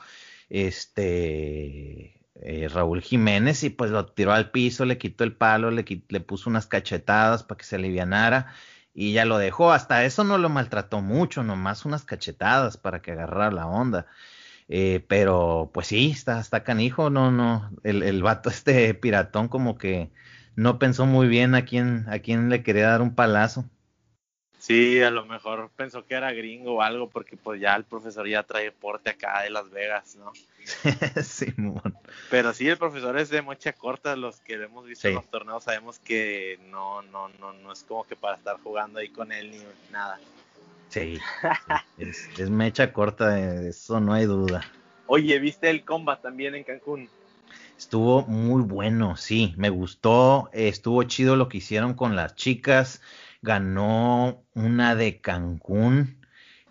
este, 0.48 2.27
eh, 2.37 2.68
Raúl 2.72 3.03
Jiménez 3.03 3.64
y 3.64 3.70
pues 3.70 3.90
lo 3.90 4.07
tiró 4.07 4.33
al 4.33 4.51
piso, 4.51 4.87
le 4.87 4.96
quitó 4.98 5.24
el 5.24 5.37
palo, 5.37 5.70
le, 5.70 5.85
le 6.09 6.20
puso 6.20 6.48
unas 6.48 6.66
cachetadas 6.66 7.44
para 7.44 7.59
que 7.59 7.64
se 7.64 7.77
alivianara 7.77 8.55
y 8.94 9.12
ya 9.12 9.27
lo 9.27 9.37
dejó. 9.38 9.72
Hasta 9.72 10.05
eso 10.05 10.24
no 10.24 10.38
lo 10.38 10.48
maltrató 10.48 11.03
mucho, 11.03 11.42
nomás 11.44 11.85
unas 11.85 12.05
cachetadas 12.05 12.79
para 12.79 13.03
que 13.03 13.12
agarrara 13.12 13.51
la 13.51 13.66
onda. 13.66 14.07
Eh, 14.68 15.04
pero 15.09 15.70
pues 15.72 15.87
sí, 15.87 16.11
está, 16.11 16.40
está 16.40 16.62
canijo, 16.62 17.09
no, 17.09 17.31
no, 17.31 17.70
el, 17.85 18.02
el 18.02 18.22
vato 18.22 18.50
este 18.50 18.92
piratón 18.94 19.48
como 19.48 19.78
que 19.78 20.11
no 20.57 20.78
pensó 20.78 21.07
muy 21.07 21.28
bien 21.28 21.54
a 21.54 21.64
quién, 21.64 22.04
a 22.09 22.18
quién 22.18 22.48
le 22.50 22.62
quería 22.62 22.88
dar 22.88 23.02
un 23.02 23.14
palazo. 23.14 23.64
Sí, 24.59 25.00
a 25.02 25.11
lo 25.11 25.24
mejor 25.24 25.70
pensó 25.76 26.04
que 26.04 26.14
era 26.14 26.33
gringo 26.33 26.74
o 26.74 26.83
algo, 26.83 27.09
porque 27.09 27.37
pues 27.37 27.61
ya 27.61 27.76
el 27.76 27.85
profesor 27.85 28.28
ya 28.28 28.42
trae 28.42 28.72
porte 28.72 29.11
acá 29.11 29.42
de 29.42 29.50
Las 29.50 29.70
Vegas, 29.70 30.16
¿no? 30.16 30.33
Pero 32.31 32.52
sí, 32.52 32.68
el 32.68 32.76
profesor 32.76 33.16
es 33.18 33.31
de 33.31 33.40
mocha 33.40 33.72
corta, 33.72 34.16
los 34.16 34.40
que 34.40 34.54
hemos 34.54 34.85
visto 34.85 35.09
en 35.09 35.14
los 35.14 35.31
torneos 35.31 35.64
sabemos 35.64 36.00
que 36.00 36.59
no, 36.70 37.02
no, 37.02 37.28
no, 37.40 37.52
no 37.52 37.72
es 37.72 37.85
como 37.85 38.04
que 38.04 38.16
para 38.16 38.37
estar 38.37 38.59
jugando 38.61 38.98
ahí 38.98 39.09
con 39.09 39.31
él 39.31 39.52
ni 39.52 39.62
nada. 39.92 40.18
Sí, 40.88 41.18
es, 41.98 42.51
mecha 42.51 42.92
corta, 42.92 43.35
de 43.35 43.70
eso 43.70 44.01
no 44.01 44.14
hay 44.14 44.24
duda. 44.24 44.64
Oye, 45.07 45.38
¿viste 45.38 45.70
el 45.70 45.85
combat 45.85 46.20
también 46.20 46.55
en 46.55 46.64
Cancún? 46.64 47.09
Estuvo 47.77 48.22
muy 48.27 48.62
bueno, 48.62 49.16
sí, 49.16 49.55
me 49.57 49.70
gustó, 49.70 50.51
estuvo 50.53 51.03
chido 51.05 51.37
lo 51.37 51.48
que 51.48 51.59
hicieron 51.59 51.94
con 51.94 52.16
las 52.16 52.35
chicas, 52.35 53.01
ganó 53.40 54.44
una 54.55 54.96
de 54.96 55.20
Cancún, 55.20 56.18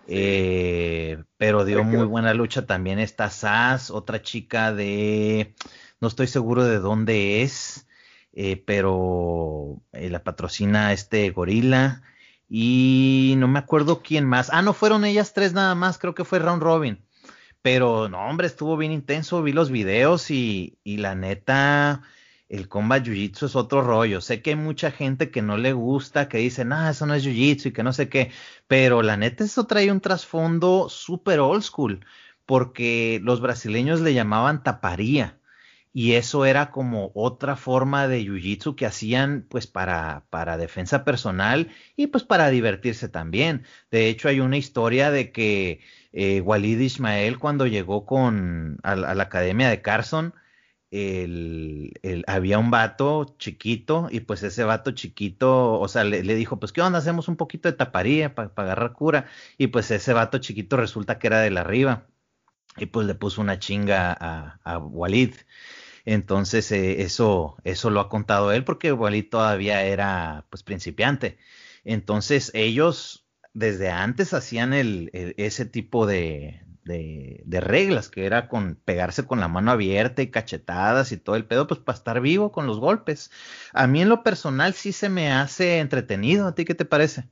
eh, 0.07 1.23
pero 1.37 1.65
dio 1.65 1.83
muy 1.83 2.05
buena 2.05 2.33
lucha 2.33 2.65
también 2.65 2.99
esta 2.99 3.29
Sass, 3.29 3.89
otra 3.89 4.21
chica 4.21 4.73
de, 4.73 5.55
no 6.01 6.09
estoy 6.09 6.27
seguro 6.27 6.65
de 6.65 6.79
dónde 6.79 7.41
es, 7.41 7.87
eh, 8.33 8.57
pero 8.57 9.81
eh, 9.93 10.09
la 10.09 10.23
patrocina 10.23 10.91
este 10.93 11.29
gorila 11.31 12.03
y 12.49 13.35
no 13.37 13.47
me 13.47 13.59
acuerdo 13.59 14.01
quién 14.01 14.25
más. 14.25 14.49
Ah, 14.51 14.61
no 14.61 14.73
fueron 14.73 15.05
ellas 15.05 15.33
tres 15.33 15.53
nada 15.53 15.75
más, 15.75 15.97
creo 15.97 16.15
que 16.15 16.25
fue 16.25 16.39
Round 16.39 16.61
Robin. 16.63 17.03
Pero 17.61 18.09
no, 18.09 18.19
hombre, 18.27 18.47
estuvo 18.47 18.77
bien 18.77 18.91
intenso, 18.91 19.43
vi 19.43 19.51
los 19.51 19.71
videos 19.71 20.31
y, 20.31 20.79
y 20.83 20.97
la 20.97 21.15
neta, 21.15 22.03
el 22.49 22.69
combat 22.69 23.03
jiu-jitsu 23.05 23.47
es 23.47 23.55
otro 23.55 23.81
rollo. 23.81 24.21
Sé 24.21 24.41
que 24.41 24.51
hay 24.51 24.55
mucha 24.55 24.91
gente 24.91 25.31
que 25.31 25.41
no 25.41 25.57
le 25.57 25.73
gusta, 25.73 26.29
que 26.29 26.37
dice, 26.37 26.65
ah, 26.71 26.89
eso 26.91 27.05
no 27.05 27.13
es 27.13 27.25
jiu-jitsu 27.25 27.67
y 27.67 27.73
que 27.73 27.83
no 27.83 27.93
sé 27.93 28.09
qué, 28.09 28.31
pero 28.67 29.01
la 29.01 29.17
neta 29.17 29.43
eso 29.43 29.65
trae 29.67 29.91
un 29.91 30.01
trasfondo 30.01 30.87
súper 30.89 31.39
old 31.39 31.63
school, 31.63 32.05
porque 32.45 33.19
los 33.23 33.41
brasileños 33.41 34.01
le 34.01 34.13
llamaban 34.13 34.63
taparía 34.63 35.39
y 35.97 36.13
eso 36.13 36.45
era 36.45 36.69
como 36.69 37.11
otra 37.15 37.55
forma 37.55 38.07
de 38.07 38.21
jiu-jitsu 38.21 38.75
que 38.75 38.85
hacían 38.85 39.47
pues 39.49 39.65
para, 39.65 40.27
para 40.29 40.55
defensa 40.55 41.03
personal 41.03 41.71
y 41.95 42.05
pues 42.07 42.23
para 42.23 42.49
divertirse 42.49 43.09
también. 43.09 43.65
De 43.89 44.07
hecho 44.07 44.29
hay 44.29 44.39
una 44.39 44.57
historia 44.57 45.09
de 45.09 45.31
que 45.31 45.79
eh, 46.13 46.41
Walid 46.41 46.79
Ismael 46.79 47.39
cuando 47.39 47.65
llegó 47.65 48.05
con 48.05 48.77
a, 48.83 48.95
la 48.95 49.23
academia 49.23 49.69
de 49.69 49.81
Carson, 49.81 50.35
el, 50.91 51.91
había 52.27 52.59
un 52.59 52.69
vato 52.69 53.35
chiquito 53.39 54.07
y 54.11 54.19
pues 54.19 54.43
ese 54.43 54.63
vato 54.65 54.91
chiquito, 54.91 55.79
o 55.79 55.87
sea, 55.87 56.03
le, 56.03 56.21
dijo, 56.35 56.59
pues 56.59 56.73
qué 56.73 56.81
onda, 56.81 56.99
hacemos 56.99 57.27
un 57.27 57.37
poquito 57.37 57.71
de 57.71 57.77
taparía 57.77 58.35
para 58.35 58.51
agarrar 58.55 58.93
cura 58.93 59.25
y 59.57 59.67
pues 59.67 59.89
ese 59.89 60.13
vato 60.13 60.37
chiquito 60.37 60.77
resulta 60.77 61.17
que 61.17 61.25
era 61.25 61.39
de 61.41 61.49
la 61.49 61.61
arriba 61.61 62.05
y 62.77 62.85
pues 62.85 63.07
le 63.07 63.15
puso 63.15 63.41
una 63.41 63.57
chinga 63.59 64.15
a, 64.19 64.59
a 64.63 64.77
Walid. 64.77 65.33
Entonces, 66.07 66.71
eh, 66.71 67.01
eso, 67.01 67.57
eso 67.65 67.89
lo 67.89 67.99
ha 67.99 68.07
contado 68.07 68.53
él 68.53 68.63
porque 68.63 68.93
Walid 68.93 69.29
todavía 69.29 69.83
era 69.83 70.45
pues 70.49 70.63
principiante. 70.63 71.37
Entonces, 71.83 72.49
ellos 72.53 73.27
desde 73.53 73.89
antes 73.89 74.33
hacían 74.33 74.73
el, 74.73 75.09
ese 75.35 75.65
tipo 75.65 76.05
de, 76.05 76.61
de, 76.85 77.41
de, 77.43 77.59
reglas, 77.59 78.07
que 78.07 78.25
era 78.25 78.47
con 78.47 78.75
pegarse 78.75 79.27
con 79.27 79.41
la 79.41 79.49
mano 79.49 79.69
abierta 79.69 80.21
y 80.21 80.31
cachetadas 80.31 81.11
y 81.11 81.17
todo 81.17 81.35
el 81.35 81.43
pedo, 81.43 81.67
pues 81.67 81.81
para 81.81 81.97
estar 81.97 82.21
vivo 82.21 82.53
con 82.53 82.67
los 82.67 82.79
golpes. 82.79 83.29
A 83.73 83.85
mí 83.85 84.01
en 84.01 84.07
lo 84.07 84.23
personal 84.23 84.73
sí 84.75 84.93
se 84.93 85.09
me 85.09 85.33
hace 85.33 85.79
entretenido. 85.79 86.47
¿A 86.47 86.55
ti 86.55 86.63
qué 86.63 86.73
te 86.73 86.85
parece? 86.85 87.27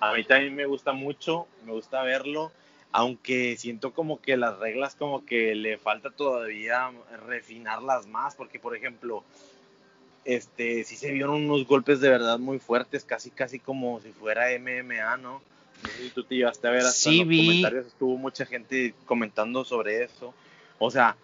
A 0.00 0.12
mí 0.14 0.24
también 0.24 0.56
me 0.56 0.66
gusta 0.66 0.92
mucho, 0.92 1.46
me 1.64 1.70
gusta 1.70 2.02
verlo 2.02 2.50
aunque 2.92 3.56
siento 3.56 3.92
como 3.92 4.20
que 4.20 4.36
las 4.36 4.58
reglas 4.58 4.94
como 4.94 5.24
que 5.24 5.54
le 5.54 5.78
falta 5.78 6.10
todavía 6.10 6.92
refinarlas 7.26 8.06
más, 8.06 8.34
porque 8.34 8.58
por 8.58 8.76
ejemplo, 8.76 9.24
este, 10.26 10.84
sí 10.84 10.96
se 10.96 11.10
vieron 11.10 11.44
unos 11.44 11.66
golpes 11.66 12.00
de 12.00 12.10
verdad 12.10 12.38
muy 12.38 12.58
fuertes, 12.58 13.04
casi 13.04 13.30
casi 13.30 13.58
como 13.58 14.00
si 14.00 14.12
fuera 14.12 14.50
MMA, 14.58 15.16
¿no? 15.16 15.42
No 15.82 15.88
sé 15.88 16.02
si 16.04 16.10
tú 16.10 16.22
te 16.22 16.36
llevaste 16.36 16.68
a 16.68 16.70
ver 16.70 16.82
hasta 16.82 17.10
sí, 17.10 17.22
en 17.22 17.28
los 17.28 17.38
comentarios, 17.38 17.86
estuvo 17.86 18.16
mucha 18.18 18.44
gente 18.44 18.94
comentando 19.06 19.64
sobre 19.64 20.04
eso. 20.04 20.34
O 20.78 20.90
sea, 20.90 21.16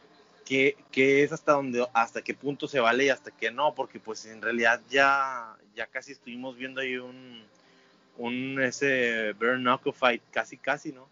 ¿qué, 0.47 0.75
¿qué, 0.91 1.23
es 1.23 1.33
hasta 1.33 1.53
dónde, 1.53 1.87
hasta 1.93 2.23
qué 2.23 2.35
punto 2.35 2.67
se 2.67 2.81
vale 2.81 3.05
y 3.05 3.09
hasta 3.11 3.31
qué 3.31 3.51
no? 3.51 3.75
Porque 3.75 4.01
pues 4.01 4.25
en 4.25 4.41
realidad 4.41 4.81
ya, 4.91 5.55
ya 5.77 5.87
casi 5.87 6.13
estuvimos 6.13 6.57
viendo 6.57 6.81
ahí 6.81 6.97
un, 6.97 7.45
un 8.17 8.61
ese 8.61 9.33
burn 9.35 9.61
knuckle 9.61 9.93
fight, 9.93 10.23
casi 10.33 10.57
casi, 10.57 10.93
¿no? 10.93 11.07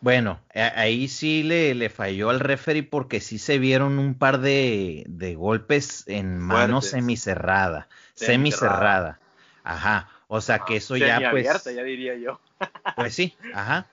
Bueno, 0.00 0.40
ahí 0.54 1.08
sí 1.08 1.42
le, 1.42 1.74
le, 1.74 1.90
falló 1.90 2.30
al 2.30 2.40
referee 2.40 2.82
porque 2.82 3.20
sí 3.20 3.38
se 3.38 3.58
vieron 3.58 3.98
un 3.98 4.14
par 4.14 4.40
de, 4.40 5.04
de 5.06 5.34
golpes 5.34 6.04
en 6.06 6.38
mano 6.38 6.80
semicerrada, 6.80 7.88
semicerrada. 8.14 9.18
Ajá, 9.62 10.08
o 10.28 10.40
sea 10.40 10.60
que 10.60 10.76
eso 10.76 10.96
ya 10.96 11.30
pues 11.30 11.46
abierta, 11.46 11.72
ya 11.72 11.82
diría 11.82 12.14
yo. 12.16 12.40
pues 12.96 13.14
sí, 13.14 13.36
ajá. 13.54 13.86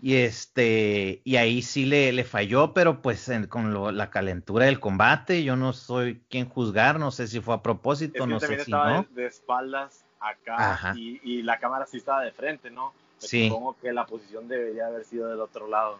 Y 0.00 0.16
este 0.16 1.20
y 1.22 1.36
ahí 1.36 1.62
sí 1.62 1.86
le, 1.86 2.12
le 2.12 2.24
falló, 2.24 2.74
pero 2.74 3.02
pues 3.02 3.30
con 3.48 3.72
lo, 3.72 3.92
la 3.92 4.10
calentura 4.10 4.66
del 4.66 4.80
combate, 4.80 5.44
yo 5.44 5.54
no 5.54 5.72
soy 5.72 6.20
quien 6.28 6.48
juzgar, 6.48 6.98
no 6.98 7.12
sé 7.12 7.28
si 7.28 7.40
fue 7.40 7.54
a 7.54 7.62
propósito, 7.62 8.26
no 8.26 8.40
sé 8.40 8.64
si 8.64 8.70
no. 8.72 9.06
De, 9.10 9.22
de 9.22 9.26
espaldas 9.28 10.04
acá 10.18 10.94
y, 10.96 11.20
y 11.22 11.42
la 11.42 11.58
cámara 11.58 11.86
sí 11.86 11.98
estaba 11.98 12.22
de 12.22 12.32
frente, 12.32 12.70
¿no? 12.70 12.92
Sí. 13.26 13.48
supongo 13.48 13.76
que 13.80 13.92
la 13.92 14.06
posición 14.06 14.48
debería 14.48 14.86
haber 14.86 15.04
sido 15.04 15.28
del 15.28 15.40
otro 15.40 15.68
lado. 15.68 15.98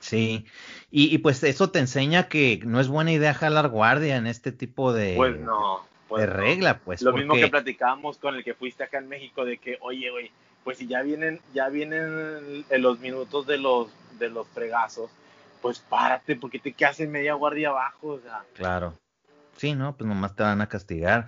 Sí, 0.00 0.44
y, 0.90 1.16
pues 1.18 1.42
eso 1.44 1.70
te 1.70 1.78
enseña 1.78 2.28
que 2.28 2.60
no 2.66 2.78
es 2.78 2.88
buena 2.88 3.12
idea 3.12 3.32
jalar 3.32 3.68
guardia 3.68 4.16
en 4.16 4.26
este 4.26 4.52
tipo 4.52 4.92
de, 4.92 5.14
pues 5.16 5.40
no, 5.40 5.80
pues 6.08 6.20
de 6.20 6.26
regla, 6.26 6.78
pues. 6.84 7.00
Lo 7.00 7.14
mismo 7.14 7.34
que 7.34 7.48
platicábamos 7.48 8.18
con 8.18 8.34
el 8.34 8.44
que 8.44 8.52
fuiste 8.52 8.84
acá 8.84 8.98
en 8.98 9.08
México, 9.08 9.46
de 9.46 9.56
que, 9.56 9.78
oye, 9.80 10.10
güey, 10.10 10.30
pues 10.62 10.76
si 10.76 10.86
ya 10.86 11.00
vienen, 11.00 11.40
ya 11.54 11.70
vienen 11.70 12.66
en 12.68 12.82
los 12.82 13.00
minutos 13.00 13.46
de 13.46 13.56
los, 13.56 13.88
de 14.18 14.28
los 14.28 14.46
fregazos, 14.48 15.10
pues 15.62 15.78
párate, 15.78 16.36
porque 16.36 16.58
te 16.58 16.72
quedas 16.72 17.00
en 17.00 17.10
media 17.10 17.32
guardia 17.32 17.70
abajo, 17.70 18.08
o 18.08 18.20
sea. 18.20 18.44
Claro. 18.52 18.92
Sí, 19.56 19.74
no, 19.74 19.96
pues 19.96 20.06
nomás 20.06 20.36
te 20.36 20.42
van 20.42 20.60
a 20.60 20.68
castigar. 20.68 21.26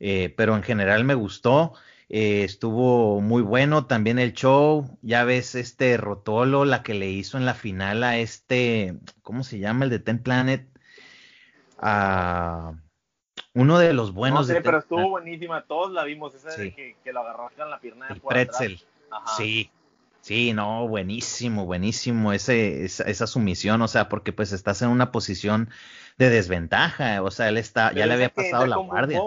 Eh, 0.00 0.32
pero 0.36 0.56
en 0.56 0.62
general 0.62 1.04
me 1.04 1.14
gustó. 1.14 1.74
Eh, 2.08 2.44
estuvo 2.44 3.20
muy 3.20 3.42
bueno 3.42 3.86
también 3.86 4.18
el 4.18 4.32
show. 4.32 4.98
Ya 5.02 5.24
ves 5.24 5.54
este 5.54 5.96
Rotolo, 5.96 6.64
la 6.64 6.82
que 6.82 6.94
le 6.94 7.08
hizo 7.08 7.38
en 7.38 7.46
la 7.46 7.54
final 7.54 8.04
a 8.04 8.18
este, 8.18 8.94
¿cómo 9.22 9.42
se 9.42 9.58
llama? 9.58 9.84
El 9.84 9.90
de 9.90 9.98
Ten 9.98 10.22
Planet. 10.22 10.68
A 11.78 12.74
uno 13.54 13.78
de 13.78 13.92
los 13.92 14.12
buenos 14.12 14.48
no 14.48 14.54
sé, 14.54 14.60
pero 14.60 14.78
estuvo 14.78 15.08
buenísima. 15.10 15.62
Todos 15.64 15.92
la 15.92 16.04
vimos. 16.04 16.34
Esa 16.34 16.50
de 16.50 16.74
que, 16.74 16.96
que, 17.02 17.12
lo 17.12 17.20
agarraron 17.20 17.52
en 17.56 17.70
la 17.70 17.78
pierna 17.78 18.08
de 18.08 18.20
pretzel. 18.20 18.80
Sí. 19.36 19.70
Sí, 20.20 20.54
no, 20.54 20.88
buenísimo, 20.88 21.66
buenísimo 21.66 22.32
ese, 22.32 22.86
esa, 22.86 23.26
sumisión, 23.26 23.82
o 23.82 23.88
sea, 23.88 24.08
porque 24.08 24.32
pues 24.32 24.52
estás 24.52 24.80
en 24.80 24.88
una 24.88 25.12
posición 25.12 25.68
de 26.16 26.30
desventaja, 26.30 27.20
o 27.22 27.30
sea, 27.30 27.50
él 27.50 27.58
está, 27.58 27.92
ya 27.92 28.06
le 28.06 28.14
había 28.14 28.30
pasado 28.30 28.66
la 28.66 28.78
guardia. 28.78 29.20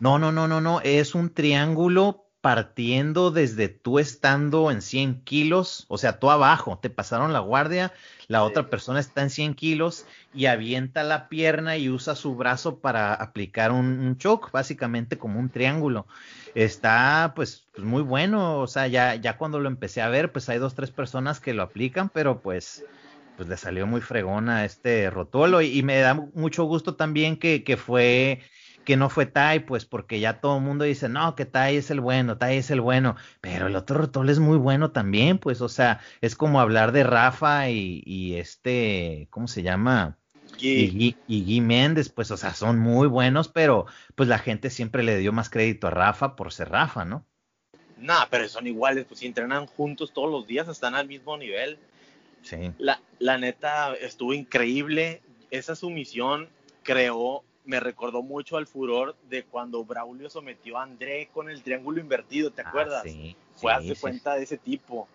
No, 0.00 0.18
no, 0.18 0.32
no, 0.32 0.48
no, 0.48 0.62
no, 0.62 0.80
es 0.80 1.14
un 1.14 1.28
triángulo 1.28 2.26
partiendo 2.40 3.30
desde 3.30 3.68
tú 3.68 3.98
estando 3.98 4.70
en 4.70 4.80
100 4.80 5.20
kilos, 5.24 5.84
o 5.88 5.98
sea, 5.98 6.18
tú 6.18 6.30
abajo, 6.30 6.78
te 6.80 6.88
pasaron 6.88 7.34
la 7.34 7.40
guardia, 7.40 7.92
la 8.26 8.42
otra 8.42 8.70
persona 8.70 8.98
está 8.98 9.20
en 9.20 9.28
100 9.28 9.54
kilos 9.54 10.06
y 10.32 10.46
avienta 10.46 11.02
la 11.02 11.28
pierna 11.28 11.76
y 11.76 11.90
usa 11.90 12.14
su 12.14 12.34
brazo 12.34 12.78
para 12.78 13.12
aplicar 13.12 13.72
un, 13.72 14.16
choke, 14.16 14.50
básicamente 14.52 15.18
como 15.18 15.38
un 15.38 15.50
triángulo. 15.50 16.06
Está 16.54 17.34
pues, 17.36 17.68
pues, 17.74 17.86
muy 17.86 18.00
bueno, 18.02 18.58
o 18.58 18.66
sea, 18.66 18.86
ya, 18.86 19.16
ya 19.16 19.36
cuando 19.36 19.60
lo 19.60 19.68
empecé 19.68 20.00
a 20.00 20.08
ver, 20.08 20.32
pues 20.32 20.48
hay 20.48 20.56
dos, 20.56 20.74
tres 20.74 20.90
personas 20.90 21.40
que 21.40 21.52
lo 21.52 21.62
aplican, 21.62 22.08
pero 22.08 22.40
pues 22.40 22.86
pues 23.36 23.48
le 23.48 23.56
salió 23.56 23.86
muy 23.86 24.02
fregona 24.02 24.66
este 24.66 25.08
Rotolo 25.08 25.62
y, 25.62 25.82
me 25.82 25.98
da 26.00 26.12
mucho 26.12 26.64
gusto 26.64 26.96
también 26.96 27.38
que, 27.38 27.64
que 27.64 27.78
fue 27.78 28.40
que 28.84 28.96
no 28.96 29.10
fue 29.10 29.26
Tai, 29.26 29.60
pues 29.60 29.84
porque 29.84 30.20
ya 30.20 30.40
todo 30.40 30.56
el 30.56 30.62
mundo 30.62 30.84
dice, 30.84 31.08
no, 31.08 31.34
que 31.34 31.44
Tai 31.46 31.76
es 31.76 31.90
el 31.90 32.00
bueno, 32.00 32.38
Tai 32.38 32.56
es 32.56 32.70
el 32.70 32.80
bueno, 32.80 33.16
pero 33.40 33.66
el 33.66 33.76
otro 33.76 33.98
Rotol 33.98 34.30
es 34.30 34.38
muy 34.38 34.58
bueno 34.58 34.90
también, 34.90 35.38
pues, 35.38 35.60
o 35.60 35.68
sea, 35.68 36.00
es 36.20 36.34
como 36.34 36.60
hablar 36.60 36.92
de 36.92 37.04
Rafa 37.04 37.68
y, 37.70 38.34
este, 38.36 39.28
¿cómo 39.30 39.48
se 39.48 39.62
llama? 39.62 40.16
Y, 40.58 41.16
y, 41.26 41.44
Guy 41.44 41.60
Méndez, 41.60 42.08
pues, 42.10 42.30
o 42.30 42.36
sea, 42.36 42.54
son 42.54 42.78
muy 42.78 43.08
buenos, 43.08 43.48
pero 43.48 43.86
pues 44.14 44.28
la 44.28 44.38
gente 44.38 44.68
siempre 44.68 45.02
le 45.02 45.16
dio 45.18 45.32
más 45.32 45.48
crédito 45.48 45.86
a 45.86 45.90
Rafa 45.90 46.36
por 46.36 46.52
ser 46.52 46.70
Rafa, 46.70 47.04
¿no? 47.04 47.24
Nah, 47.96 48.26
pero 48.30 48.48
son 48.48 48.66
iguales, 48.66 49.04
pues 49.06 49.20
si 49.20 49.26
entrenan 49.26 49.66
juntos 49.66 50.12
todos 50.12 50.30
los 50.30 50.46
días, 50.46 50.68
están 50.68 50.94
al 50.94 51.06
mismo 51.06 51.36
nivel. 51.36 51.78
Sí. 52.42 52.72
La, 52.78 53.00
la 53.18 53.38
neta 53.38 53.94
estuvo 53.94 54.32
increíble. 54.34 55.22
Esa 55.50 55.76
sumisión 55.76 56.48
creó 56.82 57.44
me 57.64 57.80
recordó 57.80 58.22
mucho 58.22 58.56
al 58.56 58.66
furor 58.66 59.16
de 59.28 59.44
cuando 59.44 59.84
Braulio 59.84 60.30
sometió 60.30 60.78
a 60.78 60.82
André 60.82 61.28
con 61.32 61.50
el 61.50 61.62
triángulo 61.62 62.00
invertido, 62.00 62.50
¿te 62.50 62.62
ah, 62.62 62.68
acuerdas? 62.68 63.02
sí, 63.02 63.36
Fue 63.54 63.72
sí, 63.82 63.94
cuenta 64.00 64.34
de 64.34 64.44
ese 64.44 64.58
tipo. 64.58 65.08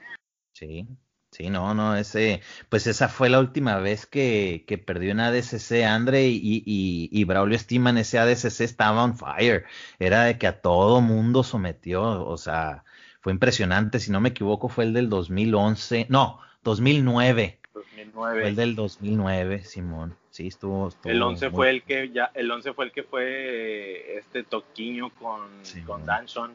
Sí, 0.54 0.88
sí, 1.32 1.50
no, 1.50 1.74
no, 1.74 1.96
ese, 1.96 2.42
pues 2.70 2.88
esa 2.88 3.10
fue 3.10 3.30
la 3.30 3.40
última 3.40 3.80
vez 3.80 4.06
que, 4.06 4.64
que 4.68 4.78
perdió 4.78 5.12
en 5.12 5.20
ADCC 5.20 5.84
André 5.84 6.28
y, 6.28 6.64
y, 6.66 7.10
y 7.12 7.24
Braulio 7.26 7.58
en 7.70 7.98
ese 7.98 8.20
ADCC 8.20 8.62
estaba 8.62 9.04
on 9.04 9.18
fire. 9.18 9.66
Era 10.00 10.24
de 10.24 10.38
que 10.38 10.48
a 10.48 10.62
todo 10.62 11.02
mundo 11.02 11.44
sometió, 11.44 12.26
o 12.26 12.38
sea, 12.38 12.86
fue 13.22 13.34
impresionante. 13.34 14.00
Si 14.00 14.12
no 14.12 14.22
me 14.22 14.30
equivoco, 14.30 14.70
fue 14.70 14.84
el 14.84 14.94
del 14.94 15.10
2011, 15.10 16.08
no, 16.10 16.40
2009. 16.64 17.60
2009. 17.74 18.42
Fue 18.42 18.50
el 18.50 18.56
del 18.56 18.76
2009, 18.76 19.64
Simón. 19.64 20.16
Sí, 20.36 20.48
estuvo. 20.48 20.90
el 21.06 21.22
11 21.22 21.50
fue 21.50 21.70
el 21.70 21.84
que 21.84 22.10
ya, 22.10 22.30
el 22.34 22.52
11 22.52 22.74
fue 22.74 22.84
el 22.84 22.92
que 22.92 23.04
fue 23.04 24.18
este 24.18 24.44
Toquiño 24.44 25.10
con, 25.12 25.48
con 25.86 26.06
Danson. 26.06 26.52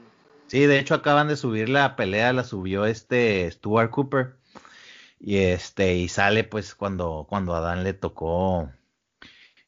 Sí, 0.49 0.66
de 0.66 0.78
hecho 0.78 0.93
acaban 0.93 1.28
de 1.28 1.37
subir 1.39 1.70
la 1.70 1.97
pelea, 1.97 2.35
la 2.35 2.45
subió 2.45 2.85
este 2.85 3.51
Stuart 3.51 3.91
Cooper. 3.91 4.35
Y 5.18 5.39
este, 5.39 5.95
y 5.95 6.09
sale 6.09 6.45
pues 6.45 6.74
cuando, 6.74 7.24
cuando 7.26 7.55
a 7.55 7.61
Dan 7.61 7.83
le 7.83 7.95
tocó 7.95 8.70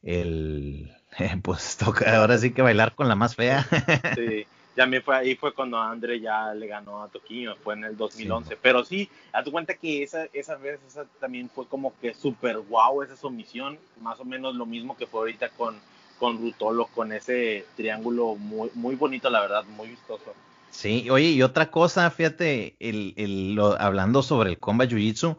el 0.03 0.91
pues 1.41 1.77
toca 1.77 2.15
ahora 2.15 2.37
sí 2.37 2.51
que 2.51 2.61
bailar 2.61 2.93
con 2.93 3.07
la 3.07 3.15
más 3.15 3.35
fea. 3.35 3.65
Sí 4.13 4.45
ya 4.75 4.85
me 4.85 5.01
fue 5.01 5.15
ahí 5.15 5.35
fue 5.35 5.53
cuando 5.53 5.77
André 5.77 6.19
ya 6.19 6.53
le 6.53 6.67
ganó 6.67 7.03
a 7.03 7.07
Toquinho, 7.07 7.55
fue 7.57 7.75
en 7.75 7.83
el 7.83 7.97
2011. 7.97 8.57
Pero 8.61 8.83
sí, 8.83 9.09
a 9.31 9.43
tu 9.43 9.51
cuenta 9.51 9.75
que 9.75 10.03
esa, 10.03 10.27
esa 10.33 10.55
vez 10.55 10.79
esa 10.87 11.05
también 11.19 11.49
fue 11.49 11.67
como 11.67 11.93
que 11.99 12.13
súper 12.13 12.59
guau 12.59 13.03
esa 13.03 13.15
sumisión, 13.15 13.77
más 14.01 14.19
o 14.19 14.25
menos 14.25 14.55
lo 14.55 14.65
mismo 14.65 14.97
que 14.97 15.07
fue 15.07 15.21
ahorita 15.21 15.49
con, 15.49 15.75
con 16.19 16.39
Rutolo, 16.39 16.87
con 16.87 17.11
ese 17.11 17.65
triángulo 17.75 18.35
muy, 18.35 18.69
muy 18.73 18.95
bonito, 18.95 19.29
la 19.29 19.41
verdad, 19.41 19.63
muy 19.65 19.89
vistoso. 19.89 20.33
Sí, 20.71 21.07
oye, 21.11 21.29
y 21.29 21.43
otra 21.43 21.69
cosa, 21.69 22.09
fíjate, 22.09 22.75
el, 22.79 23.13
el, 23.15 23.59
hablando 23.77 24.23
sobre 24.23 24.49
el 24.49 24.57
combat 24.57 24.89
jiu-jitsu, 24.89 25.37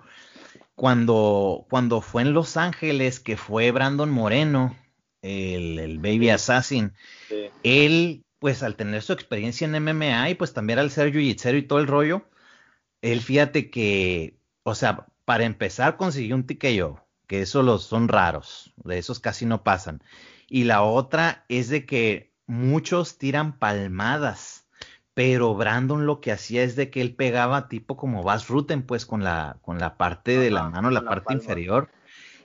cuando, 0.77 1.67
cuando 1.69 2.01
fue 2.01 2.23
en 2.23 2.35
Los 2.35 2.57
Ángeles, 2.57 3.19
que 3.19 3.37
fue 3.37 3.73
Brandon 3.73 4.11
Moreno, 4.11 4.77
el, 5.23 5.81
el 5.81 5.99
Baby 5.99 6.31
Assassin, 6.31 6.93
él 7.65 8.25
pues 8.45 8.63
al 8.63 8.77
tener 8.77 9.01
su 9.01 9.15
experiencia 9.15 9.67
en 9.67 9.83
MMA 9.83 10.29
y 10.29 10.35
pues 10.35 10.53
también 10.53 10.79
al 10.79 10.91
ser 10.91 11.11
jiu 11.13 11.23
y 11.23 11.63
todo 11.63 11.79
el 11.79 11.87
rollo, 11.87 12.29
él 13.01 13.23
fíjate 13.23 13.71
que, 13.71 14.39
o 14.65 14.75
sea, 14.75 15.07
para 15.25 15.45
empezar 15.45 15.97
consiguió 15.97 16.35
un 16.35 16.45
TKO, 16.45 17.03
que 17.27 17.41
esos 17.41 17.65
los 17.65 17.85
son 17.85 18.07
raros, 18.07 18.75
de 18.85 18.99
esos 18.99 19.19
casi 19.19 19.47
no 19.47 19.65
pasan. 19.65 20.03
Y 20.47 20.65
la 20.65 20.83
otra 20.83 21.47
es 21.49 21.71
de 21.71 21.87
que 21.87 22.35
muchos 22.47 23.17
tiran 23.17 23.59
palmadas, 23.59 24.67
pero 25.15 25.55
Brandon 25.55 26.05
lo 26.05 26.21
que 26.21 26.31
hacía 26.31 26.65
es 26.65 26.77
de 26.77 26.91
que 26.91 27.01
él 27.01 27.15
pegaba 27.15 27.71
tipo 27.71 27.97
como 27.97 28.23
Bass 28.23 28.49
Ruten, 28.49 28.83
pues 28.83 29.07
con 29.07 29.25
la, 29.25 29.57
con 29.63 29.79
la 29.79 29.97
parte 29.97 30.39
de 30.39 30.51
la 30.51 30.69
mano, 30.69 30.91
la 30.91 31.07
parte 31.07 31.33
inferior 31.33 31.89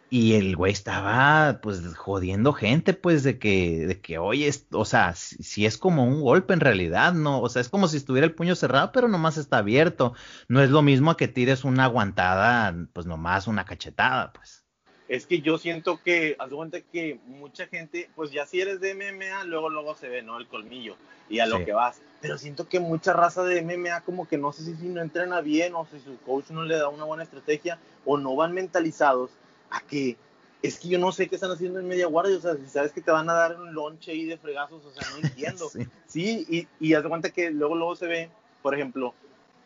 y 0.09 0.33
el 0.33 0.55
güey 0.55 0.71
estaba, 0.71 1.59
pues, 1.61 1.95
jodiendo 1.95 2.51
gente, 2.53 2.93
pues, 2.93 3.23
de 3.23 3.37
que, 3.37 3.85
de 3.85 4.01
que, 4.01 4.17
oye, 4.17 4.49
o 4.71 4.85
sea, 4.85 5.13
si, 5.15 5.65
es 5.65 5.77
como 5.77 6.03
un 6.03 6.21
golpe 6.21 6.53
en 6.53 6.61
realidad, 6.61 7.13
¿no? 7.13 7.41
O 7.41 7.49
sea, 7.49 7.61
es 7.61 7.69
como 7.69 7.87
si 7.87 7.97
estuviera 7.97 8.25
el 8.25 8.33
puño 8.33 8.55
cerrado, 8.55 8.91
pero 8.91 9.07
nomás 9.07 9.37
está 9.37 9.59
abierto. 9.59 10.13
No 10.47 10.61
es 10.61 10.71
lo 10.71 10.81
mismo 10.81 11.11
a 11.11 11.17
que 11.17 11.27
tires 11.27 11.63
una 11.63 11.85
aguantada, 11.85 12.75
pues, 12.93 13.05
nomás 13.05 13.47
una 13.47 13.65
cachetada, 13.65 14.33
pues. 14.33 14.65
Es 15.07 15.25
que 15.25 15.41
yo 15.41 15.57
siento 15.57 15.99
que, 16.03 16.35
haz 16.39 16.49
cuenta 16.49 16.81
que 16.81 17.19
mucha 17.25 17.67
gente, 17.67 18.09
pues, 18.15 18.31
ya 18.31 18.47
si 18.47 18.61
eres 18.61 18.79
de 18.79 18.95
MMA, 18.95 19.43
luego, 19.43 19.69
luego 19.69 19.95
se 19.95 20.09
ve, 20.09 20.23
¿no? 20.23 20.39
El 20.39 20.47
colmillo 20.47 20.95
y 21.29 21.39
a 21.39 21.45
lo 21.45 21.63
que 21.63 21.73
vas. 21.73 22.01
Pero 22.21 22.39
siento 22.39 22.67
que 22.67 22.79
mucha 22.79 23.13
raza 23.13 23.43
de 23.43 23.61
MMA 23.61 24.01
como 24.01 24.27
que 24.27 24.39
no 24.39 24.51
sé 24.51 24.63
si, 24.63 24.75
si 24.75 24.87
no 24.87 25.01
entrena 25.01 25.41
bien 25.41 25.75
o 25.75 25.85
si 25.85 25.99
su 25.99 26.17
coach 26.21 26.49
no 26.49 26.63
le 26.63 26.77
da 26.77 26.89
una 26.89 27.05
buena 27.05 27.23
estrategia 27.23 27.77
o 28.05 28.17
no 28.17 28.35
van 28.35 28.53
mentalizados 28.53 29.31
a 29.69 29.81
que 29.81 30.17
es 30.61 30.77
que 30.77 30.89
yo 30.89 30.99
no 30.99 31.11
sé 31.11 31.29
qué 31.29 31.35
están 31.35 31.51
haciendo 31.51 31.79
en 31.79 31.87
media 31.87 32.07
guardia, 32.07 32.37
o 32.37 32.41
sea, 32.41 32.55
si 32.55 32.67
sabes 32.67 32.91
que 32.91 33.01
te 33.01 33.11
van 33.11 33.29
a 33.29 33.33
dar 33.33 33.59
un 33.59 33.73
lonche 33.73 34.11
ahí 34.11 34.25
de 34.25 34.37
fregazos, 34.37 34.85
o 34.85 34.91
sea, 34.91 35.09
no 35.11 35.17
entiendo. 35.27 35.69
sí. 36.07 36.45
y, 36.49 36.67
y 36.79 36.93
haz 36.93 37.03
de 37.03 37.09
cuenta 37.09 37.29
que 37.29 37.49
luego, 37.49 37.75
luego 37.75 37.95
se 37.95 38.07
ve, 38.07 38.29
por 38.61 38.75
ejemplo, 38.75 39.13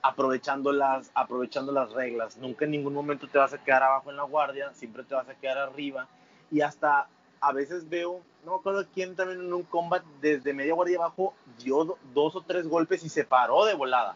aprovechando 0.03 0.71
las, 0.71 1.09
aprovechando 1.15 1.71
las 1.71 1.91
reglas. 1.93 2.37
Nunca 2.37 2.65
en 2.65 2.71
ningún 2.71 2.93
momento 2.93 3.27
te 3.27 3.37
vas 3.37 3.53
a 3.53 3.63
quedar 3.63 3.83
abajo 3.83 4.11
en 4.11 4.17
la 4.17 4.23
guardia, 4.23 4.71
siempre 4.73 5.03
te 5.03 5.15
vas 5.15 5.27
a 5.29 5.33
quedar 5.33 5.57
arriba. 5.57 6.07
Y 6.51 6.61
hasta 6.61 7.07
a 7.39 7.51
veces 7.53 7.89
veo, 7.89 8.21
no 8.45 8.51
me 8.51 8.57
acuerdo 8.57 8.85
quién 8.93 9.15
también 9.15 9.39
en 9.39 9.53
un 9.53 9.63
combat 9.63 10.03
desde 10.21 10.53
media 10.53 10.73
guardia 10.73 10.97
abajo 10.97 11.33
dio 11.57 11.97
dos 12.13 12.35
o 12.35 12.41
tres 12.41 12.67
golpes 12.67 13.03
y 13.03 13.09
se 13.09 13.23
paró 13.23 13.65
de 13.65 13.73
volada. 13.73 14.15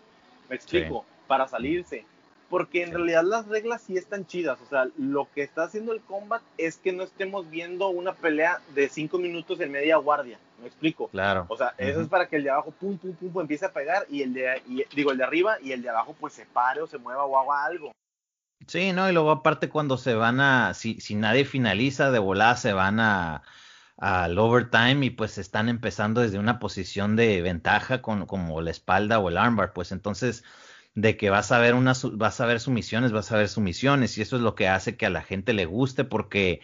Me 0.49 0.57
explico, 0.57 1.05
para 1.25 1.47
salirse 1.47 2.05
porque 2.49 2.83
en 2.83 2.93
realidad 2.93 3.23
las 3.23 3.47
reglas 3.47 3.81
sí 3.81 3.97
están 3.97 4.25
chidas. 4.25 4.59
O 4.61 4.65
sea, 4.65 4.87
lo 4.97 5.27
que 5.33 5.43
está 5.43 5.63
haciendo 5.63 5.91
el 5.93 6.01
combat 6.01 6.41
es 6.57 6.77
que 6.77 6.93
no 6.93 7.03
estemos 7.03 7.49
viendo 7.49 7.89
una 7.89 8.13
pelea 8.13 8.61
de 8.73 8.89
cinco 8.89 9.17
minutos 9.17 9.59
en 9.59 9.71
media 9.71 9.97
guardia. 9.97 10.39
¿Me 10.59 10.67
explico? 10.67 11.09
Claro. 11.09 11.45
O 11.49 11.57
sea, 11.57 11.75
eso 11.77 12.01
es 12.01 12.07
para 12.07 12.27
que 12.27 12.37
el 12.37 12.43
de 12.43 12.49
abajo 12.49 12.71
pum, 12.71 12.97
pum, 12.97 13.13
pum, 13.13 13.41
empiece 13.41 13.65
a 13.65 13.73
pegar 13.73 14.05
y 14.09 14.23
el 14.23 14.33
de, 14.33 14.61
digo, 14.95 15.11
el 15.11 15.17
de 15.17 15.23
arriba 15.23 15.57
y 15.61 15.71
el 15.71 15.81
de 15.81 15.89
abajo 15.89 16.15
pues 16.19 16.33
se 16.33 16.45
pare 16.45 16.81
o 16.81 16.87
se 16.87 16.97
mueva 16.97 17.25
o 17.25 17.37
haga 17.37 17.65
algo. 17.65 17.91
Sí, 18.65 18.91
no, 18.91 19.07
y 19.07 19.13
luego 19.13 19.29
aparte 19.29 19.69
cuando 19.69 19.97
se 19.97 20.15
van 20.15 20.39
a, 20.39 20.73
si, 20.73 20.99
si 20.99 21.13
nadie 21.15 21.45
finaliza 21.45 22.09
de 22.09 22.19
volada, 22.19 22.55
se 22.55 22.73
van 22.73 22.99
a 22.99 23.43
al 23.97 24.37
overtime 24.37 25.07
y 25.07 25.09
pues 25.09 25.39
están 25.39 25.69
empezando 25.69 26.21
desde 26.21 26.37
una 26.37 26.59
posición 26.59 27.15
de 27.15 27.41
ventaja 27.41 28.01
con 28.01 28.27
como 28.27 28.61
la 28.61 28.69
espalda 28.71 29.19
o 29.19 29.29
el 29.29 29.37
armbar, 29.37 29.73
pues 29.73 29.91
entonces 29.91 30.43
de 30.97 31.15
que 31.15 31.29
vas 31.29 31.51
a 31.51 31.59
ver 31.59 31.75
una 31.75 31.93
vas 32.13 32.41
a 32.41 32.47
ver 32.47 32.59
sumisiones, 32.59 33.11
vas 33.11 33.31
a 33.31 33.37
ver 33.37 33.49
sumisiones 33.49 34.17
y 34.17 34.23
eso 34.23 34.35
es 34.35 34.41
lo 34.41 34.55
que 34.55 34.67
hace 34.67 34.97
que 34.97 35.05
a 35.05 35.11
la 35.11 35.21
gente 35.21 35.53
le 35.53 35.65
guste 35.65 36.05
porque 36.05 36.59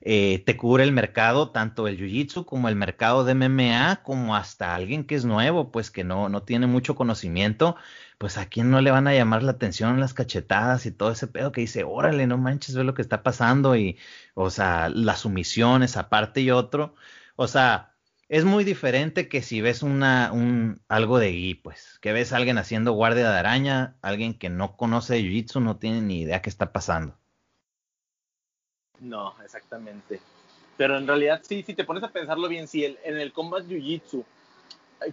eh, 0.00 0.42
te 0.46 0.56
cubre 0.56 0.84
el 0.84 0.92
mercado, 0.92 1.50
tanto 1.50 1.88
el 1.88 1.98
jiu-jitsu 1.98 2.44
como 2.44 2.68
el 2.68 2.76
mercado 2.76 3.24
de 3.24 3.34
MMA, 3.34 4.02
como 4.04 4.36
hasta 4.36 4.76
alguien 4.76 5.04
que 5.04 5.16
es 5.16 5.24
nuevo, 5.24 5.72
pues 5.72 5.90
que 5.90 6.04
no, 6.04 6.28
no 6.28 6.44
tiene 6.44 6.68
mucho 6.68 6.94
conocimiento, 6.94 7.74
pues 8.18 8.38
a 8.38 8.46
quién 8.46 8.70
no 8.70 8.80
le 8.80 8.92
van 8.92 9.08
a 9.08 9.14
llamar 9.14 9.42
la 9.42 9.52
atención 9.52 9.98
las 9.98 10.14
cachetadas 10.14 10.86
y 10.86 10.92
todo 10.92 11.10
ese 11.10 11.26
pedo 11.26 11.50
que 11.50 11.62
dice, 11.62 11.82
órale, 11.82 12.28
no 12.28 12.38
manches, 12.38 12.76
ve 12.76 12.84
lo 12.84 12.94
que 12.94 13.02
está 13.02 13.24
pasando 13.24 13.74
y, 13.76 13.98
o 14.34 14.50
sea, 14.50 14.90
las 14.90 15.20
sumisiones 15.20 15.96
aparte 15.96 16.40
y 16.40 16.52
otro, 16.52 16.94
o 17.36 17.48
sea, 17.48 17.91
es 18.32 18.46
muy 18.46 18.64
diferente 18.64 19.28
que 19.28 19.42
si 19.42 19.60
ves 19.60 19.82
una, 19.82 20.32
un, 20.32 20.80
algo 20.88 21.18
de 21.18 21.32
gui, 21.32 21.54
pues, 21.54 21.98
que 22.00 22.14
ves 22.14 22.32
a 22.32 22.38
alguien 22.38 22.56
haciendo 22.56 22.92
guardia 22.92 23.30
de 23.30 23.36
araña, 23.36 23.98
alguien 24.00 24.32
que 24.32 24.48
no 24.48 24.74
conoce 24.74 25.20
Jiu-Jitsu, 25.20 25.60
no 25.60 25.76
tiene 25.76 26.00
ni 26.00 26.22
idea 26.22 26.40
qué 26.40 26.48
está 26.48 26.72
pasando. 26.72 27.18
No, 29.00 29.34
exactamente. 29.44 30.18
Pero 30.78 30.96
en 30.96 31.06
realidad 31.06 31.42
sí, 31.44 31.62
si 31.62 31.74
te 31.74 31.84
pones 31.84 32.02
a 32.04 32.08
pensarlo 32.08 32.48
bien, 32.48 32.68
si 32.68 32.86
el, 32.86 32.98
en 33.04 33.18
el 33.18 33.34
combat 33.34 33.66
Jiu-Jitsu 33.66 34.24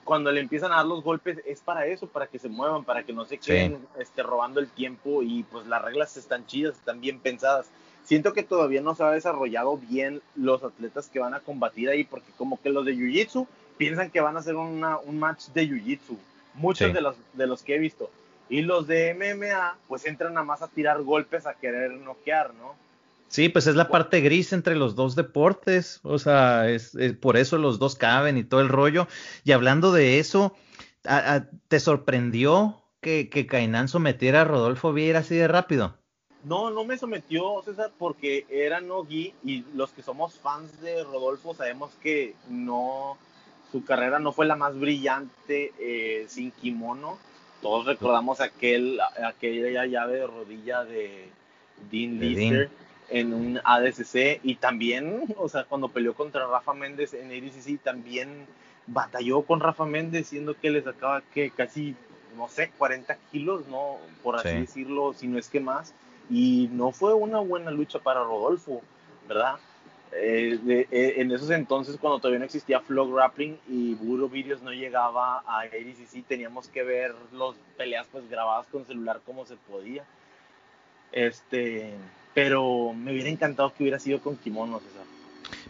cuando 0.05 0.31
le 0.31 0.39
empiezan 0.39 0.71
a 0.71 0.77
dar 0.77 0.85
los 0.85 1.03
golpes 1.03 1.41
es 1.45 1.59
para 1.59 1.87
eso, 1.87 2.07
para 2.07 2.27
que 2.27 2.39
se 2.39 2.47
muevan, 2.47 2.85
para 2.85 3.03
que 3.03 3.11
no 3.11 3.25
se 3.25 3.37
queden 3.37 3.85
este, 3.97 4.23
robando 4.23 4.61
el 4.61 4.69
tiempo 4.69 5.23
y 5.23 5.43
pues 5.43 5.67
las 5.67 5.81
reglas 5.81 6.15
están 6.15 6.45
chidas, 6.45 6.77
están 6.77 7.01
bien 7.01 7.19
pensadas. 7.19 7.69
Siento 8.09 8.33
que 8.33 8.41
todavía 8.41 8.81
no 8.81 8.95
se 8.95 9.03
ha 9.03 9.11
desarrollado 9.11 9.77
bien 9.77 10.23
los 10.35 10.63
atletas 10.63 11.09
que 11.09 11.19
van 11.19 11.35
a 11.35 11.41
combatir 11.41 11.89
ahí, 11.89 12.03
porque 12.03 12.31
como 12.39 12.59
que 12.59 12.71
los 12.71 12.83
de 12.83 12.95
Jiu-Jitsu 12.95 13.45
piensan 13.77 14.09
que 14.09 14.19
van 14.19 14.35
a 14.35 14.39
hacer 14.39 14.55
una, 14.55 14.97
un 14.97 15.19
match 15.19 15.49
de 15.53 15.69
Jiu-Jitsu, 15.69 16.17
muchos 16.55 16.91
de, 16.91 17.01
los, 17.01 17.15
de 17.33 17.45
los 17.45 17.61
que 17.61 17.75
he 17.75 17.77
visto. 17.77 18.09
Y 18.49 18.63
los 18.63 18.87
de 18.87 19.13
MMA 19.13 19.77
pues 19.87 20.07
entran 20.07 20.35
a 20.39 20.43
más 20.43 20.63
a 20.63 20.69
tirar 20.69 21.03
golpes, 21.03 21.45
a 21.45 21.53
querer 21.53 21.91
noquear, 21.91 22.51
¿no? 22.55 22.73
Sí, 23.27 23.47
pues 23.47 23.67
es 23.67 23.75
la 23.75 23.89
parte 23.89 24.21
gris 24.21 24.53
entre 24.53 24.75
los 24.75 24.95
dos 24.95 25.15
deportes, 25.15 25.99
o 26.01 26.17
sea, 26.17 26.67
es, 26.67 26.97
por 27.21 27.37
eso 27.37 27.59
los 27.59 27.77
dos 27.77 27.93
caben 27.93 28.39
y 28.39 28.43
todo 28.43 28.61
el 28.61 28.69
rollo. 28.69 29.07
Y 29.43 29.51
hablando 29.51 29.91
de 29.91 30.17
eso, 30.17 30.55
¿te 31.67 31.79
sorprendió 31.79 32.81
que, 33.01 33.29
que 33.29 33.45
Cainán 33.45 33.87
sometiera 33.87 34.41
a 34.41 34.45
Rodolfo 34.45 34.93
Vieira 34.93 35.19
así 35.19 35.35
de 35.35 35.47
rápido? 35.47 35.98
No, 36.43 36.69
no 36.69 36.85
me 36.85 36.97
sometió, 36.97 37.61
César, 37.63 37.91
porque 37.97 38.45
era 38.49 38.79
Nogi 38.79 39.33
y 39.43 39.65
los 39.75 39.91
que 39.91 40.01
somos 40.01 40.35
fans 40.35 40.79
de 40.81 41.03
Rodolfo 41.03 41.53
sabemos 41.53 41.91
que 42.01 42.33
no, 42.47 43.17
su 43.71 43.83
carrera 43.83 44.19
no 44.19 44.31
fue 44.31 44.45
la 44.45 44.55
más 44.55 44.79
brillante 44.79 45.73
eh, 45.79 46.25
sin 46.29 46.51
kimono. 46.51 47.17
Todos 47.61 47.85
recordamos 47.85 48.39
aquel, 48.39 48.99
aquella 49.25 49.85
llave 49.85 50.19
de 50.19 50.27
rodilla 50.27 50.85
de 50.85 51.27
Dean 51.91 52.19
Lister 52.19 52.69
en 53.09 53.33
un 53.33 53.59
ADCC 53.63 54.39
y 54.43 54.55
también, 54.55 55.25
o 55.37 55.49
sea, 55.49 55.65
cuando 55.65 55.89
peleó 55.89 56.13
contra 56.13 56.47
Rafa 56.47 56.73
Méndez 56.73 57.13
en 57.13 57.31
ADCC, 57.31 57.81
también 57.83 58.47
batalló 58.87 59.41
con 59.41 59.59
Rafa 59.59 59.85
Méndez, 59.85 60.27
siendo 60.27 60.55
que 60.57 60.69
le 60.69 60.81
sacaba 60.81 61.21
que 61.33 61.51
casi, 61.51 61.95
no 62.37 62.47
sé, 62.47 62.71
40 62.77 63.17
kilos, 63.31 63.67
¿no? 63.67 63.97
Por 64.23 64.37
así 64.37 64.49
decirlo, 64.49 65.13
si 65.13 65.27
no 65.27 65.37
es 65.37 65.49
que 65.49 65.59
más. 65.59 65.93
Y 66.29 66.69
no 66.71 66.91
fue 66.91 67.13
una 67.13 67.39
buena 67.39 67.71
lucha 67.71 67.99
para 67.99 68.23
Rodolfo, 68.23 68.81
¿verdad? 69.27 69.55
Eh, 70.11 70.87
eh, 70.91 71.13
en 71.17 71.31
esos 71.31 71.51
entonces, 71.51 71.97
cuando 71.99 72.19
todavía 72.19 72.39
no 72.39 72.45
existía 72.45 72.79
Flow 72.79 73.13
Grappling 73.13 73.59
y 73.67 73.93
Buro 73.95 74.27
Videos 74.27 74.61
no 74.61 74.71
llegaba 74.71 75.43
a 75.45 75.61
ADCC, 75.61 76.25
teníamos 76.27 76.67
que 76.67 76.83
ver 76.83 77.13
los 77.31 77.55
peleas 77.77 78.07
pues 78.11 78.27
grabadas 78.29 78.67
con 78.67 78.85
celular 78.85 79.21
como 79.25 79.45
se 79.45 79.55
podía. 79.55 80.03
Este, 81.11 81.93
pero 82.33 82.93
me 82.93 83.11
hubiera 83.11 83.29
encantado 83.29 83.73
que 83.73 83.83
hubiera 83.83 83.99
sido 83.99 84.19
con 84.19 84.35
kimono, 84.37 84.79
César. 84.79 85.03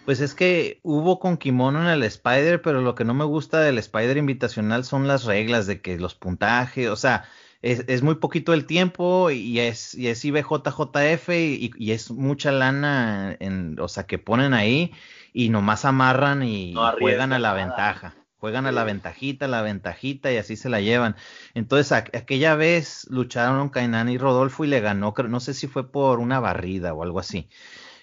Pues 0.05 0.21
es 0.21 0.33
que 0.33 0.79
hubo 0.83 1.19
con 1.19 1.37
kimono 1.37 1.81
en 1.81 1.87
el 1.87 2.03
Spider, 2.03 2.61
pero 2.61 2.81
lo 2.81 2.95
que 2.95 3.05
no 3.05 3.13
me 3.13 3.25
gusta 3.25 3.59
del 3.59 3.77
Spider 3.77 4.17
invitacional 4.17 4.83
son 4.83 5.07
las 5.07 5.25
reglas 5.25 5.67
de 5.67 5.81
que 5.81 5.99
los 5.99 6.15
puntajes, 6.15 6.89
o 6.89 6.95
sea, 6.95 7.25
es, 7.61 8.01
muy 8.01 8.15
poquito 8.15 8.53
el 8.53 8.65
tiempo 8.65 9.31
y 9.31 9.59
es, 9.59 9.93
y 9.95 10.07
es 10.07 10.23
IBJJF 10.23 11.29
y, 11.29 11.71
y, 11.77 11.91
es 11.91 12.11
mucha 12.11 12.51
lana, 12.51 13.35
en, 13.39 13.79
o 13.79 13.87
sea, 13.87 14.05
que 14.05 14.17
ponen 14.17 14.53
ahí 14.53 14.93
y 15.33 15.49
nomás 15.49 15.85
amarran 15.85 16.43
y 16.43 16.73
juegan 16.99 17.33
a 17.33 17.39
la 17.39 17.53
ventaja 17.53 18.15
juegan 18.39 18.65
a 18.65 18.71
la 18.71 18.83
ventajita, 18.83 19.47
la 19.47 19.61
ventajita 19.61 20.31
y 20.31 20.37
así 20.37 20.55
se 20.55 20.69
la 20.69 20.81
llevan. 20.81 21.15
Entonces, 21.53 21.91
aquella 21.91 22.55
vez 22.55 23.05
lucharon 23.09 23.69
Kainan 23.69 24.09
y 24.09 24.17
Rodolfo 24.17 24.63
y 24.63 24.67
le 24.67 24.79
ganó, 24.79 25.13
no 25.27 25.39
sé 25.39 25.53
si 25.53 25.67
fue 25.67 25.91
por 25.91 26.19
una 26.19 26.39
barrida 26.39 26.93
o 26.93 27.03
algo 27.03 27.19
así, 27.19 27.49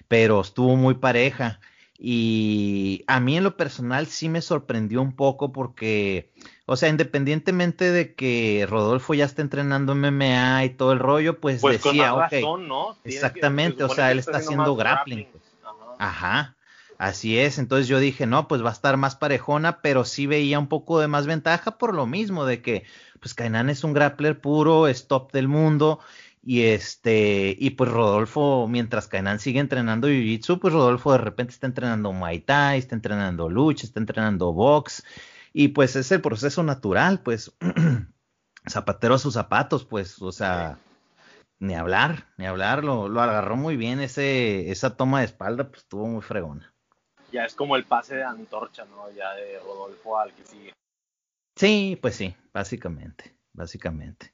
pero 0.09 0.41
estuvo 0.41 0.77
muy 0.77 0.95
pareja. 0.95 1.61
Y 1.99 3.05
a 3.07 3.21
mí 3.21 3.39
en 3.39 3.45
lo 3.45 3.57
personal 3.57 4.07
sí 4.07 4.29
me 4.29 4.43
sorprendió 4.43 5.01
un 5.01 5.17
poco 5.17 5.53
porque, 5.53 6.31
o 6.67 6.77
sea, 6.77 6.89
independientemente 6.89 7.93
de 7.93 8.15
que 8.15 8.67
Rodolfo 8.69 9.15
ya 9.15 9.25
está 9.25 9.41
entrenando 9.41 9.95
MMA 9.95 10.65
y 10.65 10.71
todo 10.71 10.93
el 10.93 10.99
rollo, 10.99 11.41
pues, 11.41 11.61
pues 11.61 11.83
decía, 11.83 12.15
ok, 12.15 12.33
¿no? 12.61 12.97
exactamente, 13.05 13.85
o 13.85 13.89
sea, 13.89 14.11
él 14.11 14.19
está 14.19 14.39
haciendo 14.39 14.75
grappling. 14.75 15.29
Pues. 15.31 15.45
Ajá. 15.99 16.57
Así 16.99 17.39
es, 17.39 17.59
entonces 17.59 17.89
yo 17.89 18.01
dije, 18.01 18.27
no, 18.27 18.49
pues 18.49 18.65
va 18.65 18.71
a 18.71 18.73
estar 18.73 18.97
más 18.97 19.17
parejona, 19.17 19.81
pero 19.83 20.05
sí 20.05 20.27
veía 20.27 20.59
un 20.59 20.67
poco 20.67 20.99
de 20.99 21.09
más 21.09 21.27
ventaja 21.27 21.79
por 21.79 21.95
lo 21.95 22.07
mismo, 22.07 22.47
de 22.47 22.63
que 22.63 22.85
pues 23.21 23.35
Kainan 23.35 23.69
es 23.69 23.85
un 23.85 23.93
grappler 23.93 24.41
puro, 24.41 24.89
es 24.89 25.07
top 25.07 25.31
del 25.31 25.47
mundo, 25.47 26.01
y 26.43 26.63
este, 26.63 27.55
y 27.59 27.71
pues 27.71 27.91
Rodolfo, 27.91 28.67
mientras 28.67 29.09
Kainan 29.09 29.41
sigue 29.41 29.61
entrenando 29.61 30.09
Jiu-Jitsu, 30.09 30.59
pues 30.59 30.73
Rodolfo 30.73 31.13
de 31.13 31.19
repente 31.19 31.53
está 31.53 31.67
entrenando 31.67 32.13
Muay 32.13 32.41
Thai, 32.41 32.79
está 32.79 32.95
entrenando 32.95 33.51
lucha, 33.51 33.85
está 33.85 34.01
entrenando 34.01 34.53
box, 34.53 35.05
y 35.57 35.69
pues 35.69 35.97
es 35.97 36.13
el 36.13 36.21
proceso 36.21 36.63
natural, 36.63 37.23
pues 37.23 37.57
zapatero 38.69 39.15
a 39.15 39.19
sus 39.19 39.35
zapatos, 39.35 39.85
pues, 39.85 40.21
o 40.21 40.33
sea, 40.33 40.79
ni 41.59 41.75
hablar, 41.75 42.29
ni 42.37 42.47
hablar, 42.47 42.85
lo, 42.85 43.09
lo 43.09 43.23
agarró 43.23 43.57
muy 43.57 43.77
bien, 43.77 44.01
ese, 44.01 44.71
esa 44.71 44.97
toma 44.97 45.21
de 45.21 45.27
espalda, 45.27 45.69
pues 45.69 45.83
estuvo 45.83 46.07
muy 46.07 46.23
fregona 46.23 46.77
ya 47.33 47.45
es 47.45 47.55
como 47.55 47.77
el 47.77 47.85
pase 47.85 48.17
de 48.17 48.25
antorcha, 48.25 48.85
¿no? 48.87 49.11
Ya 49.11 49.35
de 49.35 49.59
Rodolfo 49.61 50.19
al 50.19 50.33
que 50.33 50.45
sigue. 50.45 50.73
Sí, 51.55 51.99
pues 52.01 52.17
sí, 52.17 52.35
básicamente, 52.53 53.37
básicamente. 53.53 54.33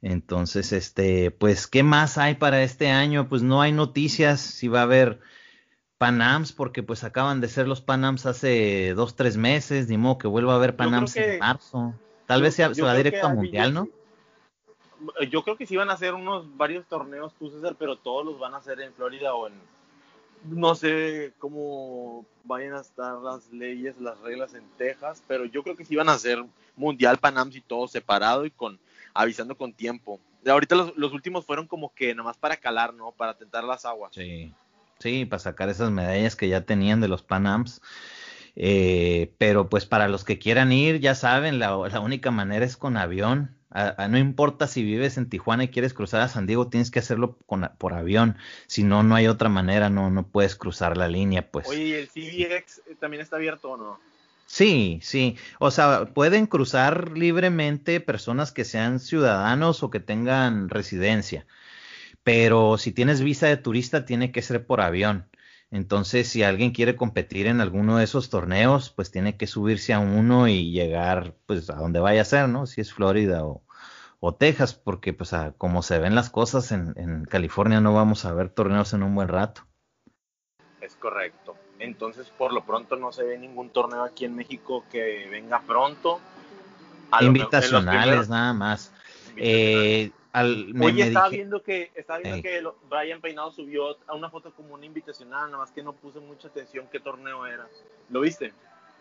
Entonces, 0.00 0.72
este, 0.72 1.30
pues, 1.30 1.66
¿qué 1.66 1.82
más 1.82 2.18
hay 2.18 2.34
para 2.34 2.62
este 2.62 2.90
año? 2.90 3.28
Pues 3.28 3.42
no 3.42 3.62
hay 3.62 3.72
noticias 3.72 4.40
si 4.40 4.68
va 4.68 4.80
a 4.80 4.84
haber 4.84 5.20
Panams, 6.04 6.52
porque 6.52 6.82
pues 6.82 7.02
acaban 7.02 7.40
de 7.40 7.48
ser 7.48 7.66
los 7.66 7.80
Panams 7.80 8.26
hace 8.26 8.92
dos, 8.94 9.16
tres 9.16 9.38
meses, 9.38 9.88
ni 9.88 9.96
modo 9.96 10.18
que 10.18 10.28
vuelva 10.28 10.52
a 10.52 10.56
haber 10.56 10.76
Panams 10.76 11.16
en 11.16 11.38
marzo. 11.38 11.94
Tal 12.26 12.42
vez 12.42 12.54
sea, 12.54 12.74
se 12.74 12.82
va 12.82 12.94
directo 12.94 13.26
a 13.26 13.30
Mundial, 13.32 13.72
¿no? 13.72 13.88
Yo 15.30 15.42
creo 15.42 15.56
que 15.56 15.66
sí 15.66 15.76
van 15.76 15.88
a 15.88 15.94
hacer 15.94 16.12
unos 16.12 16.56
varios 16.58 16.84
torneos, 16.86 17.32
tú 17.38 17.50
César, 17.50 17.76
pero 17.78 17.96
todos 17.96 18.24
los 18.24 18.38
van 18.38 18.52
a 18.52 18.58
hacer 18.58 18.80
en 18.80 18.92
Florida 18.92 19.34
o 19.34 19.48
en, 19.48 19.54
no 20.44 20.74
sé 20.74 21.32
cómo 21.38 22.26
vayan 22.44 22.74
a 22.74 22.80
estar 22.80 23.16
las 23.18 23.50
leyes, 23.50 23.98
las 23.98 24.18
reglas 24.20 24.52
en 24.52 24.64
Texas, 24.76 25.22
pero 25.26 25.46
yo 25.46 25.62
creo 25.62 25.74
que 25.74 25.86
sí 25.86 25.96
van 25.96 26.10
a 26.10 26.18
ser 26.18 26.44
mundial 26.76 27.16
Panams 27.16 27.56
y 27.56 27.62
todo 27.62 27.88
separado 27.88 28.44
y 28.44 28.50
con 28.50 28.78
avisando 29.14 29.56
con 29.56 29.72
tiempo. 29.72 30.20
Ahorita 30.46 30.74
los, 30.74 31.12
últimos 31.12 31.46
fueron 31.46 31.66
como 31.66 31.94
que 31.94 32.14
nomás 32.14 32.36
para 32.36 32.58
calar, 32.58 32.92
¿no? 32.92 33.12
Para 33.12 33.34
tentar 33.34 33.64
las 33.64 33.86
aguas. 33.86 34.14
Sí, 34.14 34.52
sí, 34.98 35.24
para 35.24 35.40
sacar 35.40 35.68
esas 35.68 35.90
medallas 35.90 36.36
que 36.36 36.48
ya 36.48 36.62
tenían 36.62 37.00
de 37.00 37.08
los 37.08 37.22
Panams. 37.22 37.80
Eh, 38.56 39.34
pero 39.38 39.68
pues 39.68 39.84
para 39.84 40.08
los 40.08 40.24
que 40.24 40.38
quieran 40.38 40.72
ir, 40.72 41.00
ya 41.00 41.14
saben, 41.14 41.58
la, 41.58 41.76
la 41.88 42.00
única 42.00 42.30
manera 42.30 42.64
es 42.64 42.76
con 42.76 42.96
avión 42.96 43.56
no 44.08 44.18
importa 44.18 44.68
si 44.68 44.84
vives 44.84 45.18
en 45.18 45.28
Tijuana 45.28 45.64
y 45.64 45.68
quieres 45.68 45.94
cruzar 45.94 46.20
a 46.20 46.28
San 46.28 46.46
Diego, 46.46 46.68
tienes 46.68 46.90
que 46.90 47.00
hacerlo 47.00 47.36
por 47.78 47.92
avión. 47.92 48.36
Si 48.66 48.84
no, 48.84 49.02
no 49.02 49.16
hay 49.16 49.26
otra 49.26 49.48
manera, 49.48 49.90
no, 49.90 50.10
no 50.10 50.28
puedes 50.28 50.54
cruzar 50.54 50.96
la 50.96 51.08
línea, 51.08 51.50
pues. 51.50 51.66
Oye, 51.68 51.84
¿y 51.84 51.92
el 51.94 52.08
CBX 52.08 52.82
también 53.00 53.20
está 53.20 53.36
abierto 53.36 53.72
o 53.72 53.76
no? 53.76 53.98
Sí, 54.46 55.00
sí. 55.02 55.36
O 55.58 55.72
sea, 55.72 56.06
pueden 56.14 56.46
cruzar 56.46 57.16
libremente 57.16 58.00
personas 58.00 58.52
que 58.52 58.64
sean 58.64 59.00
ciudadanos 59.00 59.82
o 59.82 59.90
que 59.90 60.00
tengan 60.00 60.68
residencia. 60.68 61.44
Pero 62.24 62.78
si 62.78 62.90
tienes 62.90 63.20
visa 63.20 63.46
de 63.46 63.58
turista, 63.58 64.06
tiene 64.06 64.32
que 64.32 64.42
ser 64.42 64.66
por 64.66 64.80
avión. 64.80 65.28
Entonces, 65.70 66.28
si 66.28 66.42
alguien 66.42 66.70
quiere 66.70 66.96
competir 66.96 67.46
en 67.46 67.60
alguno 67.60 67.98
de 67.98 68.04
esos 68.04 68.30
torneos, 68.30 68.90
pues 68.90 69.10
tiene 69.10 69.36
que 69.36 69.46
subirse 69.46 69.92
a 69.92 69.98
uno 69.98 70.48
y 70.48 70.70
llegar, 70.70 71.34
pues, 71.46 71.68
a 71.68 71.74
donde 71.74 72.00
vaya 72.00 72.22
a 72.22 72.24
ser, 72.24 72.48
¿no? 72.48 72.66
Si 72.66 72.80
es 72.80 72.94
Florida 72.94 73.44
o, 73.44 73.62
o 74.20 74.34
Texas, 74.34 74.74
porque, 74.74 75.12
pues, 75.12 75.32
a, 75.32 75.52
como 75.52 75.82
se 75.82 75.98
ven 75.98 76.14
las 76.14 76.30
cosas 76.30 76.72
en, 76.72 76.94
en, 76.96 77.24
California, 77.24 77.80
no 77.80 77.92
vamos 77.92 78.24
a 78.24 78.32
ver 78.32 78.50
torneos 78.50 78.92
en 78.94 79.02
un 79.02 79.14
buen 79.14 79.28
rato. 79.28 79.66
Es 80.80 80.94
correcto. 80.94 81.56
Entonces, 81.78 82.28
por 82.38 82.52
lo 82.52 82.64
pronto, 82.64 82.96
no 82.96 83.12
se 83.12 83.24
ve 83.24 83.36
ningún 83.36 83.70
torneo 83.70 84.04
aquí 84.04 84.24
en 84.24 84.36
México 84.36 84.84
que 84.90 85.26
venga 85.30 85.60
pronto. 85.60 86.20
Invitacionales, 87.20 88.28
nada 88.28 88.52
más. 88.52 88.92
Eh, 89.36 90.12
Oye, 90.34 91.06
estaba 91.06 91.28
viendo 91.28 91.62
que, 91.62 91.92
estaba 91.94 92.18
viendo 92.18 92.42
que 92.42 92.62
Brian 92.90 93.20
Peinado 93.20 93.52
subió 93.52 93.96
a 94.06 94.14
una 94.14 94.30
foto 94.30 94.52
como 94.52 94.74
una 94.74 94.84
invitacional, 94.84 95.50
nada 95.50 95.58
más 95.58 95.70
que 95.70 95.82
no 95.82 95.92
puse 95.92 96.18
mucha 96.18 96.48
atención 96.48 96.88
qué 96.90 96.98
torneo 96.98 97.46
era. 97.46 97.68
¿Lo 98.10 98.20
viste? 98.20 98.52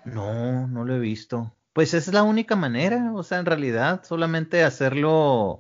No, 0.06 0.68
no 0.68 0.86
lo 0.86 0.96
he 0.96 1.00
visto. 1.00 1.52
Pues 1.74 1.96
es 1.96 2.14
la 2.14 2.22
única 2.22 2.56
manera, 2.56 3.12
o 3.16 3.24
sea, 3.24 3.40
en 3.40 3.48
realidad, 3.48 4.04
solamente 4.04 4.64
hacerlo 4.64 5.60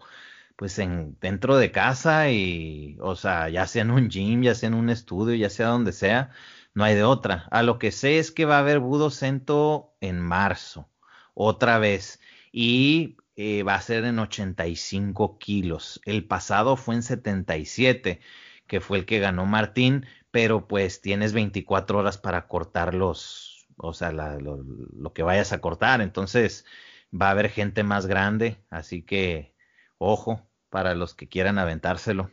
pues 0.55 0.77
en 0.77 1.17
dentro 1.19 1.57
de 1.57 1.71
casa 1.71 2.29
y, 2.29 2.97
o 3.01 3.15
sea, 3.15 3.49
ya 3.49 3.65
sea 3.65 3.81
en 3.81 3.89
un 3.89 4.09
gym, 4.09 4.43
ya 4.43 4.53
sea 4.53 4.67
en 4.67 4.75
un 4.75 4.91
estudio, 4.91 5.33
ya 5.33 5.49
sea 5.49 5.67
donde 5.69 5.91
sea, 5.91 6.29
no 6.75 6.83
hay 6.83 6.93
de 6.93 7.03
otra. 7.03 7.47
A 7.49 7.63
lo 7.63 7.79
que 7.79 7.91
sé 7.91 8.19
es 8.19 8.31
que 8.31 8.45
va 8.45 8.57
a 8.57 8.59
haber 8.59 8.77
Budo 8.79 9.09
Cento 9.09 9.95
en 10.01 10.21
marzo, 10.21 10.87
otra 11.33 11.79
vez. 11.79 12.19
Y 12.51 13.17
eh, 13.35 13.63
va 13.63 13.75
a 13.75 13.81
ser 13.81 14.05
en 14.05 14.19
85 14.19 15.39
kilos. 15.39 16.01
El 16.05 16.25
pasado 16.25 16.77
fue 16.77 16.95
en 16.95 17.03
77, 17.03 18.19
que 18.67 18.81
fue 18.81 18.99
el 18.99 19.05
que 19.05 19.19
ganó 19.19 19.45
Martín, 19.45 20.05
pero 20.31 20.67
pues 20.67 21.01
tienes 21.01 21.33
24 21.33 21.99
horas 21.99 22.17
para 22.17 22.47
cortar 22.47 22.93
los, 22.93 23.67
o 23.77 23.93
sea, 23.93 24.11
lo, 24.11 25.13
que 25.13 25.23
vayas 25.23 25.51
a 25.51 25.61
cortar. 25.61 26.01
Entonces, 26.01 26.65
va 27.13 27.27
a 27.27 27.31
haber 27.31 27.49
gente 27.49 27.83
más 27.83 28.05
grande, 28.05 28.63
así 28.69 29.01
que 29.03 29.53
ojo 29.97 30.47
para 30.69 30.95
los 30.95 31.15
que 31.15 31.27
quieran 31.27 31.59
aventárselo. 31.59 32.31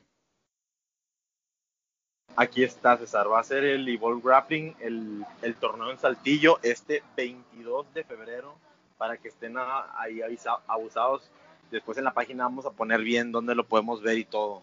Aquí 2.37 2.63
está, 2.63 2.97
César. 2.97 3.31
Va 3.31 3.41
a 3.41 3.45
ser 3.45 3.65
el 3.65 3.89
Evolve 3.89 4.23
Grappling, 4.25 4.77
el 4.81 5.55
torneo 5.57 5.91
en 5.91 5.99
Saltillo, 5.99 6.59
este 6.63 7.03
22 7.17 7.93
de 7.93 8.05
febrero, 8.05 8.57
para 9.01 9.17
que 9.17 9.29
estén 9.29 9.55
ahí 9.97 10.21
abusados. 10.67 11.31
Después 11.71 11.97
en 11.97 12.05
la 12.05 12.13
página 12.13 12.45
vamos 12.45 12.67
a 12.67 12.71
poner 12.71 13.01
bien 13.01 13.33
dónde 13.33 13.55
lo 13.55 13.67
podemos 13.67 14.03
ver 14.03 14.19
y 14.19 14.27
todo. 14.27 14.61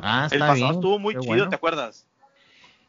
Ah, 0.00 0.26
está 0.26 0.36
el 0.36 0.40
pasado 0.40 0.72
estuvo 0.74 0.98
muy 1.00 1.18
chido, 1.18 1.48
¿te 1.48 1.56
acuerdas? 1.56 2.06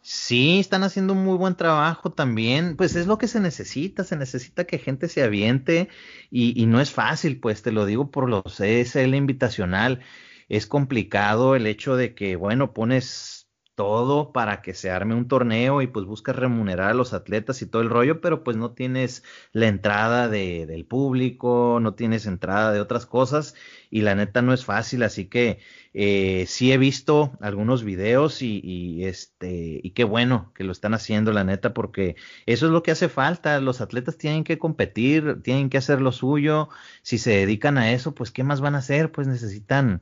Sí, 0.04 0.60
están 0.60 0.84
haciendo 0.84 1.14
un 1.14 1.26
muy 1.26 1.38
buen 1.38 1.56
trabajo 1.56 2.12
también. 2.12 2.76
Pues 2.76 2.96
es 2.96 3.08
lo 3.08 3.18
que 3.18 3.28
se 3.28 3.40
necesita, 3.40 4.04
se 4.04 4.16
necesita 4.16 4.66
que 4.66 4.78
gente 4.78 5.10
se 5.10 5.24
aviente 5.24 5.90
y, 6.30 6.62
y 6.62 6.68
no 6.68 6.80
es 6.80 6.92
fácil, 6.92 7.40
pues 7.40 7.64
te 7.64 7.72
lo 7.72 7.88
digo 7.88 8.12
por 8.12 8.30
los 8.30 8.60
ESL 8.60 9.16
invitacional. 9.16 10.02
Es 10.50 10.68
complicado 10.68 11.56
el 11.56 11.66
hecho 11.66 11.96
de 11.96 12.14
que, 12.14 12.36
bueno, 12.36 12.74
pones 12.74 13.35
todo 13.76 14.32
para 14.32 14.62
que 14.62 14.74
se 14.74 14.90
arme 14.90 15.16
un 15.16 15.28
torneo 15.28 15.82
y 15.82 15.88
pues 15.88 16.06
buscas 16.06 16.36
remunerar 16.36 16.92
a 16.92 16.94
los 16.94 17.14
atletas 17.14 17.62
y 17.62 17.68
todo 17.68 17.82
el 17.82 17.90
rollo, 17.90 18.22
pero 18.22 18.44
pues 18.44 18.58
no 18.58 18.72
tienes 18.72 19.24
la 19.52 19.68
entrada 19.68 20.30
de, 20.30 20.66
del 20.66 20.86
público, 20.86 21.80
no 21.82 21.94
tienes 21.94 22.26
entrada 22.26 22.72
de 22.72 22.80
otras 22.80 23.06
cosas 23.06 23.56
y 23.92 24.02
la 24.02 24.16
neta 24.16 24.42
no 24.42 24.54
es 24.54 24.66
fácil, 24.66 25.04
así 25.04 25.28
que 25.28 25.60
eh, 25.94 26.46
sí 26.48 26.72
he 26.72 26.78
visto 26.78 27.38
algunos 27.42 27.84
videos 27.84 28.42
y, 28.42 28.62
y, 28.64 29.06
este 29.06 29.82
y 29.84 29.92
qué 29.92 30.04
bueno 30.06 30.52
que 30.56 30.64
lo 30.64 30.72
están 30.72 30.94
haciendo 30.94 31.32
la 31.34 31.44
neta 31.44 31.74
porque 31.74 32.16
eso 32.46 32.66
es 32.68 32.72
lo 32.72 32.84
que 32.84 32.92
hace 32.92 33.10
falta, 33.10 33.60
los 33.62 33.82
atletas 33.82 34.18
tienen 34.18 34.44
que 34.44 34.58
competir, 34.58 35.42
tienen 35.44 35.70
que 35.70 35.78
hacer 35.78 36.02
lo 36.02 36.12
suyo, 36.12 36.70
si 37.02 37.18
se 37.18 37.32
dedican 37.32 37.78
a 37.78 37.92
eso, 37.92 38.16
pues 38.16 38.32
qué 38.32 38.44
más 38.44 38.62
van 38.62 38.76
a 38.76 38.80
hacer, 38.80 39.12
pues 39.12 39.28
necesitan 39.28 40.02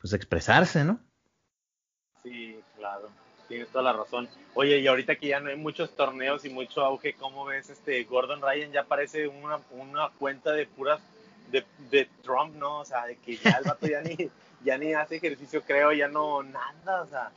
pues 0.00 0.12
expresarse, 0.14 0.84
¿no? 0.84 1.00
Tienes 3.50 3.68
toda 3.68 3.82
la 3.82 3.92
razón. 3.92 4.28
Oye, 4.54 4.78
y 4.78 4.86
ahorita 4.86 5.16
que 5.16 5.26
ya 5.26 5.40
no 5.40 5.50
hay 5.50 5.56
muchos 5.56 5.90
torneos 5.96 6.44
y 6.44 6.50
mucho 6.50 6.82
auge, 6.82 7.14
¿cómo 7.14 7.44
ves 7.44 7.68
este 7.68 8.04
Gordon 8.04 8.40
Ryan? 8.40 8.70
Ya 8.70 8.84
parece 8.84 9.26
una, 9.26 9.58
una 9.72 10.08
cuenta 10.18 10.52
de 10.52 10.66
puras 10.66 11.00
de, 11.50 11.64
de, 11.90 12.08
Trump, 12.22 12.54
¿no? 12.54 12.78
O 12.78 12.84
sea, 12.84 13.06
de 13.06 13.16
que 13.16 13.36
ya 13.36 13.50
el 13.58 13.64
vato 13.64 13.88
ya 13.88 14.02
ni, 14.02 14.16
ya 14.64 14.78
ni 14.78 14.94
hace 14.94 15.16
ejercicio, 15.16 15.62
creo, 15.62 15.92
ya 15.92 16.06
no, 16.06 16.44
nada, 16.44 17.02
o 17.02 17.06
sea. 17.08 17.32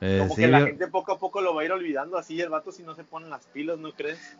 Eh, 0.00 0.16
como 0.18 0.34
que 0.34 0.48
la 0.48 0.62
gente 0.62 0.88
poco 0.88 1.12
a 1.12 1.18
poco 1.18 1.42
lo 1.42 1.54
va 1.54 1.62
a 1.62 1.64
ir 1.66 1.72
olvidando 1.72 2.16
así, 2.16 2.40
el 2.40 2.48
vato 2.48 2.72
si 2.72 2.82
no 2.82 2.94
se 2.94 3.04
ponen 3.04 3.28
las 3.28 3.46
pilas, 3.46 3.78
¿no 3.78 3.92
crees? 3.92 4.36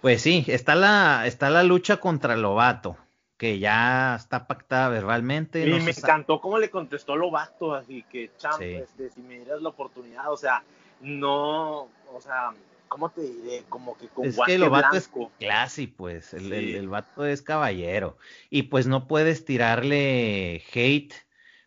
Pues 0.00 0.22
sí, 0.22 0.44
está 0.46 0.76
la, 0.76 1.26
está 1.26 1.50
la 1.50 1.64
lucha 1.64 1.98
contra 1.98 2.34
el 2.34 2.42
Lobato 2.42 2.96
que 3.42 3.58
ya 3.58 4.14
está 4.14 4.46
pactada 4.46 4.88
verbalmente. 4.88 5.66
Y 5.66 5.80
me 5.80 5.90
encantó 5.90 6.40
cómo 6.40 6.60
le 6.60 6.70
contestó 6.70 7.16
Lobato, 7.16 7.74
así 7.74 8.04
que, 8.08 8.30
champ, 8.38 8.62
este, 8.62 9.10
si 9.10 9.20
me 9.20 9.34
dieras 9.34 9.60
la 9.60 9.70
oportunidad, 9.70 10.30
o 10.30 10.36
sea, 10.36 10.62
no, 11.00 11.88
o 12.14 12.20
sea, 12.20 12.52
¿cómo 12.86 13.10
te 13.10 13.22
diré? 13.22 13.64
Como 13.68 13.98
que 13.98 14.06
con 14.06 14.26
es 14.26 14.38
que 14.46 14.54
el 14.54 14.70
vato 14.70 14.96
es 14.96 15.10
classy, 15.40 15.88
pues, 15.88 16.34
el, 16.34 16.52
el, 16.52 16.88
vato 16.88 17.26
es 17.26 17.42
caballero. 17.42 18.16
Y 18.48 18.62
pues 18.62 18.86
no 18.86 19.08
puedes 19.08 19.44
tirarle 19.44 20.62
hate 20.72 21.12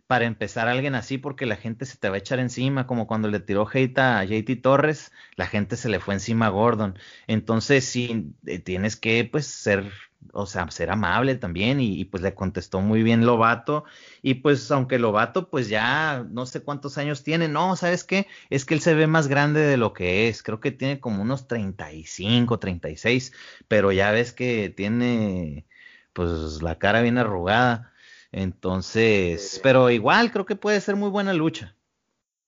para 0.08 0.24
empezar 0.24 0.70
a 0.70 0.72
alguien 0.72 0.96
así 0.96 1.18
porque 1.18 1.46
la 1.46 1.58
gente 1.58 1.86
se 1.86 1.98
te 1.98 2.08
va 2.08 2.16
a 2.16 2.20
echar 2.20 2.40
encima, 2.40 2.88
como 2.88 3.06
cuando 3.06 3.28
le 3.28 3.42
tiró 3.42 3.68
hate 3.68 4.00
a 4.00 4.24
JT 4.24 4.62
Torres, 4.62 5.12
la 5.36 5.46
gente 5.46 5.76
se 5.76 5.90
le 5.90 6.00
fue 6.00 6.14
encima 6.14 6.46
a 6.46 6.52
Gordon. 6.52 6.98
Entonces 7.28 7.84
sí, 7.84 8.34
eh, 8.46 8.60
tienes 8.60 8.96
que 8.96 9.28
pues 9.30 9.46
ser 9.46 9.92
o 10.34 10.46
sea, 10.46 10.70
ser 10.70 10.90
amable 10.92 11.36
también 11.36 11.80
y, 11.80 12.06
pues 12.06 12.22
le 12.22 12.34
contestó 12.34 12.82
muy 12.82 13.04
bien 13.04 13.26
Lobato 13.26 13.86
y 14.22 14.36
pues 14.36 14.70
aunque 14.72 15.00
Lobato 15.00 15.50
pues 15.50 15.70
ya 15.70 16.26
no 16.30 16.46
sé 16.46 16.62
cuántos 16.62 16.98
años 16.98 17.24
tiene, 17.24 17.48
no, 17.48 17.76
¿sabes 17.76 18.04
qué? 18.04 18.28
Es 18.50 18.66
que 18.66 18.74
él 18.74 18.82
se 18.82 18.96
ve 18.96 19.08
más 19.08 19.28
grande 19.28 19.62
de 19.62 19.78
lo 19.78 19.94
que 19.94 20.28
es, 20.28 20.44
creo 20.44 20.60
que 20.60 20.72
tiene 20.72 21.00
como 21.00 21.22
unos 21.22 21.48
35, 21.48 22.60
36, 22.60 23.34
pero 23.68 23.92
ya 23.92 24.12
ves 24.12 24.34
que 24.34 24.70
tiene 24.70 25.66
pues 26.14 26.62
la 26.62 26.78
cara 26.80 27.02
bien 27.02 27.18
arrugada, 27.18 27.94
entonces, 28.32 29.60
pero 29.64 29.90
igual 29.90 30.32
creo 30.32 30.46
que 30.46 30.56
puede 30.56 30.82
ser 30.82 30.96
muy 30.96 31.10
buena 31.10 31.34
lucha. 31.34 31.76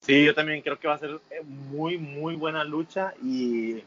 Sí, 0.02 0.24
yo 0.24 0.34
también 0.34 0.62
creo 0.62 0.80
que 0.80 0.88
va 0.88 0.96
a 0.96 1.00
ser 1.00 1.20
eh, 1.32 1.42
muy, 1.44 1.98
muy 1.98 2.36
buena 2.36 2.64
lucha 2.64 3.14
y 3.22 3.84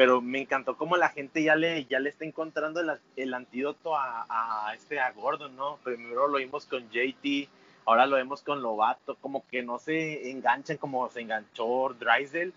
pero 0.00 0.22
me 0.22 0.40
encantó 0.40 0.78
cómo 0.78 0.96
la 0.96 1.10
gente 1.10 1.42
ya 1.42 1.56
le, 1.56 1.84
ya 1.84 2.00
le 2.00 2.08
está 2.08 2.24
encontrando 2.24 2.80
el, 3.16 3.34
antídoto 3.34 3.94
a, 3.94 4.72
este 4.74 4.98
a 4.98 5.12
Gordon, 5.12 5.54
¿no? 5.54 5.76
Primero 5.84 6.26
lo 6.26 6.38
vimos 6.38 6.64
con 6.64 6.88
JT, 6.88 7.50
ahora 7.84 8.06
lo 8.06 8.16
vemos 8.16 8.40
con 8.40 8.62
Lobato, 8.62 9.16
como 9.16 9.46
que 9.46 9.62
no 9.62 9.78
se 9.78 10.30
enganchan 10.30 10.78
como 10.78 11.10
se 11.10 11.20
enganchó 11.20 11.94
Drysdale 12.00 12.52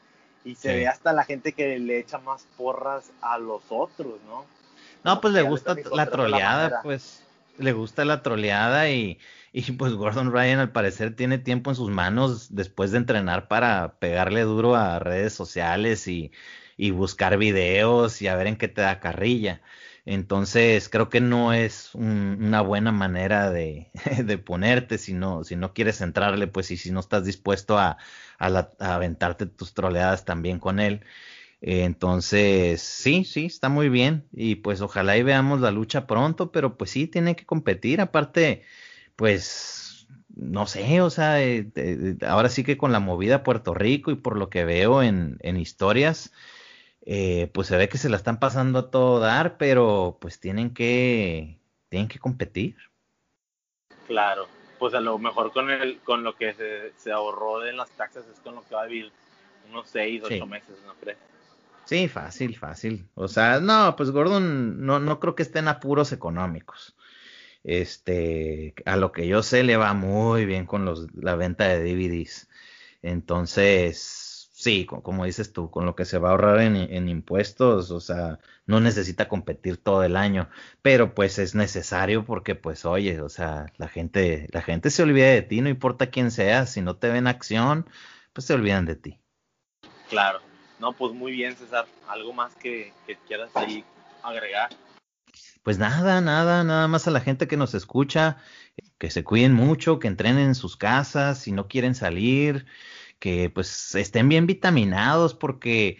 y 0.45 0.55
se 0.55 0.73
ve 0.73 0.87
hasta 0.87 1.11
la 1.11 1.25
gente 1.25 1.51
que 1.51 1.77
le 1.79 1.99
echa 1.99 2.17
más 2.17 2.47
porras 2.55 3.11
a 3.19 3.37
los 3.39 3.63
otros, 3.67 4.21
¿no? 4.25 4.45
No, 5.03 5.19
pues 5.19 5.33
le 5.33 5.41
gusta 5.41 5.75
la 5.91 6.05
troleada, 6.05 6.79
pues 6.81 7.25
le 7.57 7.73
gusta 7.73 8.05
la 8.05 8.21
troleada 8.21 8.89
y, 8.89 9.19
y 9.51 9.69
pues 9.73 9.91
Gordon 9.95 10.31
Ryan 10.31 10.59
al 10.59 10.71
parecer 10.71 11.13
tiene 11.13 11.39
tiempo 11.39 11.71
en 11.71 11.75
sus 11.75 11.89
manos 11.89 12.55
después 12.55 12.91
de 12.91 12.99
entrenar 12.99 13.49
para 13.49 13.95
pegarle 13.99 14.43
duro 14.43 14.77
a 14.77 14.99
redes 14.99 15.33
sociales 15.33 16.07
y 16.07 16.31
y 16.77 16.91
buscar 16.91 17.37
videos 17.37 18.21
y 18.21 18.27
a 18.27 18.35
ver 18.35 18.47
en 18.47 18.57
qué 18.57 18.67
te 18.67 18.81
da 18.81 18.99
carrilla. 18.99 19.61
Entonces, 20.05 20.89
creo 20.89 21.09
que 21.09 21.21
no 21.21 21.53
es 21.53 21.95
una 21.95 22.61
buena 22.61 22.91
manera 22.91 23.49
de, 23.51 23.91
de, 24.23 24.37
ponerte 24.37 24.97
si 24.97 25.13
no, 25.13 25.43
si 25.43 25.55
no 25.55 25.73
quieres 25.73 26.01
entrarle, 26.01 26.47
pues, 26.47 26.71
y 26.71 26.77
si 26.77 26.91
no 26.91 26.99
estás 26.99 27.23
dispuesto 27.25 27.77
a, 27.77 27.97
a, 28.39 28.69
aventarte 28.79 29.45
tus 29.45 29.73
troleadas 29.73 30.25
también 30.25 30.59
con 30.59 30.79
él. 30.79 31.05
entonces, 31.61 32.81
sí, 32.81 33.25
sí, 33.25 33.45
está 33.45 33.69
muy 33.69 33.89
bien. 33.89 34.27
Y 34.33 34.55
pues 34.55 34.81
ojalá 34.81 35.17
y 35.17 35.23
veamos 35.23 35.61
la 35.61 35.71
lucha 35.71 36.07
pronto, 36.07 36.51
pero 36.51 36.77
pues 36.77 36.91
sí, 36.91 37.07
tiene 37.07 37.35
que 37.35 37.45
competir. 37.45 38.01
Aparte, 38.01 38.63
pues, 39.15 40.07
no 40.35 40.65
sé, 40.67 41.01
o 41.01 41.09
sea, 41.09 41.41
eh, 41.43 41.71
ahora 42.27 42.49
sí 42.49 42.63
que 42.63 42.77
con 42.77 42.91
la 42.91 42.99
movida 42.99 43.43
Puerto 43.43 43.73
Rico 43.73 44.11
y 44.11 44.15
por 44.15 44.37
lo 44.37 44.49
que 44.49 44.65
veo 44.65 45.03
en, 45.03 45.37
en 45.41 45.57
historias, 45.57 46.31
eh, 47.05 47.49
pues 47.53 47.67
se 47.67 47.77
ve 47.77 47.89
que 47.89 47.97
se 47.97 48.09
la 48.09 48.17
están 48.17 48.39
pasando 48.39 48.79
a 48.79 48.91
todo 48.91 49.19
dar, 49.19 49.57
pero 49.57 50.17
pues 50.21 50.39
tienen 50.39 50.73
que, 50.73 51.59
tienen 51.89 52.07
que 52.07 52.19
competir. 52.19 52.77
Claro, 54.07 54.47
pues 54.79 54.93
a 54.93 55.01
lo 55.01 55.17
mejor 55.17 55.51
con 55.51 55.69
el, 55.69 55.99
con 55.99 56.23
lo 56.23 56.35
que 56.35 56.53
se, 56.53 56.93
se 56.97 57.11
ahorró 57.11 57.65
en 57.65 57.77
las 57.77 57.89
taxas 57.91 58.25
es 58.27 58.39
con 58.39 58.55
lo 58.55 58.63
que 58.63 58.75
va 58.75 58.83
a 58.83 58.87
vivir 58.87 59.11
unos 59.69 59.89
seis, 59.89 60.21
ocho 60.23 60.45
meses, 60.45 60.77
¿no 60.85 60.93
crees? 60.95 61.17
Sí, 61.85 62.07
fácil, 62.07 62.57
fácil. 62.57 63.07
O 63.15 63.27
sea, 63.27 63.59
no, 63.59 63.95
pues 63.95 64.11
Gordon 64.11 64.85
no, 64.85 64.99
no 64.99 65.19
creo 65.19 65.35
que 65.35 65.43
esté 65.43 65.59
en 65.59 65.67
apuros 65.67 66.11
económicos. 66.11 66.95
Este, 67.63 68.73
a 68.85 68.97
lo 68.97 69.11
que 69.11 69.27
yo 69.27 69.43
sé, 69.43 69.63
le 69.63 69.77
va 69.77 69.93
muy 69.93 70.45
bien 70.45 70.65
con 70.65 70.85
los, 70.85 71.13
la 71.15 71.35
venta 71.35 71.67
de 71.67 71.83
DVDs. 71.83 72.49
Entonces, 73.01 74.22
Sí, 74.63 74.85
como 74.85 75.25
dices 75.25 75.51
tú, 75.51 75.69
con 75.69 75.85
lo 75.85 75.93
que 75.93 76.05
se 76.05 76.19
va 76.19 76.29
a 76.29 76.31
ahorrar 76.31 76.61
en, 76.61 77.09
impuestos, 77.09 77.91
o 77.91 77.99
sea, 77.99 78.39
no 78.65 78.79
necesita 78.79 79.27
competir 79.27 79.75
todo 79.75 80.05
el 80.05 80.15
año, 80.15 80.47
pero 80.81 81.13
pues 81.13 81.37
es 81.37 81.53
necesario 81.53 82.23
porque 82.23 82.55
pues 82.55 82.85
oye, 82.85 83.19
o 83.19 83.27
sea, 83.27 83.65
la 83.75 83.89
gente, 83.89 84.47
la 84.53 84.61
gente 84.61 84.89
se 84.89 85.03
olvida 85.03 85.27
de 85.27 85.41
ti, 85.41 85.59
no 85.59 85.67
importa 85.67 86.11
quién 86.11 86.31
seas, 86.31 86.69
si 86.69 86.79
no 86.81 86.95
te 86.95 87.09
ven 87.09 87.27
acción, 87.27 87.89
pues 88.31 88.47
se 88.47 88.53
olvidan 88.53 88.85
de 88.85 88.95
ti. 88.95 89.19
Claro, 90.07 90.39
no, 90.79 90.93
pues 90.93 91.11
muy 91.11 91.33
bien 91.33 91.57
César, 91.57 91.85
algo 92.07 92.31
más 92.31 92.55
que, 92.55 92.93
que 93.05 93.17
quieras 93.27 93.51
ahí 93.55 93.83
agregar. 94.23 94.69
Pues 95.61 95.77
nada, 95.77 96.21
nada, 96.21 96.63
nada 96.63 96.87
más 96.87 97.05
a 97.05 97.11
la 97.11 97.19
gente 97.19 97.49
que 97.49 97.57
nos 97.57 97.73
escucha, 97.73 98.37
que 98.97 99.11
se 99.11 99.25
cuiden 99.25 99.51
mucho, 99.51 99.99
que 99.99 100.07
entrenen 100.07 100.45
en 100.45 100.55
sus 100.55 100.77
casas, 100.77 101.39
si 101.39 101.51
no 101.51 101.67
quieren 101.67 101.95
salir, 101.95 102.65
que 103.19 103.49
pues 103.49 103.95
estén 103.95 104.29
bien 104.29 104.47
vitaminados 104.47 105.33
porque 105.33 105.97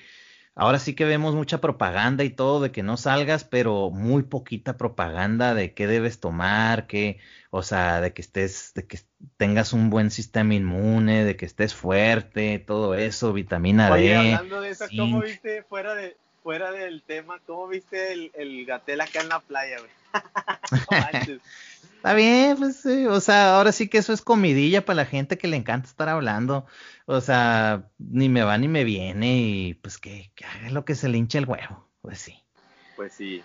ahora 0.56 0.80
sí 0.80 0.94
que 0.96 1.06
vemos 1.06 1.36
mucha 1.36 1.60
propaganda 1.62 2.24
y 2.24 2.30
todo 2.30 2.62
de 2.62 2.72
que 2.72 2.84
no 2.84 2.98
salgas, 2.98 3.44
pero 3.44 3.90
muy 3.90 4.24
poquita 4.24 4.78
propaganda 4.78 5.54
de 5.54 5.74
qué 5.74 5.88
debes 5.88 6.20
tomar, 6.20 6.88
que, 6.88 7.20
o 7.50 7.64
sea, 7.64 8.02
de 8.02 8.14
que 8.14 8.22
estés, 8.22 8.74
de 8.76 8.86
que 8.86 9.00
tengas 9.38 9.74
un 9.74 9.90
buen 9.90 10.12
sistema 10.12 10.54
inmune, 10.54 11.24
de 11.24 11.36
que 11.36 11.46
estés 11.46 11.74
fuerte, 11.74 12.60
todo 12.60 12.96
eso, 12.96 13.34
vitamina 13.34 13.94
D. 13.96 14.16
Hablando 14.16 14.62
de 14.62 14.70
eso, 14.70 14.86
¿cómo 14.96 15.22
viste 15.22 15.64
fuera 15.64 15.96
de 15.96 16.16
fuera 16.44 16.72
del 16.72 17.02
tema, 17.04 17.40
cómo 17.48 17.68
viste 17.70 18.12
el, 18.12 18.32
el 18.36 18.66
gatel 18.66 19.00
acá 19.00 19.22
en 19.22 19.30
la 19.30 19.40
playa, 19.40 19.80
güey? 19.80 20.03
Está 22.04 22.16
bien, 22.16 22.58
pues, 22.58 22.86
o 22.86 23.22
sea, 23.22 23.56
ahora 23.56 23.72
sí 23.72 23.88
que 23.88 23.98
eso 23.98 24.12
es 24.12 24.22
comidilla 24.22 24.84
para 24.84 24.98
la 24.98 25.06
gente 25.06 25.38
que 25.38 25.48
le 25.48 25.56
encanta 25.56 25.88
estar 25.88 26.10
hablando. 26.10 26.66
O 27.06 27.22
sea, 27.22 27.88
ni 27.98 28.28
me 28.28 28.44
va 28.44 28.58
ni 28.58 28.68
me 28.68 28.84
viene 28.84 29.38
y 29.38 29.74
pues 29.76 29.98
que, 29.98 30.30
que 30.36 30.44
haga 30.44 30.70
lo 30.72 30.84
que 30.84 30.96
se 30.96 31.08
le 31.08 31.18
hinche 31.18 31.38
el 31.38 31.46
huevo. 31.46 31.88
Pues 32.02 32.20
sí. 32.20 32.44
Pues 32.98 33.14
sí. 33.14 33.42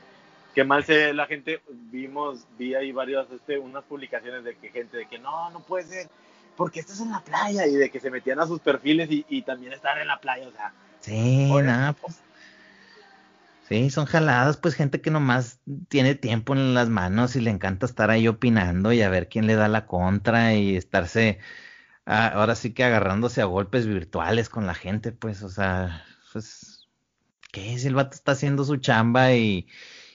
Qué 0.57 0.65
mal 0.65 0.85
se 0.85 1.13
la 1.13 1.27
gente, 1.27 1.61
vimos, 1.69 2.47
vi 2.59 2.75
ahí 2.75 2.91
varias, 2.91 3.31
este, 3.31 3.59
unas 3.59 3.85
publicaciones 3.85 4.43
de 4.43 4.57
que 4.57 4.71
gente 4.71 4.97
de 4.97 5.07
que 5.07 5.21
no, 5.21 5.51
no 5.51 5.61
puede 5.61 5.85
ser, 5.85 6.09
porque 6.57 6.81
estás 6.81 7.01
en 7.01 7.13
la 7.13 7.21
playa 7.21 7.65
y 7.69 7.77
de 7.77 7.91
que 7.91 8.01
se 8.01 8.11
metían 8.11 8.41
a 8.41 8.47
sus 8.49 8.59
perfiles 8.59 9.09
y, 9.09 9.43
también 9.43 9.73
estar 9.73 9.97
en 9.99 10.09
la 10.09 10.19
playa, 10.19 10.49
o 10.49 10.51
sea. 10.51 10.73
Sí, 10.99 11.49
nada, 11.63 11.93
pues. 11.93 12.21
Sí, 13.69 13.91
son 13.91 14.07
jaladas, 14.07 14.57
pues 14.57 14.75
gente 14.75 15.01
que 15.03 15.11
nomás 15.11 15.61
tiene 15.89 16.15
tiempo 16.15 16.55
en 16.55 16.73
las 16.75 16.89
manos 16.89 17.37
y 17.37 17.41
le 17.43 17.51
encanta 17.51 17.85
estar 17.85 18.11
ahí 18.11 18.27
opinando 18.27 18.93
y 18.95 19.03
a 19.03 19.11
ver 19.11 19.29
quién 19.29 19.47
le 19.47 19.57
da 19.57 19.69
la 19.69 19.87
contra 19.87 20.55
y 20.55 20.75
estarse, 20.75 21.39
ah, 22.07 22.29
ahora 22.29 22.55
sí 22.57 22.75
que 22.75 22.85
agarrándose 22.85 23.43
a 23.43 23.47
golpes 23.47 23.87
virtuales 23.87 24.49
con 24.51 24.67
la 24.67 24.75
gente, 24.75 25.13
pues, 25.13 25.43
o 25.43 25.51
sea, 25.51 26.05
pues, 26.33 26.89
¿qué 27.53 27.75
es? 27.75 27.85
El 27.87 27.95
vato 27.97 28.17
está 28.17 28.33
haciendo 28.33 28.65
su 28.65 28.79
chamba 28.79 29.35
y, 29.35 29.69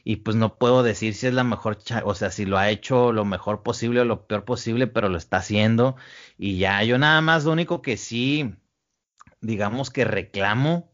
y 0.03 0.17
pues 0.17 0.35
no 0.37 0.57
puedo 0.57 0.83
decir 0.83 1.15
si 1.15 1.27
es 1.27 1.33
la 1.35 1.43
mejor, 1.45 1.79
o 2.05 2.15
sea, 2.15 2.31
si 2.31 2.45
lo 2.45 2.57
ha 2.59 2.69
hecho 2.71 3.13
lo 3.13 3.25
mejor 3.25 3.63
posible 3.63 4.01
o 4.01 4.05
lo 4.05 4.27
peor 4.27 4.45
posible, 4.45 4.87
pero 4.87 5.09
lo 5.09 5.17
está 5.17 5.37
haciendo 5.37 5.97
y 6.37 6.57
ya 6.59 6.83
yo 6.83 6.97
nada 6.99 7.21
más 7.21 7.45
lo 7.45 7.53
único 7.53 7.81
que 7.83 7.97
sí, 7.97 8.55
digamos 9.41 9.89
que 9.91 10.05
reclamo 10.05 10.92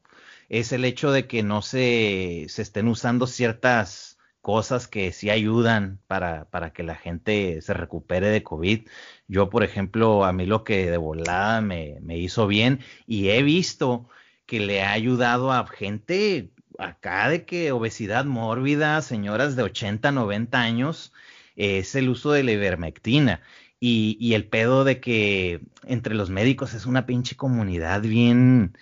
es 0.49 0.71
el 0.73 0.85
hecho 0.85 1.11
de 1.11 1.27
que 1.27 1.43
no 1.43 1.61
se, 1.61 2.45
se 2.49 2.61
estén 2.61 2.87
usando 2.87 3.27
ciertas 3.27 4.17
cosas 4.41 4.87
que 4.87 5.11
sí 5.11 5.29
ayudan 5.29 5.99
para, 6.07 6.45
para 6.49 6.73
que 6.73 6.83
la 6.83 6.95
gente 6.95 7.61
se 7.61 7.73
recupere 7.73 8.29
de 8.29 8.43
COVID. 8.43 8.87
Yo, 9.27 9.49
por 9.49 9.63
ejemplo, 9.63 10.25
a 10.25 10.33
mí 10.33 10.45
lo 10.45 10.63
que 10.63 10.89
de 10.89 10.97
volada 10.97 11.61
me, 11.61 11.99
me 12.01 12.17
hizo 12.17 12.47
bien 12.47 12.79
y 13.05 13.29
he 13.29 13.43
visto 13.43 14.09
que 14.45 14.59
le 14.59 14.81
ha 14.81 14.91
ayudado 14.93 15.51
a 15.51 15.67
gente 15.67 16.51
acá 16.79 17.29
de 17.29 17.45
que 17.45 17.71
obesidad 17.71 18.25
mórbida, 18.25 19.01
señoras 19.01 19.55
de 19.55 19.63
80, 19.63 20.11
90 20.11 20.59
años, 20.59 21.13
es 21.55 21.95
el 21.95 22.09
uso 22.09 22.31
de 22.31 22.43
la 22.43 22.53
ivermectina. 22.53 23.41
Y, 23.81 24.17
y, 24.19 24.33
el 24.33 24.45
pedo 24.45 24.83
de 24.83 24.99
que 24.99 25.61
entre 25.85 26.13
los 26.13 26.29
médicos 26.29 26.73
es 26.73 26.85
una 26.85 27.05
pinche 27.05 27.37
comunidad 27.37 28.01
bien, 28.01 28.75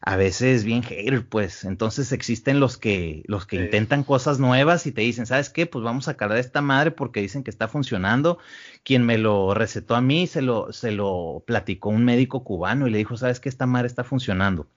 a 0.00 0.16
veces 0.16 0.64
bien 0.64 0.82
hater, 0.82 1.26
pues. 1.28 1.64
Entonces 1.64 2.12
existen 2.12 2.58
los 2.58 2.78
que, 2.78 3.22
los 3.26 3.46
que 3.46 3.56
intentan 3.56 4.02
cosas 4.02 4.38
nuevas 4.38 4.86
y 4.86 4.92
te 4.92 5.02
dicen, 5.02 5.26
¿sabes 5.26 5.50
qué? 5.50 5.66
Pues 5.66 5.84
vamos 5.84 6.08
a 6.08 6.16
cargar 6.16 6.38
esta 6.38 6.62
madre 6.62 6.90
porque 6.90 7.20
dicen 7.20 7.44
que 7.44 7.50
está 7.50 7.68
funcionando. 7.68 8.38
Quien 8.82 9.04
me 9.04 9.18
lo 9.18 9.52
recetó 9.54 9.94
a 9.94 10.00
mí 10.00 10.26
se 10.26 10.42
lo, 10.42 10.72
se 10.72 10.92
lo 10.92 11.44
platicó 11.46 11.90
un 11.90 12.04
médico 12.04 12.44
cubano 12.44 12.86
y 12.86 12.90
le 12.90 12.98
dijo, 12.98 13.16
¿sabes 13.16 13.40
qué? 13.40 13.48
Esta 13.50 13.66
madre 13.66 13.88
está 13.88 14.04
funcionando. 14.04 14.68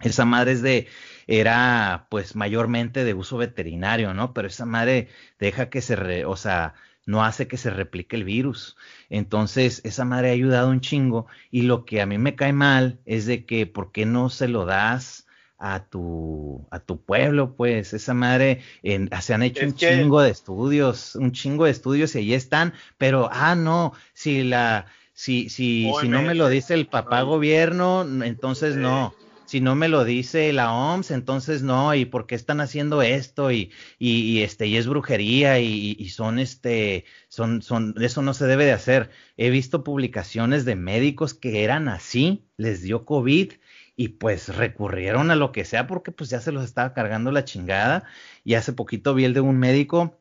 Esa 0.00 0.24
madre 0.24 0.52
es 0.52 0.62
de, 0.62 0.88
era 1.26 2.06
pues 2.10 2.36
mayormente 2.36 3.04
de 3.04 3.14
uso 3.14 3.38
veterinario, 3.38 4.14
¿no? 4.14 4.34
Pero 4.34 4.48
esa 4.48 4.66
madre 4.66 5.08
deja 5.38 5.70
que 5.70 5.80
se, 5.80 5.96
re, 5.96 6.24
o 6.26 6.36
sea, 6.36 6.74
no 7.06 7.24
hace 7.24 7.46
que 7.48 7.56
se 7.56 7.70
replique 7.70 8.16
el 8.16 8.24
virus. 8.24 8.76
Entonces, 9.08 9.80
esa 9.84 10.04
madre 10.04 10.28
ha 10.28 10.32
ayudado 10.32 10.68
un 10.68 10.80
chingo. 10.80 11.26
Y 11.50 11.62
lo 11.62 11.84
que 11.84 12.02
a 12.02 12.06
mí 12.06 12.18
me 12.18 12.34
cae 12.34 12.52
mal 12.52 12.98
es 13.06 13.26
de 13.26 13.46
que, 13.46 13.66
¿por 13.66 13.92
qué 13.92 14.04
no 14.04 14.28
se 14.28 14.48
lo 14.48 14.66
das 14.66 15.26
a 15.56 15.84
tu, 15.84 16.66
a 16.70 16.80
tu 16.80 17.00
pueblo? 17.00 17.54
Pues 17.54 17.94
esa 17.94 18.12
madre, 18.12 18.60
en, 18.82 19.08
se 19.20 19.34
han 19.34 19.44
hecho 19.44 19.64
un 19.64 19.74
chingo 19.74 20.20
de 20.20 20.30
estudios, 20.30 21.14
un 21.14 21.32
chingo 21.32 21.64
de 21.64 21.70
estudios 21.70 22.14
y 22.16 22.18
ahí 22.18 22.34
están, 22.34 22.74
pero, 22.98 23.30
ah, 23.32 23.54
no, 23.54 23.92
si 24.12 24.42
la, 24.42 24.86
si, 25.12 25.48
si, 25.48 25.90
si 26.00 26.08
no 26.08 26.22
me 26.22 26.34
lo 26.34 26.48
dice 26.48 26.74
el 26.74 26.88
papá 26.88 27.22
gobierno, 27.22 28.02
entonces 28.24 28.76
no 28.76 29.14
si 29.46 29.60
no 29.60 29.74
me 29.74 29.88
lo 29.88 30.04
dice 30.04 30.52
la 30.52 30.72
OMS, 30.72 31.10
entonces 31.12 31.62
no, 31.62 31.94
y 31.94 32.04
por 32.04 32.26
qué 32.26 32.34
están 32.34 32.60
haciendo 32.60 33.02
esto, 33.02 33.50
y, 33.52 33.72
y, 33.98 34.42
este, 34.42 34.66
y 34.66 34.76
es 34.76 34.86
brujería, 34.86 35.58
y, 35.60 35.96
y, 35.98 36.08
son 36.10 36.38
este, 36.38 37.04
son, 37.28 37.62
son, 37.62 37.94
eso 38.00 38.22
no 38.22 38.34
se 38.34 38.46
debe 38.46 38.64
de 38.66 38.72
hacer. 38.72 39.10
He 39.36 39.50
visto 39.50 39.84
publicaciones 39.84 40.64
de 40.64 40.76
médicos 40.76 41.34
que 41.34 41.64
eran 41.64 41.88
así, 41.88 42.46
les 42.56 42.82
dio 42.82 43.04
COVID, 43.06 43.52
y 43.96 44.08
pues 44.08 44.54
recurrieron 44.54 45.30
a 45.30 45.36
lo 45.36 45.52
que 45.52 45.64
sea 45.64 45.86
porque 45.86 46.12
pues 46.12 46.28
ya 46.30 46.40
se 46.40 46.52
los 46.52 46.64
estaba 46.64 46.92
cargando 46.92 47.32
la 47.32 47.44
chingada. 47.44 48.04
Y 48.44 48.54
hace 48.54 48.72
poquito 48.74 49.14
vi 49.14 49.24
el 49.24 49.34
de 49.34 49.40
un 49.40 49.58
médico 49.58 50.20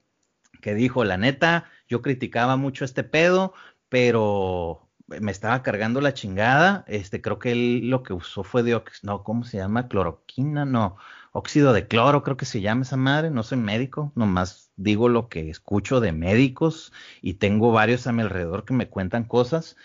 que 0.62 0.74
dijo, 0.74 1.04
la 1.04 1.18
neta, 1.18 1.66
yo 1.88 2.02
criticaba 2.02 2.56
mucho 2.56 2.86
este 2.86 3.04
pedo, 3.04 3.54
pero 3.90 4.85
me 5.08 5.32
estaba 5.32 5.64
cargando 5.64 6.02
la 6.02 6.14
chingada. 6.14 6.86
Este, 6.88 7.22
creo 7.22 7.40
que 7.40 7.52
él 7.52 7.90
lo 7.90 8.04
que 8.04 8.14
usó 8.14 8.44
fue 8.44 8.64
de, 8.64 8.82
no, 9.04 9.24
¿cómo 9.24 9.44
se 9.44 9.58
llama? 9.58 9.88
Cloroquina, 9.88 10.66
no, 10.66 10.98
óxido 11.32 11.74
de 11.74 11.88
cloro, 11.88 12.24
creo 12.24 12.38
que 12.38 12.46
se 12.46 12.62
llama 12.62 12.84
esa 12.84 12.98
madre. 12.98 13.32
No 13.32 13.44
soy 13.44 13.58
médico, 13.58 14.12
nomás 14.16 14.72
digo 14.78 15.10
lo 15.10 15.30
que 15.30 15.50
escucho 15.50 16.00
de 16.02 16.12
médicos 16.12 16.92
y 17.22 17.36
tengo 17.36 17.72
varios 17.72 18.08
a 18.08 18.12
mi 18.14 18.22
alrededor 18.24 18.66
que 18.66 18.74
me 18.74 18.90
cuentan 18.90 19.26
cosas. 19.26 19.78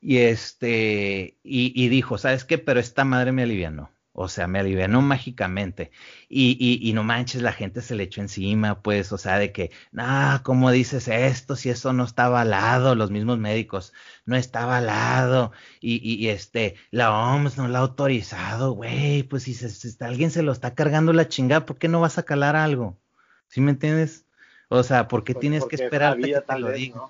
Y 0.00 0.18
este, 0.18 1.38
y, 1.44 1.72
y 1.74 1.88
dijo, 1.88 2.18
¿sabes 2.18 2.44
qué? 2.44 2.58
Pero 2.58 2.80
esta 2.80 3.04
madre 3.04 3.32
me 3.32 3.44
alivianó. 3.44 3.90
O 4.14 4.28
sea, 4.28 4.46
me 4.46 4.58
alivianó 4.58 5.00
mágicamente. 5.00 5.90
Y, 6.28 6.56
y, 6.60 6.86
y, 6.88 6.92
no 6.92 7.02
manches, 7.02 7.40
la 7.40 7.52
gente 7.52 7.80
se 7.80 7.94
le 7.94 8.04
echó 8.04 8.20
encima, 8.20 8.82
pues, 8.82 9.10
o 9.12 9.18
sea, 9.18 9.38
de 9.38 9.52
que, 9.52 9.70
ah, 9.96 10.42
¿cómo 10.44 10.70
dices 10.70 11.08
esto? 11.08 11.56
Si 11.56 11.70
eso 11.70 11.92
no 11.94 12.04
está 12.04 12.26
avalado, 12.26 12.94
los 12.94 13.10
mismos 13.10 13.38
médicos, 13.38 13.92
no 14.26 14.36
está 14.36 14.64
avalado. 14.64 15.52
Y, 15.80 15.96
y, 16.02 16.28
este, 16.28 16.76
la 16.90 17.10
OMS 17.12 17.56
no 17.56 17.68
la 17.68 17.78
ha 17.78 17.82
autorizado, 17.82 18.72
güey, 18.72 19.22
pues 19.22 19.44
si, 19.44 19.54
se, 19.54 20.04
alguien 20.04 20.30
se 20.30 20.42
lo 20.42 20.52
está 20.52 20.74
cargando 20.74 21.12
la 21.12 21.28
chingada, 21.28 21.64
¿por 21.66 21.78
qué 21.78 21.88
no 21.88 22.00
vas 22.00 22.18
a 22.18 22.24
calar 22.24 22.54
algo? 22.56 22.98
¿Sí 23.48 23.60
me 23.60 23.70
entiendes? 23.70 24.26
O 24.68 24.82
sea, 24.82 25.08
¿por 25.08 25.24
qué 25.24 25.34
pues 25.34 25.40
tienes 25.40 25.64
que 25.66 25.76
esperar 25.76 26.18
que 26.18 26.40
te 26.40 26.58
lo 26.58 26.70
diga? 26.70 27.08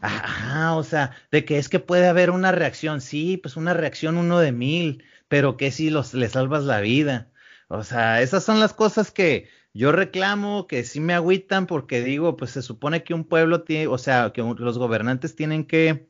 Ajá, 0.00 0.74
o 0.76 0.82
sea, 0.82 1.16
de 1.30 1.44
que 1.44 1.58
es 1.58 1.68
que 1.68 1.78
puede 1.78 2.08
haber 2.08 2.30
una 2.30 2.52
reacción, 2.52 3.00
sí, 3.00 3.36
pues 3.36 3.56
una 3.56 3.74
reacción 3.74 4.16
uno 4.16 4.38
de 4.38 4.52
mil 4.52 5.04
pero 5.30 5.56
que 5.56 5.70
si 5.70 5.90
los, 5.90 6.12
le 6.12 6.28
salvas 6.28 6.64
la 6.64 6.80
vida. 6.80 7.30
O 7.68 7.84
sea, 7.84 8.20
esas 8.20 8.42
son 8.44 8.58
las 8.58 8.74
cosas 8.74 9.12
que 9.12 9.48
yo 9.72 9.92
reclamo, 9.92 10.66
que 10.66 10.82
sí 10.84 10.98
me 11.00 11.14
agüitan, 11.14 11.66
porque 11.68 12.02
digo, 12.02 12.36
pues 12.36 12.50
se 12.50 12.62
supone 12.62 13.04
que 13.04 13.14
un 13.14 13.24
pueblo 13.24 13.62
tiene, 13.62 13.86
o 13.86 13.96
sea, 13.98 14.32
que 14.34 14.42
los 14.42 14.78
gobernantes 14.78 15.36
tienen 15.36 15.64
que 15.66 16.08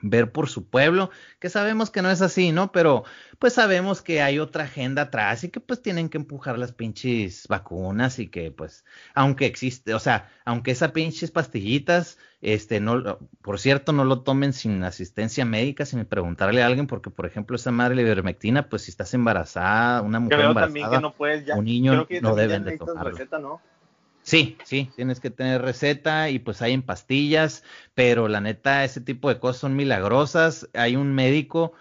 ver 0.00 0.32
por 0.32 0.48
su 0.48 0.68
pueblo, 0.68 1.10
que 1.38 1.48
sabemos 1.48 1.90
que 1.90 2.02
no 2.02 2.10
es 2.10 2.22
así, 2.22 2.52
¿no? 2.52 2.72
Pero 2.72 3.04
pues 3.38 3.54
sabemos 3.54 4.02
que 4.02 4.22
hay 4.22 4.38
otra 4.38 4.64
agenda 4.64 5.02
atrás 5.02 5.44
y 5.44 5.48
que 5.50 5.60
pues 5.60 5.82
tienen 5.82 6.08
que 6.08 6.18
empujar 6.18 6.58
las 6.58 6.72
pinches 6.72 7.46
vacunas 7.48 8.18
y 8.18 8.28
que 8.28 8.50
pues 8.50 8.84
aunque 9.14 9.46
existe, 9.46 9.94
o 9.94 10.00
sea, 10.00 10.30
aunque 10.44 10.70
esas 10.70 10.92
pinches 10.92 11.30
pastillitas, 11.30 12.18
este, 12.40 12.80
no, 12.80 13.18
por 13.42 13.58
cierto, 13.58 13.92
no 13.92 14.04
lo 14.04 14.20
tomen 14.22 14.52
sin 14.52 14.82
asistencia 14.84 15.44
médica, 15.44 15.84
sin 15.84 16.04
preguntarle 16.04 16.62
a 16.62 16.66
alguien, 16.66 16.86
porque 16.86 17.10
por 17.10 17.26
ejemplo 17.26 17.56
esa 17.56 17.70
madre 17.70 17.96
la 17.96 18.02
ivermectina, 18.02 18.68
pues 18.68 18.82
si 18.82 18.90
estás 18.90 19.12
embarazada, 19.14 20.02
una 20.02 20.20
mujer 20.20 20.40
embarazada, 20.40 21.12
un 21.56 21.64
niño 21.64 22.06
no 22.22 22.34
deben 22.34 22.64
de 22.64 22.78
tomarlo. 22.78 23.16
Sí, 24.28 24.58
sí, 24.62 24.90
tienes 24.94 25.20
que 25.20 25.30
tener 25.30 25.62
receta 25.62 26.28
y 26.28 26.38
pues 26.38 26.60
hay 26.60 26.74
en 26.74 26.82
pastillas, 26.82 27.64
pero 27.94 28.28
la 28.28 28.42
neta, 28.42 28.84
ese 28.84 29.00
tipo 29.00 29.30
de 29.30 29.40
cosas 29.40 29.62
son 29.62 29.74
milagrosas. 29.74 30.68
Hay 30.74 30.96
un 30.96 31.14
médico 31.14 31.72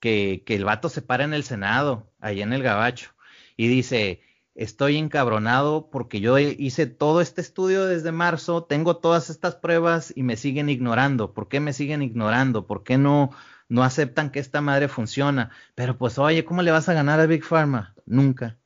que, 0.00 0.42
que 0.46 0.54
el 0.54 0.64
vato 0.64 0.88
se 0.88 1.02
para 1.02 1.24
en 1.24 1.34
el 1.34 1.44
Senado, 1.44 2.10
allá 2.18 2.42
en 2.42 2.54
el 2.54 2.62
Gabacho, 2.62 3.10
y 3.54 3.68
dice, 3.68 4.22
estoy 4.54 4.96
encabronado 4.96 5.90
porque 5.90 6.20
yo 6.20 6.38
hice 6.38 6.86
todo 6.86 7.20
este 7.20 7.42
estudio 7.42 7.84
desde 7.84 8.12
marzo, 8.12 8.64
tengo 8.64 8.96
todas 8.96 9.28
estas 9.28 9.56
pruebas 9.56 10.10
y 10.16 10.22
me 10.22 10.38
siguen 10.38 10.70
ignorando. 10.70 11.34
¿Por 11.34 11.48
qué 11.48 11.60
me 11.60 11.74
siguen 11.74 12.00
ignorando? 12.00 12.66
¿Por 12.66 12.82
qué 12.82 12.96
no, 12.96 13.28
no 13.68 13.82
aceptan 13.84 14.30
que 14.30 14.38
esta 14.38 14.62
madre 14.62 14.88
funciona? 14.88 15.50
Pero 15.74 15.98
pues, 15.98 16.18
oye, 16.18 16.46
¿cómo 16.46 16.62
le 16.62 16.70
vas 16.70 16.88
a 16.88 16.94
ganar 16.94 17.20
a 17.20 17.26
Big 17.26 17.44
Pharma? 17.44 17.94
Nunca. 18.06 18.56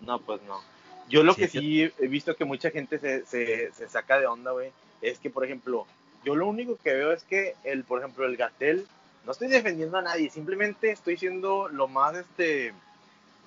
No, 0.00 0.18
pues 0.18 0.42
no. 0.42 0.69
Yo 1.10 1.22
lo 1.22 1.34
que 1.34 1.48
sí 1.48 1.82
he 1.82 2.06
visto 2.06 2.36
que 2.36 2.44
mucha 2.44 2.70
gente 2.70 2.98
se, 2.98 3.26
se, 3.26 3.72
se 3.72 3.88
saca 3.88 4.18
de 4.18 4.26
onda, 4.26 4.52
güey, 4.52 4.70
es 5.02 5.18
que, 5.18 5.28
por 5.28 5.44
ejemplo, 5.44 5.86
yo 6.24 6.36
lo 6.36 6.46
único 6.46 6.76
que 6.76 6.94
veo 6.94 7.12
es 7.12 7.24
que, 7.24 7.54
el, 7.64 7.84
por 7.84 7.98
ejemplo, 7.98 8.24
el 8.26 8.36
Gatel, 8.36 8.86
no 9.26 9.32
estoy 9.32 9.48
defendiendo 9.48 9.98
a 9.98 10.02
nadie, 10.02 10.30
simplemente 10.30 10.90
estoy 10.90 11.16
siendo 11.16 11.68
lo 11.68 11.88
más, 11.88 12.16
este, 12.16 12.72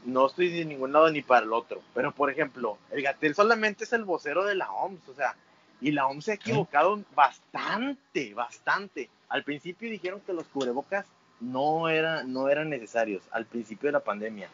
no 0.05 0.27
estoy 0.27 0.49
de 0.49 0.65
ningún 0.65 0.91
lado 0.91 1.09
ni 1.09 1.21
para 1.21 1.45
el 1.45 1.53
otro. 1.53 1.81
Pero, 1.93 2.11
por 2.11 2.29
ejemplo, 2.29 2.77
el 2.91 3.01
Gatel 3.01 3.35
solamente 3.35 3.85
es 3.85 3.93
el 3.93 4.03
vocero 4.03 4.43
de 4.45 4.55
la 4.55 4.71
OMS, 4.71 5.07
o 5.09 5.13
sea, 5.13 5.35
y 5.81 5.91
la 5.91 6.07
OMS 6.07 6.25
se 6.25 6.31
ha 6.31 6.35
equivocado 6.35 7.01
bastante, 7.15 8.33
bastante. 8.33 9.09
Al 9.29 9.43
principio 9.43 9.89
dijeron 9.89 10.21
que 10.25 10.33
los 10.33 10.47
cubrebocas 10.47 11.05
no, 11.39 11.89
era, 11.89 12.23
no 12.23 12.49
eran 12.49 12.69
necesarios, 12.69 13.23
al 13.31 13.45
principio 13.45 13.87
de 13.87 13.93
la 13.93 13.99
pandemia. 13.99 14.49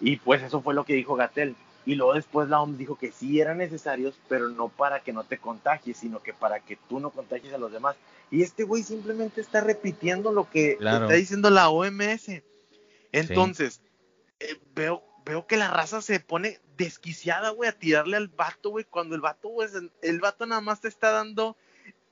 Y 0.00 0.16
pues 0.16 0.42
eso 0.42 0.60
fue 0.60 0.74
lo 0.74 0.84
que 0.84 0.94
dijo 0.94 1.14
Gatel. 1.16 1.54
Y 1.86 1.96
luego 1.96 2.14
después 2.14 2.48
la 2.48 2.60
OMS 2.60 2.78
dijo 2.78 2.96
que 2.96 3.12
sí 3.12 3.40
eran 3.40 3.58
necesarios, 3.58 4.14
pero 4.28 4.48
no 4.48 4.68
para 4.68 5.00
que 5.00 5.12
no 5.12 5.24
te 5.24 5.38
contagies, 5.38 5.98
sino 5.98 6.22
que 6.22 6.32
para 6.32 6.60
que 6.60 6.76
tú 6.88 6.98
no 6.98 7.10
contagies 7.10 7.52
a 7.52 7.58
los 7.58 7.72
demás. 7.72 7.96
Y 8.30 8.42
este 8.42 8.64
güey 8.64 8.82
simplemente 8.82 9.40
está 9.40 9.60
repitiendo 9.60 10.32
lo 10.32 10.48
que 10.48 10.72
está 10.72 11.08
diciendo 11.08 11.50
la 11.50 11.68
OMS. 11.68 12.42
Entonces, 13.12 13.80
eh, 14.40 14.58
veo, 14.74 15.04
veo 15.24 15.46
que 15.46 15.56
la 15.56 15.70
raza 15.70 16.00
se 16.00 16.20
pone 16.20 16.58
desquiciada, 16.76 17.50
güey, 17.50 17.68
a 17.68 17.78
tirarle 17.78 18.16
al 18.16 18.28
vato, 18.28 18.70
güey, 18.70 18.84
cuando 18.84 19.14
el 19.14 19.20
vato, 19.20 19.48
güey, 19.48 19.68
el 20.02 20.20
vato 20.20 20.46
nada 20.46 20.60
más 20.60 20.80
te 20.80 20.88
está 20.88 21.10
dando 21.12 21.56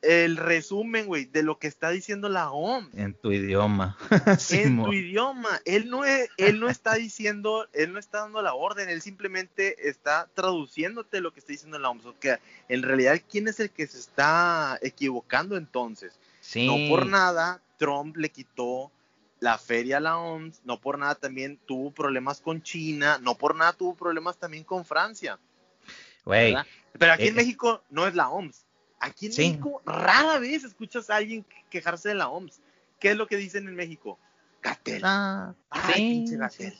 el 0.02 0.36
resumen, 0.36 1.06
güey, 1.06 1.26
de 1.26 1.42
lo 1.42 1.58
que 1.58 1.68
está 1.68 1.90
diciendo 1.90 2.28
la 2.28 2.50
OMS. 2.50 2.92
En 2.94 3.14
tu 3.14 3.32
idioma. 3.32 3.96
en 4.50 4.82
tu 4.82 4.92
idioma. 4.92 5.60
Él 5.64 5.88
no, 5.88 6.04
es, 6.04 6.28
él 6.36 6.60
no 6.60 6.68
está 6.68 6.94
diciendo, 6.94 7.68
él 7.72 7.92
no 7.92 7.98
está 7.98 8.20
dando 8.20 8.42
la 8.42 8.54
orden, 8.54 8.88
él 8.88 9.00
simplemente 9.00 9.88
está 9.88 10.28
traduciéndote 10.34 11.20
lo 11.20 11.32
que 11.32 11.40
está 11.40 11.52
diciendo 11.52 11.78
la 11.78 11.90
OMS. 11.90 12.06
O 12.06 12.14
sea, 12.20 12.40
en 12.68 12.82
realidad, 12.82 13.20
¿quién 13.30 13.46
es 13.48 13.60
el 13.60 13.70
que 13.70 13.86
se 13.86 13.98
está 13.98 14.78
equivocando 14.82 15.56
entonces? 15.56 16.18
Sí. 16.40 16.66
No 16.66 16.88
por 16.88 17.06
nada, 17.06 17.62
Trump 17.78 18.16
le 18.16 18.30
quitó 18.30 18.90
la 19.42 19.58
feria 19.58 19.96
a 19.96 20.00
la 20.00 20.18
OMS, 20.18 20.60
no 20.64 20.80
por 20.80 20.98
nada 20.98 21.16
también 21.16 21.58
tuvo 21.66 21.90
problemas 21.90 22.40
con 22.40 22.62
China, 22.62 23.18
no 23.20 23.36
por 23.36 23.56
nada 23.56 23.72
tuvo 23.72 23.94
problemas 23.94 24.36
también 24.36 24.62
con 24.62 24.84
Francia. 24.84 25.38
Güey. 26.24 26.54
Pero 26.98 27.12
aquí 27.12 27.28
en 27.28 27.34
eh, 27.34 27.38
México 27.38 27.82
no 27.90 28.06
es 28.06 28.14
la 28.14 28.28
OMS, 28.28 28.61
Aquí 29.02 29.26
en 29.26 29.32
México 29.36 29.82
rara 29.84 30.38
vez 30.38 30.62
escuchas 30.62 31.10
a 31.10 31.16
alguien 31.16 31.44
quejarse 31.70 32.10
de 32.10 32.14
la 32.14 32.28
OMS. 32.28 32.60
¿Qué 33.00 33.10
es 33.10 33.16
lo 33.16 33.26
que 33.26 33.36
dicen 33.36 33.66
en 33.66 33.74
México? 33.74 34.16
Gatel. 34.62 35.02
Ah, 35.04 35.54
pinche 35.92 36.36
Gatel. 36.36 36.72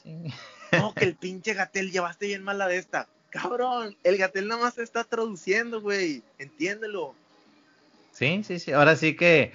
no, 0.71 0.93
que 0.93 1.03
el 1.03 1.15
pinche 1.19 1.53
Gatel 1.53 1.91
llevaste 1.91 2.27
bien 2.27 2.41
mala 2.41 2.69
de 2.69 2.77
esta. 2.77 3.09
Cabrón, 3.29 3.97
el 4.05 4.17
Gatel 4.17 4.47
nada 4.47 4.61
más 4.61 4.77
está 4.77 5.03
traduciendo, 5.03 5.81
güey. 5.81 6.23
Entiéndelo. 6.37 7.13
Sí, 8.13 8.41
sí, 8.47 8.57
sí. 8.57 8.71
Ahora 8.71 8.95
sí 8.95 9.17
que 9.17 9.51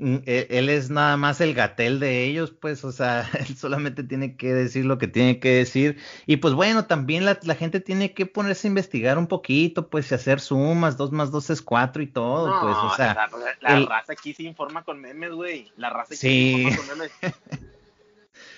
él 0.00 0.68
es 0.70 0.88
nada 0.88 1.16
más 1.16 1.40
el 1.40 1.54
gatel 1.54 2.00
de 2.00 2.24
ellos, 2.24 2.52
pues, 2.52 2.84
o 2.84 2.92
sea, 2.92 3.28
él 3.38 3.56
solamente 3.56 4.02
tiene 4.02 4.36
que 4.36 4.52
decir 4.52 4.84
lo 4.84 4.98
que 4.98 5.08
tiene 5.08 5.38
que 5.40 5.50
decir. 5.50 5.98
Y 6.26 6.38
pues 6.38 6.54
bueno, 6.54 6.86
también 6.86 7.24
la, 7.24 7.36
gente 7.54 7.80
tiene 7.80 8.14
que 8.14 8.26
ponerse 8.26 8.66
a 8.66 8.70
investigar 8.70 9.18
un 9.18 9.26
poquito, 9.26 9.90
pues, 9.90 10.10
y 10.10 10.14
hacer 10.14 10.40
sumas, 10.40 10.96
dos 10.96 11.12
más 11.12 11.30
dos 11.30 11.50
es 11.50 11.60
cuatro 11.60 12.02
y 12.02 12.06
todo, 12.06 12.60
pues, 12.60 12.76
o 12.76 12.96
sea. 12.96 13.28
La, 13.60 13.80
raza 13.80 14.12
aquí 14.12 14.32
se 14.32 14.44
informa 14.44 14.84
con 14.84 15.00
memes, 15.00 15.32
güey. 15.32 15.70
La 15.76 15.90
raza 15.90 16.14
aquí 16.14 16.16
se 16.16 16.30
informa 16.30 16.78
con 16.78 16.98
memes. 16.98 17.12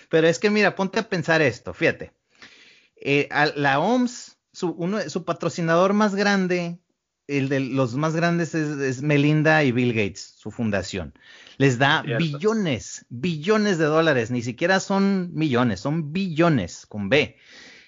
Pero 0.08 0.28
es 0.28 0.38
que 0.38 0.50
mira, 0.50 0.74
ponte 0.74 1.00
a 1.00 1.08
pensar 1.08 1.40
esto, 1.40 1.72
fíjate. 1.72 2.12
Eh, 2.96 3.28
la 3.56 3.80
OMS, 3.80 4.38
su, 4.52 4.70
uno, 4.72 5.00
su 5.08 5.24
patrocinador 5.24 5.94
más 5.94 6.14
grande 6.14 6.81
el 7.38 7.48
de 7.48 7.60
los 7.60 7.94
más 7.94 8.14
grandes 8.14 8.54
es, 8.54 9.02
Melinda 9.02 9.64
y 9.64 9.72
Bill 9.72 9.92
Gates, 9.92 10.34
su 10.36 10.50
fundación. 10.50 11.12
Les 11.58 11.78
da 11.78 12.02
billones, 12.02 13.06
billones 13.08 13.78
de 13.78 13.84
dólares, 13.84 14.30
ni 14.30 14.42
siquiera 14.42 14.80
son 14.80 15.34
millones, 15.34 15.80
son 15.80 16.12
billones 16.12 16.86
con 16.86 17.08
B. 17.08 17.36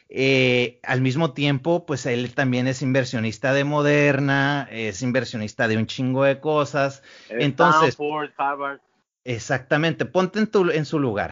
Eh, 0.09 0.79
al 0.83 1.01
mismo 1.01 1.33
tiempo, 1.33 1.87
pues 1.87 2.07
él 2.07 2.35
también 2.35 2.69
es 2.69 2.83
inversionista 2.83 3.53
de 3.53 3.65
Moderna, 3.65 4.69
es 4.71 5.03
inversionista 5.03 5.67
de 5.67 5.77
un 5.77 5.87
chingo 5.87 6.25
de 6.25 6.41
cosas. 6.41 7.03
Entonces, 7.29 7.97
exactamente, 9.25 10.05
ponte 10.05 10.39
en, 10.39 10.47
tu, 10.47 10.71
en 10.71 10.85
su 10.85 11.01
lugar. 11.01 11.31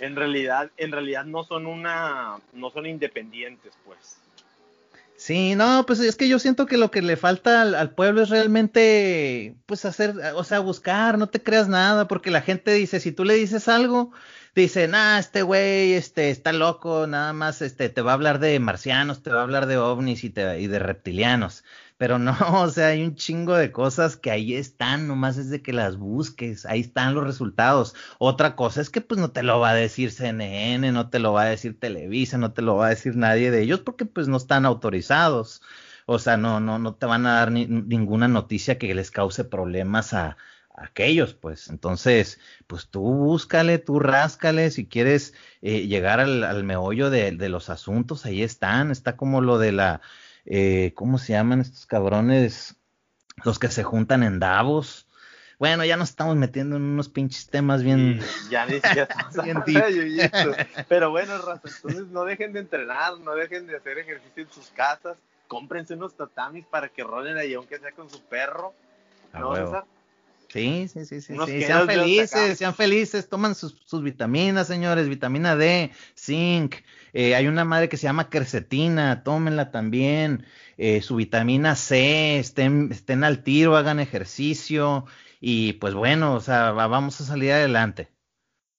En 0.00 0.16
realidad, 0.16 0.70
en 0.76 0.92
realidad 0.92 1.24
no 1.24 1.44
son 1.44 1.66
una, 1.66 2.38
no 2.52 2.70
son 2.70 2.86
independientes, 2.86 3.74
pues. 3.84 4.18
Sí, 5.24 5.54
no, 5.54 5.86
pues 5.86 6.00
es 6.00 6.16
que 6.16 6.28
yo 6.28 6.38
siento 6.38 6.66
que 6.66 6.76
lo 6.76 6.90
que 6.90 7.00
le 7.00 7.16
falta 7.16 7.62
al, 7.62 7.94
pueblo 7.94 8.20
es 8.22 8.28
realmente, 8.28 9.56
pues 9.64 9.86
hacer, 9.86 10.14
o 10.34 10.44
sea, 10.44 10.58
buscar, 10.60 11.16
no 11.16 11.30
te 11.30 11.42
creas 11.42 11.66
nada, 11.66 12.06
porque 12.08 12.30
la 12.30 12.42
gente 12.42 12.74
dice, 12.74 13.00
si 13.00 13.10
tú 13.10 13.24
le 13.24 13.32
dices 13.32 13.66
algo, 13.68 14.12
dice, 14.54 14.86
nah, 14.86 15.18
este 15.18 15.40
güey, 15.40 15.94
este, 15.94 16.28
está 16.28 16.52
loco, 16.52 17.06
nada 17.06 17.32
más, 17.32 17.62
este, 17.62 17.88
te 17.88 18.02
va 18.02 18.10
a 18.10 18.14
hablar 18.14 18.38
de 18.38 18.60
marcianos, 18.60 19.22
te 19.22 19.30
va 19.30 19.40
a 19.40 19.44
hablar 19.44 19.64
de 19.64 19.78
ovnis 19.78 20.24
y, 20.24 20.30
te, 20.30 20.60
y 20.60 20.66
de 20.66 20.78
reptilianos. 20.78 21.64
Pero 21.96 22.18
no, 22.18 22.36
o 22.62 22.68
sea, 22.70 22.88
hay 22.88 23.02
un 23.02 23.14
chingo 23.14 23.54
de 23.54 23.72
cosas 23.72 24.16
que 24.16 24.30
ahí 24.30 24.54
están, 24.54 25.06
nomás 25.06 25.36
es 25.36 25.50
de 25.50 25.62
que 25.62 25.72
las 25.72 25.96
busques, 25.96 26.66
ahí 26.66 26.80
están 26.80 27.14
los 27.14 27.24
resultados. 27.24 27.94
Otra 28.18 28.56
cosa 28.56 28.80
es 28.80 28.90
que 28.90 29.00
pues 29.00 29.20
no 29.20 29.30
te 29.30 29.42
lo 29.42 29.60
va 29.60 29.70
a 29.70 29.74
decir 29.74 30.10
CNN, 30.10 30.92
no 30.92 31.10
te 31.10 31.18
lo 31.18 31.32
va 31.32 31.42
a 31.42 31.46
decir 31.46 31.78
Televisa, 31.78 32.38
no 32.38 32.52
te 32.52 32.62
lo 32.62 32.76
va 32.76 32.86
a 32.86 32.90
decir 32.90 33.16
nadie 33.16 33.50
de 33.50 33.62
ellos 33.62 33.80
porque 33.80 34.06
pues 34.06 34.28
no 34.28 34.36
están 34.36 34.66
autorizados. 34.66 35.62
O 36.06 36.18
sea, 36.18 36.36
no, 36.36 36.60
no, 36.60 36.78
no 36.78 36.94
te 36.96 37.06
van 37.06 37.26
a 37.26 37.34
dar 37.34 37.52
ninguna 37.52 38.28
noticia 38.28 38.78
que 38.78 38.94
les 38.94 39.10
cause 39.10 39.44
problemas 39.44 40.12
a, 40.14 40.36
aquellos, 40.74 41.34
pues. 41.34 41.68
Entonces, 41.68 42.40
pues 42.66 42.88
tú 42.88 43.00
búscale, 43.02 43.78
tú 43.78 44.00
ráscale, 44.00 44.70
si 44.70 44.86
quieres 44.86 45.34
eh, 45.62 45.86
llegar 45.86 46.20
al, 46.20 46.64
meollo 46.64 47.10
de, 47.10 47.32
de, 47.32 47.48
los 47.48 47.70
asuntos, 47.70 48.26
ahí 48.26 48.42
están, 48.42 48.90
está 48.90 49.16
como 49.16 49.40
lo 49.40 49.58
de 49.58 49.72
la, 49.72 50.00
eh, 50.46 50.92
¿cómo 50.94 51.18
se 51.18 51.32
llaman 51.32 51.60
estos 51.60 51.86
cabrones? 51.86 52.76
Los 53.44 53.58
que 53.58 53.68
se 53.68 53.82
juntan 53.82 54.22
en 54.22 54.38
Davos. 54.38 55.06
Bueno, 55.58 55.84
ya 55.84 55.96
nos 55.96 56.10
estamos 56.10 56.36
metiendo 56.36 56.76
en 56.76 56.82
unos 56.82 57.08
pinches 57.08 57.48
temas 57.48 57.82
bien. 57.82 58.20
ya, 58.50 58.66
bien 59.44 59.62
Pero 60.88 61.10
bueno, 61.10 61.38
raza, 61.38 61.62
entonces 61.64 62.06
no 62.08 62.24
dejen 62.24 62.52
de 62.52 62.60
entrenar, 62.60 63.18
no 63.20 63.34
dejen 63.34 63.66
de 63.66 63.76
hacer 63.76 63.98
ejercicio 63.98 64.42
en 64.42 64.50
sus 64.50 64.68
casas, 64.70 65.16
cómprense 65.46 65.94
unos 65.94 66.14
tatamis 66.14 66.66
para 66.66 66.88
que 66.88 67.04
rolen 67.04 67.36
ahí, 67.38 67.54
aunque 67.54 67.78
sea 67.78 67.92
con 67.92 68.10
su 68.10 68.20
perro. 68.22 68.74
¿No, 69.32 69.84
Sí, 70.54 70.86
sí, 70.86 71.04
sí, 71.04 71.20
sí. 71.20 71.34
Sean 71.62 71.84
felices, 71.84 72.58
sean 72.58 72.76
felices, 72.76 73.28
toman 73.28 73.56
sus, 73.56 74.04
vitaminas, 74.04 74.68
señores, 74.68 75.08
vitamina 75.08 75.56
D, 75.56 75.90
zinc. 76.16 76.76
Eh, 77.12 77.34
hay 77.34 77.48
una 77.48 77.64
madre 77.64 77.88
que 77.88 77.96
se 77.96 78.04
llama 78.04 78.30
quercetina, 78.30 79.24
tómenla 79.24 79.72
también. 79.72 80.46
Eh, 80.76 81.02
su 81.02 81.16
vitamina 81.16 81.74
C, 81.74 82.38
estén, 82.38 82.92
estén 82.92 83.24
al 83.24 83.42
tiro, 83.42 83.76
hagan 83.76 83.98
ejercicio. 83.98 85.06
Y 85.40 85.72
pues 85.72 85.92
bueno, 85.94 86.34
o 86.34 86.40
sea, 86.40 86.70
vamos 86.70 87.20
a 87.20 87.24
salir 87.24 87.50
adelante. 87.50 88.06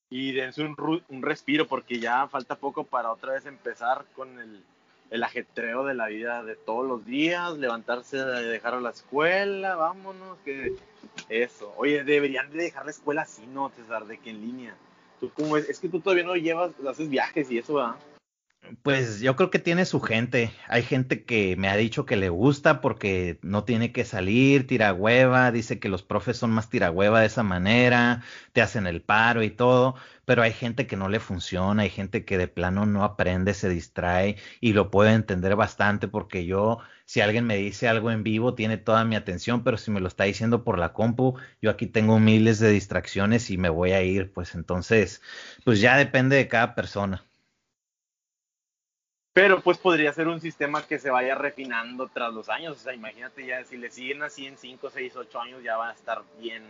Y 0.08 0.32
dense 0.32 0.62
un, 0.62 0.74
un 1.10 1.20
respiro 1.20 1.66
porque 1.66 2.00
ya 2.00 2.26
falta 2.28 2.54
poco 2.54 2.84
para 2.84 3.12
otra 3.12 3.34
vez 3.34 3.44
empezar 3.44 4.06
con 4.14 4.38
el, 4.38 4.64
el 5.10 5.22
ajetreo 5.22 5.84
de 5.84 5.94
la 5.94 6.08
vida 6.08 6.42
de 6.42 6.56
todos 6.56 6.86
los 6.86 7.04
días, 7.04 7.56
levantarse, 7.58 8.18
dejar 8.18 8.74
a 8.74 8.80
la 8.80 8.90
escuela, 8.90 9.76
vámonos, 9.76 10.38
que 10.44 10.74
eso. 11.28 11.72
Oye, 11.76 12.04
deberían 12.04 12.50
de 12.50 12.64
dejar 12.64 12.84
la 12.84 12.90
escuela 12.90 13.22
así, 13.22 13.46
¿no, 13.46 13.70
César? 13.70 14.06
De 14.06 14.18
que 14.18 14.30
en 14.30 14.40
línea. 14.40 14.74
¿Tú 15.20 15.30
cómo 15.34 15.56
es? 15.56 15.68
es 15.68 15.80
que 15.80 15.88
tú 15.88 16.00
todavía 16.00 16.24
no 16.24 16.36
llevas, 16.36 16.72
haces 16.86 17.08
viajes 17.08 17.50
y 17.50 17.58
eso, 17.58 17.74
¿verdad? 17.74 17.96
Pues 18.82 19.20
yo 19.20 19.36
creo 19.36 19.50
que 19.50 19.58
tiene 19.60 19.84
su 19.84 20.00
gente. 20.00 20.50
Hay 20.66 20.82
gente 20.82 21.24
que 21.24 21.54
me 21.56 21.68
ha 21.68 21.76
dicho 21.76 22.04
que 22.04 22.16
le 22.16 22.30
gusta 22.30 22.80
porque 22.80 23.38
no 23.42 23.62
tiene 23.64 23.92
que 23.92 24.04
salir, 24.04 24.66
tira 24.66 24.92
hueva, 24.92 25.52
dice 25.52 25.78
que 25.78 25.88
los 25.88 26.02
profes 26.02 26.36
son 26.38 26.50
más 26.50 26.68
tira 26.68 26.90
hueva 26.90 27.20
de 27.20 27.26
esa 27.26 27.42
manera, 27.44 28.22
te 28.52 28.62
hacen 28.62 28.86
el 28.88 29.02
paro 29.02 29.42
y 29.44 29.50
todo, 29.50 29.94
pero 30.24 30.42
hay 30.42 30.52
gente 30.52 30.86
que 30.88 30.96
no 30.96 31.08
le 31.08 31.20
funciona, 31.20 31.82
hay 31.82 31.90
gente 31.90 32.24
que 32.24 32.38
de 32.38 32.48
plano 32.48 32.86
no 32.86 33.04
aprende, 33.04 33.54
se 33.54 33.68
distrae 33.68 34.36
y 34.60 34.72
lo 34.72 34.90
puedo 34.90 35.10
entender 35.10 35.54
bastante 35.54 36.08
porque 36.08 36.44
yo, 36.44 36.78
si 37.04 37.20
alguien 37.20 37.46
me 37.46 37.56
dice 37.56 37.86
algo 37.88 38.10
en 38.10 38.24
vivo, 38.24 38.54
tiene 38.54 38.78
toda 38.78 39.04
mi 39.04 39.14
atención, 39.16 39.62
pero 39.62 39.76
si 39.78 39.90
me 39.92 40.00
lo 40.00 40.08
está 40.08 40.24
diciendo 40.24 40.64
por 40.64 40.78
la 40.78 40.92
compu, 40.92 41.36
yo 41.62 41.70
aquí 41.70 41.86
tengo 41.86 42.18
miles 42.18 42.58
de 42.58 42.70
distracciones 42.70 43.48
y 43.50 43.58
me 43.58 43.68
voy 43.68 43.92
a 43.92 44.02
ir, 44.02 44.32
pues 44.32 44.54
entonces, 44.56 45.22
pues 45.64 45.80
ya 45.80 45.96
depende 45.96 46.34
de 46.36 46.48
cada 46.48 46.74
persona. 46.74 47.26
Pero 49.36 49.60
pues 49.60 49.76
podría 49.76 50.14
ser 50.14 50.28
un 50.28 50.40
sistema 50.40 50.82
que 50.86 50.98
se 50.98 51.10
vaya 51.10 51.34
refinando 51.34 52.08
tras 52.08 52.32
los 52.32 52.48
años. 52.48 52.78
O 52.78 52.80
sea, 52.80 52.94
imagínate 52.94 53.44
ya, 53.44 53.62
si 53.64 53.76
le 53.76 53.90
siguen 53.90 54.22
así 54.22 54.46
en 54.46 54.56
5, 54.56 54.88
6, 54.88 55.14
8 55.14 55.40
años, 55.42 55.62
ya 55.62 55.76
va 55.76 55.90
a 55.90 55.92
estar 55.92 56.22
bien, 56.40 56.62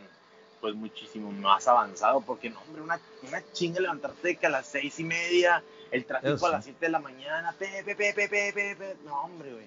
pues 0.60 0.74
muchísimo 0.74 1.30
más 1.30 1.68
avanzado. 1.68 2.22
Porque 2.22 2.50
no, 2.50 2.58
hombre, 2.62 2.82
una, 2.82 2.98
una 3.22 3.40
chinga 3.52 3.78
levantarte 3.78 4.34
que 4.34 4.46
a 4.46 4.50
las 4.50 4.66
6 4.66 4.98
y 4.98 5.04
media, 5.04 5.62
el 5.92 6.06
tráfico 6.06 6.44
a 6.44 6.50
las 6.50 6.64
7 6.64 6.86
de 6.86 6.90
la 6.90 6.98
mañana, 6.98 7.54
pe, 7.56 7.84
pe, 7.84 8.76
no, 9.04 9.14
hombre, 9.22 9.52
güey. 9.52 9.66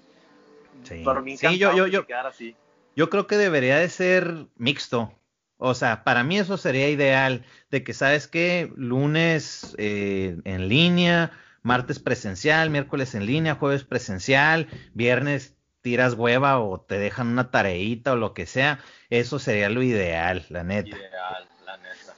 Sí, 0.83 1.01
Por 1.01 1.23
mí 1.23 1.37
sí 1.37 1.57
yo, 1.57 1.73
yo, 1.73 1.87
yo, 1.87 2.05
así. 2.25 2.53
yo 2.97 3.09
creo 3.09 3.27
que 3.27 3.37
debería 3.37 3.77
de 3.77 3.87
ser 3.87 4.47
mixto. 4.57 5.13
O 5.55 5.73
sea, 5.73 6.03
para 6.03 6.25
mí 6.25 6.37
eso 6.37 6.57
sería 6.57 6.89
ideal, 6.89 7.45
de 7.71 7.81
que, 7.81 7.93
¿sabes 7.93 8.27
qué? 8.27 8.69
Lunes 8.75 9.73
eh, 9.77 10.35
en 10.43 10.67
línea 10.67 11.31
martes 11.69 11.99
presencial, 11.99 12.71
miércoles 12.71 13.13
en 13.13 13.27
línea, 13.27 13.53
jueves 13.53 13.83
presencial, 13.83 14.67
viernes 14.95 15.55
tiras 15.81 16.15
hueva 16.15 16.59
o 16.59 16.81
te 16.81 16.97
dejan 16.97 17.27
una 17.27 17.51
tareita 17.51 18.13
o 18.13 18.15
lo 18.15 18.33
que 18.33 18.47
sea, 18.47 18.79
eso 19.11 19.37
sería 19.37 19.69
lo 19.69 19.83
ideal, 19.83 20.47
la 20.49 20.63
neta. 20.63 20.97
Ideal, 20.97 21.47
la 21.67 21.77
neta. 21.77 22.15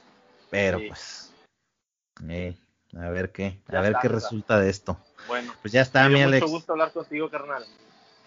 Pero 0.48 0.80
pues, 0.88 1.34
eh, 2.30 2.56
a 2.96 3.10
ver 3.10 3.30
qué, 3.30 3.60
a 3.68 3.80
ver 3.82 3.96
qué 4.00 4.08
resulta 4.08 4.58
de 4.58 4.70
esto. 4.70 4.98
Bueno, 5.28 5.52
pues 5.60 5.72
ya 5.72 5.82
está, 5.82 6.08
mi 6.08 6.22
Alex. 6.22 6.40
Mucho 6.44 6.54
gusto 6.54 6.72
hablar 6.72 6.92
contigo, 6.92 7.28
carnal. 7.28 7.62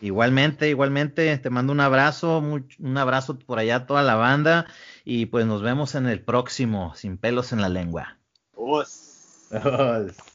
Igualmente, 0.02 0.70
igualmente, 0.70 1.36
te 1.40 1.50
mando 1.50 1.74
un 1.74 1.80
abrazo, 1.80 2.38
un 2.38 2.98
abrazo 3.00 3.40
por 3.40 3.58
allá 3.58 3.78
a 3.78 3.86
toda 3.88 4.04
la 4.04 4.14
banda 4.14 4.68
y 5.04 5.26
pues 5.26 5.48
nos 5.48 5.64
vemos 5.64 5.96
en 5.96 6.06
el 6.06 6.22
próximo, 6.22 6.94
sin 6.94 7.18
pelos 7.18 7.52
en 7.52 7.62
la 7.62 7.70
lengua. 7.70 8.20
Us. 8.56 9.50
Us. 9.52 10.35